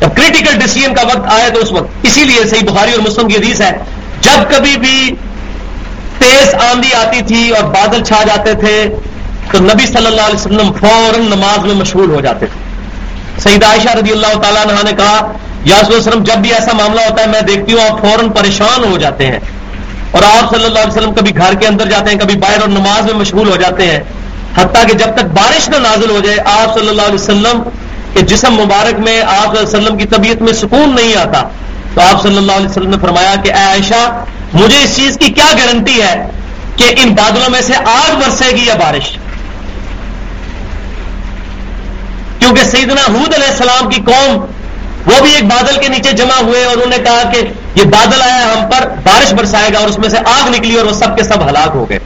جب 0.00 0.16
کریٹیکل 0.16 0.58
ڈیسیجن 0.58 0.94
کا 0.94 1.02
وقت 1.02 1.32
آئے 1.32 1.50
تو 1.50 1.60
اس 1.60 1.72
وقت۔ 1.72 1.88
اسی 2.02 2.24
لیے 2.24 2.44
صحیح 2.44 2.70
بخاری 2.70 2.92
اور 2.92 3.00
مسلم 3.00 3.28
کی 3.28 3.36
حدیث 3.36 3.60
ہے، 3.60 3.78
جب 4.20 4.56
کبھی 4.56 4.76
بھی 4.76 5.16
تیز 6.18 6.54
آندھی 6.54 6.94
آتی 6.94 7.20
تھی 7.22 7.50
اور 7.50 7.64
بادل 7.64 8.04
چھا 8.04 8.22
جاتے 8.22 8.54
تھے، 8.54 8.94
تو 9.52 9.58
نبی 9.58 9.86
صلی 9.86 10.06
اللہ 10.06 10.20
علیہ 10.20 10.34
وسلم 10.34 10.72
فوراً 10.72 11.20
نماز 11.20 11.64
میں 11.64 11.74
مشغول 11.74 12.10
ہو 12.10 12.20
جاتے 12.20 12.46
تھے۔ 12.46 12.60
سعید 13.40 13.64
عائشہ 13.64 13.88
رضی 13.88 14.12
اللہ 14.12 14.38
تعالیٰ 14.42 14.82
نے 14.84 14.92
کہا 14.92 15.32
یاس 15.64 15.90
وسلم، 15.90 16.22
جب 16.22 16.34
بھی 16.34 16.52
ایسا 16.52 16.72
معاملہ 16.72 17.00
ہوتا 17.00 17.22
ہے، 17.22 17.26
میں 17.26 17.40
دیکھتی 17.40 17.72
ہوں، 17.72 17.80
آپ 17.90 18.00
فوراً 18.00 18.30
پریشان 18.30 18.84
ہو 18.84 18.98
جاتے 18.98 19.26
ہیں۔ 19.26 19.38
اور 20.14 20.22
آپ 20.22 20.50
صلی 20.50 20.64
اللہ 20.64 20.78
علیہ 20.78 20.96
وسلم 20.96 21.14
کبھی 21.14 21.36
گھر 21.36 21.54
کے 21.60 21.66
اندر 21.66 21.88
جاتے 21.90 22.10
ہیں، 22.10 22.18
کبھی 22.18 22.36
باہر 22.38 22.60
اور 22.60 22.68
نماز 22.68 23.04
میں 23.04 23.14
مشغول 23.14 23.48
ہو 23.48 23.56
جاتے 23.56 23.86
ہیں، 23.86 23.98
حتیٰ 24.56 24.86
کہ 24.88 24.94
جب 24.94 25.14
تک 25.16 25.32
بارش 25.38 25.68
نہ 25.68 25.76
نازل 25.82 26.10
ہو 26.10 26.20
جائے، 26.24 26.38
آپ 26.52 26.74
صلی 26.74 26.88
اللہ 26.88 27.02
علیہ 27.02 27.14
وسلم 27.14 27.62
کہ 28.14 28.20
جسم 28.32 28.52
مبارک 28.54 29.00
میں 29.00 29.20
آپ 29.20 29.26
صلی 29.26 29.58
اللہ 29.58 29.58
علیہ 29.58 29.76
وسلم 29.76 29.96
کی 29.98 30.06
طبیعت 30.06 30.42
میں 30.42 30.52
سکون 30.52 30.94
نہیں 30.94 31.14
آتا۔ 31.16 31.42
تو 31.94 32.00
آپ 32.00 32.22
صلی 32.22 32.36
اللہ 32.36 32.52
علیہ 32.52 32.68
وسلم 32.68 32.90
نے 32.90 32.96
فرمایا 33.00 33.34
کہ 33.44 33.52
اے 33.52 33.64
عائشہ، 33.64 34.02
مجھے 34.52 34.82
اس 34.82 34.96
چیز 34.96 35.18
کی 35.20 35.32
کیا 35.32 35.50
گارنٹی 35.58 36.00
ہے 36.02 36.14
کہ 36.76 36.94
ان 36.96 37.14
بادلوں 37.14 37.50
میں 37.50 37.60
سے 37.62 37.74
آگ 37.84 38.14
برسے 38.20 38.50
گی 38.56 38.64
یا 38.66 38.74
بارش؟ 38.74 39.10
کیونکہ 42.38 42.62
سیدنا 42.70 43.02
حود 43.08 43.34
علیہ 43.34 43.48
السلام 43.48 43.88
کی 43.90 44.00
قوم 44.02 44.44
وہ 45.06 45.20
بھی 45.22 45.34
ایک 45.34 45.44
بادل 45.44 45.80
کے 45.80 45.88
نیچے 45.88 46.12
جمع 46.12 46.42
ہوئے 46.42 46.64
اور 46.64 46.76
انہوں 46.76 46.90
نے 46.90 46.98
کہا 46.98 47.30
کہ 47.32 47.42
یہ 47.74 47.84
بادل 47.84 48.22
آیا 48.22 48.52
ہم 48.52 48.70
پر، 48.70 48.88
بارش 49.04 49.32
برسائے 49.32 49.70
گا 49.74 49.78
اور 49.78 49.88
اس 49.88 49.98
میں 49.98 50.08
سے 50.08 50.18
آگ 50.18 50.48
نکلی 50.48 50.76
اور 50.76 50.86
وہ 50.86 50.92
سب 50.92 51.16
کے 51.16 51.24
سب 51.24 51.48
ہلاک 51.48 51.70
ہو 51.74 51.88
گئے۔ 51.88 51.98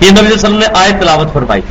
یہ 0.00 0.10
نبی 0.10 0.16
صلی 0.16 0.18
اللہ 0.18 0.28
علیہ 0.28 0.38
وسلم 0.38 0.58
نے 0.58 0.66
آئے 0.74 0.92
تلاوت 1.00 1.32
فرمائی۔ 1.32 1.62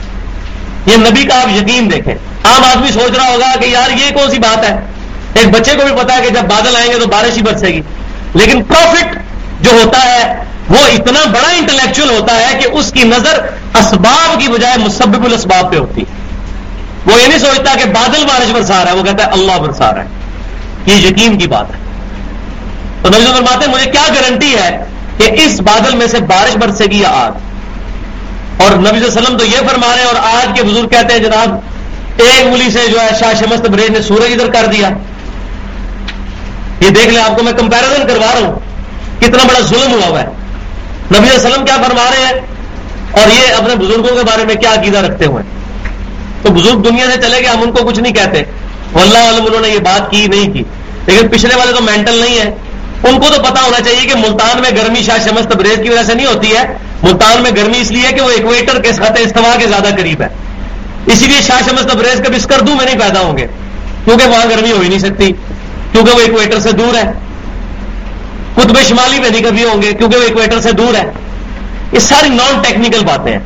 یہ 0.86 0.98
نبی 0.98 1.24
کا 1.24 1.42
آپ 1.42 1.48
یقین 1.62 1.92
دیکھیں۔ 1.92 2.16
عام 2.44 2.64
آدمی 2.64 2.92
سوچ 2.92 3.18
رہا 3.18 3.28
ہوگا 3.28 3.60
کہ 3.60 3.66
یار 3.66 3.92
یہ 3.92 4.14
کون 4.14 4.32
سی 4.32 4.38
بات 4.38 4.66
ہے؟ 4.66 4.80
ایک 5.34 5.50
بچے 5.50 5.72
کو 5.74 5.86
بھی 5.86 6.04
پتا 6.04 6.18
ہے 6.18 6.22
کہ 6.22 6.30
جب 6.30 6.42
بادل 6.42 6.76
آئیں 6.76 6.94
گے 6.94 7.00
تو 7.00 7.06
بارش 7.06 7.38
ہی 7.38 7.42
برسے 7.42 7.68
گی۔ 7.68 7.82
لیکن 8.34 8.64
پروفٹ 8.64 9.18
جو 9.62 9.72
ہوتا 9.72 10.06
ہے، 10.06 10.44
وہ 10.70 10.78
اتنا 10.78 11.20
بڑا 11.26 11.50
انٹلیکچل 11.50 12.10
ہوتا 12.10 12.36
ہے 12.36 12.60
کہ 12.60 12.68
اس 12.72 12.92
کی 12.92 13.04
نظر 13.04 13.40
اسباب 13.74 14.40
کی 14.40 14.48
بجائے 14.48 14.78
مسبب 14.78 15.26
الاسباب 15.26 15.72
پہ 15.72 15.78
ہوتی۔ 15.78 16.04
وہ 17.06 17.22
یہ 17.22 17.28
نہیں 17.28 17.40
سوچتا 17.40 17.74
کہ 17.84 17.90
بادل 17.90 18.24
بارش 18.24 18.52
برسا 18.52 18.84
رہا 18.84 18.92
ہے، 18.92 18.98
وہ 18.98 19.04
کہتا 19.04 19.26
ہے 19.26 19.30
اللہ 19.32 19.58
برسا 19.58 19.94
رہا 19.94 20.04
ہے۔ 20.04 20.08
یہ 20.86 20.96
یقین 20.96 21.38
کی 21.38 21.48
بات 21.48 21.66
ہے۔ 21.70 21.80
تو 23.02 23.10
نبی 23.10 23.26
فرماتے 23.26 23.66
ہیں، 23.66 23.74
مجھے 23.74 23.92
کیا 23.92 24.04
گارنٹی 24.08 24.56
ہے 24.56 24.86
کہ 25.18 25.30
اس 25.34 25.62
بادل 25.62 25.96
میں 25.96 26.08
سے 26.08 26.20
بارش 26.20 26.58
برسے 26.58 26.86
گی 26.86 27.00
یا 27.00 27.10
آگ؟ 27.10 27.32
اور 28.62 28.72
نبی 28.72 28.88
صلی 28.88 28.98
اللہ 28.98 29.08
علیہ 29.08 29.22
وسلم 29.22 29.38
تو 29.38 29.46
یہ 29.46 29.58
فرما 29.68 29.88
رہے 29.88 30.02
ہیں، 30.02 30.08
اور 30.08 30.16
آج 30.16 30.48
کے 30.56 30.64
بزرگ 30.64 30.88
کہتے 30.88 31.14
ہیں، 31.14 31.20
جناب، 31.20 31.50
ایک 32.18 32.46
ملی 32.46 32.72
سے 32.72 32.88
جو 32.92 33.02
ہے 33.02 33.10
شاہ 33.20 33.34
شمست 33.40 33.70
بریج 33.70 33.90
نے 33.92 34.02
سورج 34.02 34.32
ادھر 34.32 34.52
کر 34.52 34.66
دیا۔ 34.66 34.90
یہ 36.80 36.90
دیکھ 36.90 37.08
لیں، 37.08 37.22
آپ 37.24 37.38
کو 37.38 37.44
میں 37.44 37.54
کمپیرزن 37.54 38.08
کروا 38.08 38.28
رہا 38.34 38.48
ہوں۔ 38.48 38.60
کتنا 39.20 39.44
بڑا 39.44 39.60
ظلم 39.60 39.94
ہوا 39.94 40.08
ہوا 40.08 40.20
ہے۔ 40.20 40.26
نبی 41.12 41.18
علیہ 41.18 41.40
وسلم 41.40 41.66
کیا 41.66 41.76
فرما 41.76 42.04
رہے 42.12 42.26
ہیں، 42.26 42.42
اور 43.12 43.28
یہ 43.28 43.54
اپنے 43.54 43.76
بزرگوں 43.76 44.16
کے 44.16 44.24
بارے 44.24 44.46
میں 44.46 44.56
کیا 44.56 44.74
عقیدہ 44.74 44.98
رکھتے 44.98 45.26
ہوئے۔ 45.26 45.44
ہیں 45.44 45.61
تو 46.44 46.52
بزرگ 46.52 46.78
دنیا 46.78 47.06
سے 47.14 47.22
چلے 47.22 47.38
گئے، 47.38 47.48
ہم 47.48 47.62
ان 47.62 47.72
کو 47.72 47.84
کچھ 47.86 48.00
نہیں 48.00 48.14
کہتے۔ 48.14 48.44
واللہ 48.94 49.18
عالم 49.18 49.46
انہوں 49.46 49.62
نے 49.62 49.70
یہ 49.70 49.80
بات 49.80 50.12
کی 50.12 50.28
نہیں 50.28 50.54
کی 50.54 50.64
لیکن 51.06 51.28
پچھلے 51.28 51.56
والے 51.56 51.72
تو 51.74 51.82
مینٹل 51.82 52.14
نہیں 52.14 52.40
ہے 52.40 52.56
ان 53.04 53.20
کو 53.20 53.28
تو 53.36 53.42
پتا 53.42 53.62
ہونا 53.64 53.82
چاہیے 53.82 54.08
کہ 54.08 54.16
ملتان 54.16 54.62
میں 54.62 54.70
گرمی 54.72 55.04
شاہ 55.04 55.18
شمس 55.24 55.54
تبریز 55.54 55.80
کی 55.84 55.90
وجہ 55.90 56.04
سے 56.04 56.14
نہیں 56.14 56.26
ہوتی 56.26 56.56
ہے۔ 56.56 56.78
ملتان 57.04 57.44
میں 57.44 57.52
گرمی 57.52 57.82
اس 57.82 57.92
لیے 57.92 58.16
کہ 58.16 58.22
وہ 58.22 58.30
ایکویٹر 58.30 58.82
کے 58.82 58.94
ساتھ 58.94 59.22
استوا 59.22 59.56
کے 59.60 59.68
زیادہ 59.68 59.88
قریب 59.98 60.22
ہے۔ 60.22 60.28
اسی 61.06 61.26
لیے 61.26 61.42
شاہ 61.42 61.70
شمس 61.70 61.82
تبریز 61.82 62.22
کبھی 62.26 62.38
اسکردو 62.38 62.76
میں 62.76 62.86
نہیں 62.86 63.00
پیدا 63.00 63.20
ہوں 63.20 63.38
گے۔ 63.38 63.48
کیونکہ 64.06 64.28
وہاں 64.28 64.50
گرمی 64.50 64.72
ہو 64.72 64.80
ہی 64.82 64.90
نہیں 64.90 65.00
سکتی۔ 65.00 65.32
کیونکہ 65.92 66.12
وہ 66.12 66.20
ایکویٹر 66.20 66.60
سے 66.60 66.72
دور 66.72 66.96
ہے۔ 66.96 67.12
قطب 68.56 68.78
شمالی 68.88 69.20
میں 69.20 69.30
نہیں 69.30 69.44
کبھی 69.44 69.64
ہوں 69.64 69.82
گے، 69.82 69.94
کیونکہ 69.94 70.18
وہ 70.18 70.24
ایکویٹر 70.24 70.62
سے 70.62 70.72
دور 70.72 70.96
ہے۔ 70.96 71.12
یہ 71.94 72.00
ساری 72.00 72.30
نان 72.30 72.62
ٹیکنیکل 72.62 73.06
باتیں 73.06 73.32
ہیں۔ 73.32 73.40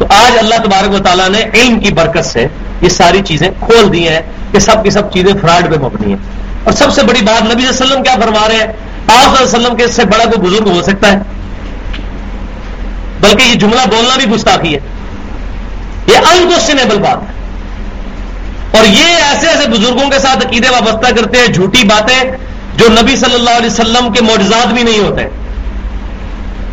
تو 0.00 0.06
آج 0.08 0.38
اللہ 0.38 0.54
تبارک 0.64 0.94
و 0.94 0.98
تعالیٰ 0.98 1.28
نے 1.28 1.42
علم 1.54 1.80
کی 1.80 1.92
برکت 1.92 2.24
سے 2.24 2.46
یہ 2.80 2.88
ساری 2.88 3.20
چیزیں 3.24 3.50
کھول 3.60 3.92
دی 3.92 4.08
ہیں 4.08 4.20
کہ 4.52 4.58
سب 4.58 4.84
کی 4.84 4.90
سب 4.90 5.12
چیزیں 5.12 5.32
فراڈ 5.40 5.74
پہ 5.74 5.78
مبنی 5.78 6.10
ہیں۔ 6.10 6.18
اور 6.64 6.72
سب 6.72 6.92
سے 6.92 7.02
بڑی 7.02 7.22
بات 7.22 7.42
نبی 7.42 7.62
صلی 7.62 7.66
اللہ 7.66 7.82
علیہ 7.82 7.86
وسلم 7.86 8.02
کیا 8.02 8.14
فرما 8.14 8.48
رہے 8.48 8.54
ہیں؟ 8.54 8.62
آپ 8.62 8.76
صلی 9.06 9.14
اللہ 9.14 9.38
علیہ 9.38 9.58
وسلم 9.58 9.76
کے 9.76 9.84
اس 9.84 9.94
سے 9.94 10.04
بڑا 10.04 10.24
کوئی 10.24 10.50
بزرگ 10.50 10.68
ہو 10.68 10.82
سکتا 10.82 11.12
ہے؟ 11.12 11.16
بلکہ 13.20 13.42
یہ 13.42 13.54
جملہ 13.54 13.80
بولنا 13.90 14.16
بھی 14.16 14.32
گستاخی 14.32 14.74
ہے۔ 14.74 14.80
یہ 16.06 16.16
انکوشچنیبل 16.16 16.98
بات 16.98 17.16
ہے۔ 17.16 17.40
اور 18.78 18.86
یہ 18.86 19.04
ایسے 19.04 19.46
ایسے 19.46 19.68
بزرگوں 19.70 20.10
کے 20.10 20.18
ساتھ 20.18 20.46
عقیدے 20.46 20.68
وابستہ 20.68 21.14
کرتے 21.14 21.38
ہیں، 21.38 21.46
جھوٹی 21.46 21.84
باتیں 21.84 22.30
جو 22.76 22.88
نبی 23.02 23.16
صلی 23.16 23.34
اللہ 23.34 23.50
علیہ 23.50 23.70
وسلم 23.70 24.12
کے 24.12 24.22
معجزات 24.22 24.66
بھی 24.66 24.82
نہیں 24.82 25.00
ہوتے 25.00 25.22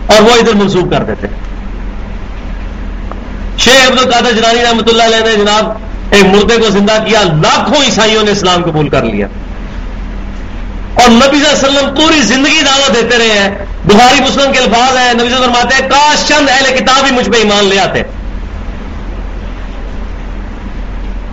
اور 0.07 0.21
وہ 0.21 0.31
ادھر 0.31 0.53
منسوخ 0.53 0.91
کر 0.91 1.03
دیتے۔ 1.03 1.46
شیخ 3.57 3.91
عبد 3.91 4.05
القادر 4.05 4.31
جنانی 4.31 4.63
رحمۃ 4.63 4.87
اللہ 4.87 5.03
علیہ 5.03 5.17
نے 5.17 5.35
جناب 5.35 5.71
ایک 6.09 6.25
مردے 6.25 6.57
کو 6.57 6.69
زندہ 6.69 7.03
کیا، 7.07 7.21
لاکھوں 7.23 7.83
عیسائیوں 7.85 8.23
نے 8.23 8.31
اسلام 8.31 8.63
قبول 8.63 8.89
کر 8.89 9.03
لیا۔ 9.03 9.27
اور 10.93 11.09
نبی 11.09 11.39
صلی 11.39 11.45
اللہ 11.45 11.67
علیہ 11.67 11.79
وسلم 11.79 11.95
پوری 11.95 12.21
زندگی 12.21 12.61
دعوت 12.61 12.95
دیتے 12.95 13.17
رہے 13.17 13.39
ہیں۔ 13.39 13.65
بخاری 13.85 14.21
مسلم 14.21 14.51
کے 14.51 14.59
الفاظ 14.59 14.97
ہیں، 14.97 15.13
نبی 15.13 15.23
صلی 15.23 15.37
فرماتے 15.37 15.75
ہیں، 15.75 15.89
کاش 15.89 16.27
چند 16.27 16.49
اہل 16.49 16.77
کتاب 16.77 17.05
ہی 17.05 17.11
مجھ 17.11 17.29
پہ 17.29 17.37
ایمان 17.37 17.65
لے 17.65 17.79
آتے۔ 17.79 18.01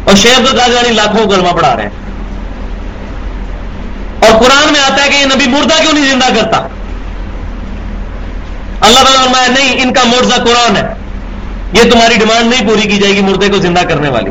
اور 0.05 0.15
شیخ 0.15 0.39
عبد 0.39 0.49
القادر 0.49 0.93
لاکھوں 0.93 1.27
کو 1.27 1.35
علمہ 1.35 1.49
پڑھا 1.49 1.77
رہے 1.77 1.83
ہیں۔ 1.83 1.91
اور 4.27 4.43
قرآن 4.43 4.73
میں 4.73 4.81
آتا 4.81 5.05
ہے 5.05 5.09
کہ 5.09 5.17
یہ 5.17 5.27
نبی 5.27 5.47
مردہ 5.47 5.75
کیوں 5.83 5.93
نہیں 5.93 6.11
زندہ 6.11 6.41
کرتا؟ 6.41 6.57
اللہ 8.81 8.99
تعالیٰ 8.99 9.25
فرمایا، 9.25 9.47
نہیں، 9.47 9.83
ان 9.83 9.93
کا 9.93 10.03
مرزا 10.05 10.37
قرآن 10.37 10.77
ہے۔ 10.77 11.04
یہ 11.75 11.91
تمہاری 11.91 12.15
ڈیمانڈ 12.19 12.51
نہیں 12.51 12.69
پوری 12.69 12.83
کی 12.83 12.97
جائے 12.97 13.15
گی 13.15 13.21
مردے 13.21 13.49
کو 13.49 13.59
زندہ 13.59 13.81
کرنے 13.81 14.09
والی۔ 14.09 14.31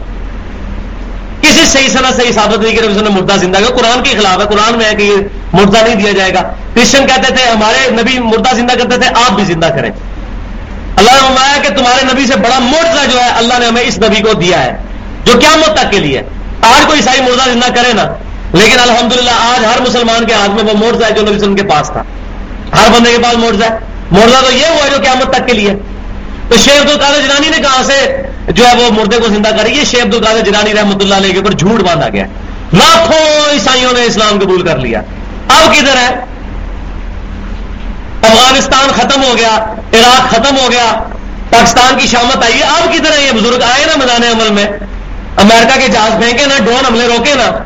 کسی 1.42 1.66
صحیح 1.66 1.90
صنعت 1.90 2.16
صحیح 2.16 2.32
ثابت 2.32 2.58
نہیں 2.58 2.76
کہ 2.76 2.82
نے 2.82 3.10
مردہ 3.10 3.34
زندہ 3.34 3.58
کیا 3.58 3.76
قرآن 3.76 4.04
کے 4.04 4.10
خلاف 4.10 4.42
ہے، 4.42 4.46
قرآن 4.46 4.78
میں 4.78 4.86
ہے 4.86 4.96
کہ 4.96 5.04
یہ 5.04 5.16
مردہ 5.54 5.78
نہیں 5.78 5.96
دیا 5.96 6.12
جائے 6.12 6.34
گا۔ 6.34 6.42
کرسچن 6.74 7.08
کہتے 7.08 7.34
تھے، 7.36 7.50
ہمارے 7.50 7.92
نبی 7.92 8.20
مردہ 8.20 8.56
زندہ 8.56 8.74
کرتے 8.74 8.98
تھے، 8.98 9.08
آپ 9.08 9.32
بھی 9.32 9.44
زندہ 9.44 9.66
کریں۔ 9.66 9.90
اللہ 10.96 11.12
نے 11.12 11.18
فرمایا 11.18 11.62
کہ 11.62 11.70
تمہارے 11.70 12.06
نبی 12.14 12.28
سے 12.28 12.36
بڑا 12.36 12.60
مرزا 12.60 13.06
جو 13.12 13.20
ہے، 13.20 13.30
اللہ 13.30 13.54
نے 13.60 13.66
ہمیں 13.66 13.82
اس 13.82 13.98
نبی 13.98 14.22
کو 14.22 14.34
دیا 14.34 14.64
ہے، 14.64 14.78
جو 15.26 15.34
کیا 15.40 15.50
مت 15.56 15.78
تک 15.78 15.92
کے 15.92 16.00
لیے۔ 16.00 16.22
آج 16.62 16.86
کوئی 16.86 17.00
عیسائی 17.00 17.22
مردہ 17.22 17.50
زندہ 17.50 17.82
کرے 17.82 17.94
نا، 17.94 18.04
لیکن 18.54 18.80
الحمدللہ 18.80 19.32
آج 19.32 19.66
ہر 19.66 19.82
مسلمان 19.82 20.26
کے 20.26 20.34
ہاتھ 20.34 20.52
میں 20.52 20.74
وہ 20.74 20.78
مرزا 20.78 21.08
ہے 21.08 21.12
جو 21.12 21.22
نبی 21.22 21.36
وسلم 21.36 21.56
کے 21.56 21.64
پاس 21.64 21.88
تھا۔ 21.88 22.04
ہر 22.78 22.92
بندے 22.92 23.12
کے 23.12 23.24
پاس 23.24 23.34
مرزا 23.34 23.66
ہے۔ 23.66 23.78
مرزا 24.12 24.40
تو 24.40 24.54
یہ 24.54 24.66
ہوا 24.66 24.88
جو 24.88 24.98
قیامت 25.04 25.34
تک 25.34 25.48
کے 25.48 25.54
لیے۔ 25.54 25.74
تو 26.54 26.60
شیخ 26.60 26.82
عبد 26.82 26.90
القادر 26.90 27.22
جنانی 27.22 27.50
نے 27.50 27.58
کہاں 27.58 27.84
سے 27.84 28.22
جو 28.48 28.68
ہے 28.68 28.76
وہ 28.76 28.92
مردے 28.92 29.18
کو 29.18 29.28
زندہ 29.28 29.50
کر 29.58 29.66
یہ 29.66 29.84
شیخ 29.84 30.04
عبد 30.04 30.14
القادر 30.14 30.40
جنانی 30.40 30.74
رحمۃ 30.74 31.02
اللہ 31.02 31.16
علیہ 31.16 31.32
کے 31.32 31.38
اوپر 31.38 31.52
جھوٹ 31.52 31.82
باندھا 31.82 32.10
گیا۔ 32.10 32.26
لاکھوں 32.74 33.54
عیسائیوں 33.54 33.94
نے 33.94 34.04
اسلام 34.04 34.40
قبول 34.40 34.62
کر 34.62 34.78
لیا۔ 34.78 35.00
اب 35.48 35.74
کدھر 35.74 35.98
ہے؟ 35.98 36.08
افغانستان 38.22 38.90
ختم 39.00 39.24
ہو 39.24 39.38
گیا، 39.38 39.56
عراق 39.94 40.30
ختم 40.32 40.58
ہو 40.58 40.72
گیا، 40.72 41.04
پاکستان 41.50 41.98
کی 41.98 42.08
شامت 42.08 42.44
آئی 42.44 42.58
ہے۔ 42.58 42.64
اب 42.64 42.94
کدھر 42.94 43.12
ہے 43.18 43.26
یہ 43.26 43.32
بزرگ؟ 43.32 43.64
آئے 43.64 43.86
نا 43.86 43.98
میدان 43.98 44.24
عمل 44.24 44.54
میں۔ 44.54 44.66
امریکہ 45.38 45.80
کے 45.80 45.88
جہاز 45.88 46.12
پھینکے 46.24 46.46
نا، 46.46 46.56
ڈرون 46.66 46.86
حملے 46.86 47.08
روکے 47.08 47.34
نا۔ 47.34 47.58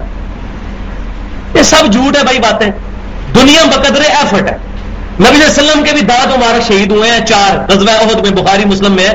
یہ 1.58 1.64
سب 1.64 1.92
جھوٹ 1.92 2.18
ہے 2.18 2.24
بھائی 2.24 2.40
باتیں۔ 2.40 2.72
دنیا 3.36 3.62
بقدر 3.64 4.02
ایفرٹ 4.02 4.50
ہے۔ 4.50 4.58
نبی 5.20 5.30
علیہ 5.30 5.48
وسلم 5.48 5.84
کے 5.84 5.92
بھی 5.92 6.02
داد 6.02 6.26
ہمارے 6.26 6.60
شہید 6.68 6.92
ہوئے 6.92 7.12
ہیں، 7.12 7.26
چار 7.26 7.72
رضوہ 7.72 7.92
عہد 7.92 8.28
میں، 8.28 8.44
بخاری، 8.44 8.66
مسلم 8.66 8.92
میں۔ 8.92 9.10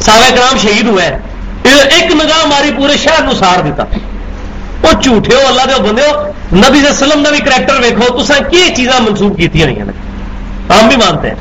ساوے 0.00 0.30
کرام 0.30 0.58
شہید 0.58 0.86
ہوئے 0.86 1.06
ہیں۔ 1.06 1.18
ایک 1.64 2.14
نگاہ 2.14 2.44
ہماری 2.44 2.70
پورے 2.76 2.96
شہر 2.96 3.28
کو 3.28 3.34
سار 3.34 3.60
دیتا۔ 3.60 3.84
وہ 4.82 5.00
جھوٹے 5.02 5.34
ہو، 5.34 5.40
اللہ 5.46 5.62
دے 5.62 5.82
بندے 5.82 6.02
ہو۔ 6.02 6.22
نبی 6.56 6.78
علیہ 6.78 6.90
وسلم 6.90 7.24
کا 7.24 7.30
بھی 7.30 7.38
کریکٹر 7.38 7.74
ویکو 7.80 8.18
تو 8.18 8.24
کی 8.50 8.74
چیزاں 8.76 9.00
منسوخ 9.00 9.36
کی 9.36 9.48
ہم 10.70 10.88
بھی 10.88 10.96
مانتے 10.96 11.28
ہیں۔ 11.28 11.34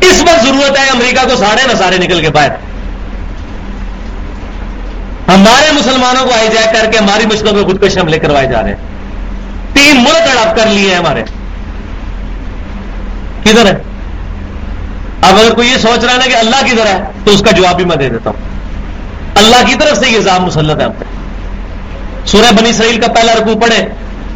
اس 0.00 0.22
وقت 0.22 0.46
ضرورت 0.46 0.78
ہے 0.78 0.90
امریکہ 0.90 1.28
کو 1.28 1.36
سارے 1.36 1.72
نہ 1.72 1.78
سارے 1.78 1.96
نکل 1.98 2.20
کے 2.20 2.30
باہر۔ 2.30 2.50
ہمارے 5.28 5.72
مسلمانوں 5.72 6.26
کو 6.26 6.32
آئی 6.34 6.48
جائے 6.54 6.76
کر 6.76 6.90
کے، 6.90 6.98
ہماری 6.98 7.26
مشکلوں 7.26 7.52
پہ 7.52 7.62
خودکش 7.62 7.98
حملے 7.98 8.18
کروائے 8.18 8.46
جا 8.46 8.62
رہے 8.62 8.68
ہیں۔ 8.68 8.76
تین 9.74 9.96
ملک 9.96 10.38
اڑپ 10.38 10.56
کر 10.56 10.66
لیے 10.66 10.90
ہیں 10.90 10.98
ہمارے۔ 10.98 11.22
کدھر 13.44 13.66
ہے؟ 13.66 13.82
اب 15.22 15.38
اگر 15.38 15.54
کوئی 15.54 15.68
یہ 15.68 15.76
سوچ 15.76 16.04
رہا 16.04 16.12
ہے 16.12 16.30
کہ 16.30 16.36
اللہ 16.36 16.72
کدھر 16.72 16.86
ہے، 16.86 17.04
تو 17.24 17.30
اس 17.30 17.40
کا 17.40 17.50
جواب 17.50 17.76
بھی 17.76 17.84
میں 17.84 17.96
دے 17.96 18.08
دیتا 18.08 18.30
ہوں۔ 18.30 18.54
اللہ 19.34 19.66
کی 19.66 19.74
طرف 19.74 19.98
سے 19.98 20.10
یہ 20.10 20.18
نظام 20.18 20.44
مسلط 20.44 20.80
ہے 20.80 20.86
پہ۔ 20.88 21.04
سورہ 22.26 22.52
بنی 22.52 22.70
اسرائیل 22.70 23.00
کا 23.00 23.12
پہلا 23.12 23.32
رکوع 23.32 23.60
پڑھے 23.60 23.86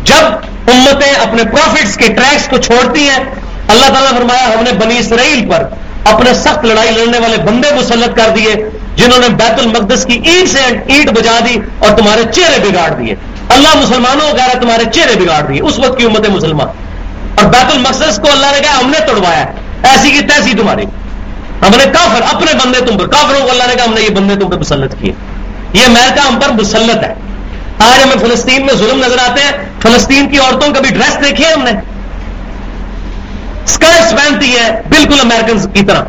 جب 0.05 0.25
امتیں 0.73 1.13
اپنے 1.13 1.45
پروفٹس 1.45 1.97
کے 1.97 2.07
ٹریکس 2.07 2.49
کو 2.49 2.57
چھوڑتی 2.57 3.01
ہیں، 3.01 3.19
اللہ 3.69 3.87
تعالیٰ 3.87 4.13
نے 4.13 4.19
فرمایا، 4.19 4.55
ہم 4.59 4.65
نے 4.65 4.73
بنی 4.73 4.99
اسرائیل 4.99 5.51
پر 5.51 5.65
اپنے 6.05 6.35
سخت 6.35 6.65
لڑائی 6.65 6.91
لڑنے 6.91 7.19
والے 7.19 7.37
بندے 7.37 7.75
مسلط 7.75 8.17
کر 8.17 8.31
دیے، 8.37 8.55
جنہوں 8.97 9.19
نے 9.19 9.29
بیت 9.29 9.59
المقدس 9.59 10.05
کی 10.05 10.21
اینٹ 10.25 10.49
سے 10.49 10.59
اینٹ 10.87 11.11
بجا 11.11 11.39
دی 11.49 11.59
اور 11.79 11.97
تمہارے 11.97 12.23
چہرے 12.33 12.69
بگاڑ 12.69 12.91
دیے۔ 12.91 13.15
اللہ 13.49 13.69
مسلمانوں 13.75 14.37
کہہ 14.37 14.45
رہا 14.45 14.61
تمہارے 14.61 14.85
چہرے 14.95 15.21
بگاڑ 15.21 15.43
دیے۔ 15.43 15.61
اس 15.63 15.79
وقت 15.79 15.99
کی 15.99 16.05
امت 16.05 16.29
مسلمان۔ 16.29 16.88
اور 17.39 17.47
بیت 17.47 17.73
المقدس 17.73 18.17
کو 18.17 18.33
اللہ 18.33 18.47
نے 18.47 18.61
کہا 18.61 18.79
ہم 18.79 18.91
نے 18.91 19.07
توڑوایا 19.07 19.45
ایسی 19.83 20.11
کی 20.11 20.21
تیسی 20.21 20.55
تمہاری۔ 20.55 20.85
ہم 21.63 21.71
نے 21.77 21.85
کافر، 21.85 22.35
اپنے 22.35 22.53
بندے 22.65 22.81
تم 22.81 22.99
پر، 22.99 23.07
کافروں 23.07 23.41
کو 23.41 23.51
اللہ 23.51 23.65
نے 23.67 23.75
کہا 23.75 23.85
ہم 23.85 23.95
نے 23.95 24.01
یہ 24.01 24.09
بندے 24.09 24.35
تم 24.35 24.51
پہ 24.51 24.57
مسلط 24.57 24.95
کیے۔ 25.01 25.13
یہ 25.73 25.85
امریکہ 25.85 26.21
ہم 26.21 26.39
پر 26.41 26.49
مسلط 26.63 27.05
ہے۔ 27.05 27.15
آج 27.79 28.03
ہمیں 28.03 28.29
فلسطین 28.29 28.67
میں 28.67 28.75
ظلم 28.75 29.05
نظر 29.07 29.17
آتے 29.31 29.41
ہیں۔ 29.41 29.53
فلسطین 29.83 30.29
کی 30.29 30.39
عورتوں 30.39 30.75
کا 30.75 30.81
بھی 30.81 30.91
ڈریس 30.91 31.25
دیکھیے 31.25 31.47
ہم 31.47 31.65
نے؟ 31.65 31.71
اسکرٹس 33.65 34.11
پہنتی 34.11 34.57
ہے، 34.57 34.81
بالکل 34.89 35.21
امیرکن 35.21 35.71
کی 35.73 35.85
طرح۔ 35.85 36.03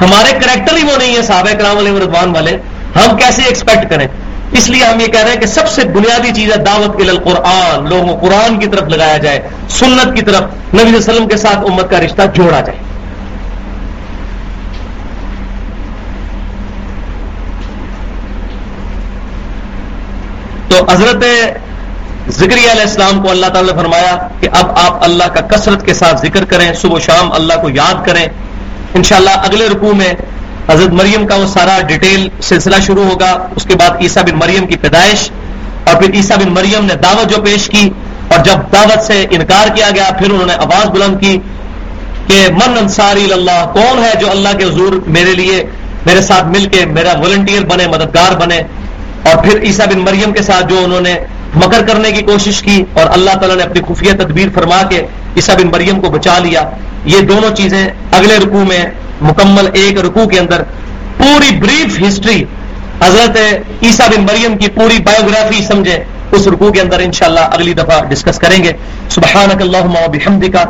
ہمارے 0.00 0.32
کریکٹر 0.32 0.76
ہی 0.76 0.82
وہ 0.82 0.96
نہیں 0.96 1.16
ہے 1.16 1.22
صحابہ 1.22 1.54
کرام 1.58 1.76
والے 1.76 1.90
رضوان 1.90 2.30
والے۔ 2.34 2.56
ہم 2.96 3.16
کیسے 3.16 3.42
ایکسپیکٹ 3.42 3.90
کریں؟ 3.90 4.08
اس 4.52 4.68
لیے 4.68 4.84
ہم 4.84 5.00
یہ 5.00 5.06
کہہ 5.06 5.20
رہے 5.20 5.32
ہیں 5.32 5.40
کہ 5.40 5.46
سب 5.46 5.68
سے 5.68 5.84
بنیادی 5.94 6.32
چیز 6.34 6.50
ہے 6.52 6.56
دعوت 6.64 6.96
کے 6.98 7.04
قرآن 7.24 7.88
لوگوں 7.88 8.06
کو 8.08 8.26
قرآن 8.26 8.58
کی 8.58 8.66
طرف 8.66 8.88
لگایا 8.88 9.16
جائے، 9.16 9.40
سنت 9.78 10.16
کی 10.16 10.22
طرف 10.22 10.74
نبی 10.74 10.82
علیہ 10.82 10.96
وسلم 10.96 11.28
کے 11.28 11.36
ساتھ 11.36 11.70
امت 11.70 11.90
کا 11.90 12.00
رشتہ 12.00 12.22
جوڑا 12.34 12.60
جائے۔ 12.60 12.78
تو 20.68 20.84
حضرت 20.90 21.24
ذکری 22.30 22.64
علیہ 22.70 22.80
السلام 22.80 23.22
کو 23.22 23.30
اللہ 23.30 23.46
تعالی 23.46 23.72
نے 23.72 23.78
فرمایا 23.78 24.16
کہ 24.40 24.48
اب 24.52 24.70
آپ 24.78 25.04
اللہ 25.04 25.28
کا 25.34 25.40
کثرت 25.40 25.84
کے 25.86 25.94
ساتھ 25.94 26.20
ذکر 26.20 26.44
کریں، 26.44 26.72
صبح 26.74 26.96
و 26.96 26.98
شام 26.98 27.32
اللہ 27.32 27.60
کو 27.62 27.70
یاد 27.70 28.06
کریں۔ 28.06 28.24
انشاءاللہ 28.94 29.30
اگلے 29.30 29.66
رکوع 29.68 29.92
میں 29.92 30.12
حضرت 30.68 30.92
مریم 30.92 31.26
کا 31.26 31.34
وہ 31.36 31.46
سارا 31.46 31.78
ڈیٹیل 31.88 32.28
سلسلہ 32.42 32.76
شروع 32.86 33.04
ہوگا، 33.04 33.30
اس 33.56 33.64
کے 33.64 33.74
بعد 33.80 34.02
عیسیٰ 34.02 34.22
بن 34.28 34.38
مریم 34.38 34.66
کی 34.66 34.76
پیدائش، 34.80 35.30
اور 35.84 35.94
پھر 36.00 36.14
عیسیٰ 36.14 36.36
بن 36.38 36.52
مریم 36.54 36.84
نے 36.84 36.94
دعوت 37.02 37.30
جو 37.30 37.42
پیش 37.42 37.68
کی، 37.74 37.88
اور 38.28 38.44
جب 38.44 38.72
دعوت 38.72 39.04
سے 39.06 39.24
انکار 39.30 39.74
کیا 39.76 39.90
گیا، 39.94 40.08
پھر 40.18 40.30
انہوں 40.30 40.46
نے 40.46 40.54
آواز 40.66 40.88
بلند 40.96 41.20
کی 41.20 41.38
کہ 42.28 42.46
من 42.52 42.76
انصاری 42.78 43.32
اللہ، 43.32 43.64
کون 43.74 44.02
ہے 44.04 44.12
جو 44.20 44.30
اللہ 44.30 44.56
کے 44.58 44.64
حضور 44.64 44.98
میرے 45.16 45.34
لیے، 45.34 45.62
میرے 46.06 46.22
ساتھ 46.22 46.46
مل 46.56 46.64
کے 46.72 46.84
میرا 46.96 47.12
والنٹیئر 47.20 47.64
بنے، 47.66 47.86
مددگار 47.88 48.36
بنے؟ 48.40 48.60
اور 49.24 49.36
پھر 49.44 49.62
عیسیٰ 49.62 49.86
بن 49.92 50.00
مریم 50.04 50.32
کے 50.32 50.42
ساتھ 50.42 50.68
جو 50.68 50.82
انہوں 50.84 51.00
نے 51.00 51.14
مکر 51.54 51.86
کرنے 51.86 52.10
کی 52.12 52.22
کوشش 52.24 52.60
کی، 52.62 52.82
اور 52.94 53.06
اللہ 53.10 53.38
تعالیٰ 53.40 53.56
نے 53.56 53.62
اپنی 53.62 53.80
خفیہ 53.88 54.12
تدبیر 54.18 54.48
فرما 54.54 54.82
کے 54.90 55.00
عیسیٰ 55.36 55.56
بن 55.58 55.70
مریم 55.72 56.00
کو 56.00 56.10
بچا 56.10 56.38
لیا۔ 56.44 56.68
یہ 57.14 57.20
دونوں 57.28 57.54
چیزیں 57.56 57.82
اگلے 58.18 58.36
رکوع 58.44 58.64
میں 58.68 58.84
مکمل 59.22 59.68
ایک 59.72 59.98
رکوع 60.04 60.24
کے 60.28 60.38
اندر 60.38 60.62
پوری 61.18 61.56
بریف 61.60 62.00
ہسٹری 62.02 62.42
حضرت 63.02 63.36
عیسیٰ 63.82 64.08
بن 64.08 64.22
مریم 64.24 64.56
کی 64.58 64.68
پوری 64.74 64.98
بایوگرافی 65.04 65.62
سمجھے، 65.64 65.96
اس 66.32 66.46
رکوع 66.52 66.70
کے 66.72 66.80
اندر 66.80 67.00
انشاءاللہ 67.00 67.40
اگلی 67.56 67.72
دفعہ 67.80 68.00
ڈسکس 68.08 68.38
کریں 68.38 68.62
گے۔ 68.64 68.72
سبحانک 69.16 69.62
اللہم 69.62 69.94
و 69.96 70.06
بحمدکا 70.12 70.64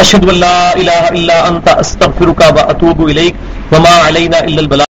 اشہد 0.00 0.24
واللہ 0.24 0.72
الہ 0.74 1.02
الا 1.10 1.38
انت، 1.46 1.68
استغفرک 1.78 2.42
و 2.56 2.58
اتوب 2.68 3.06
الیک، 3.06 3.72
وما 3.72 3.96
علینا 4.08 4.38
الا 4.38 4.60
البلاغ۔ 4.60 4.85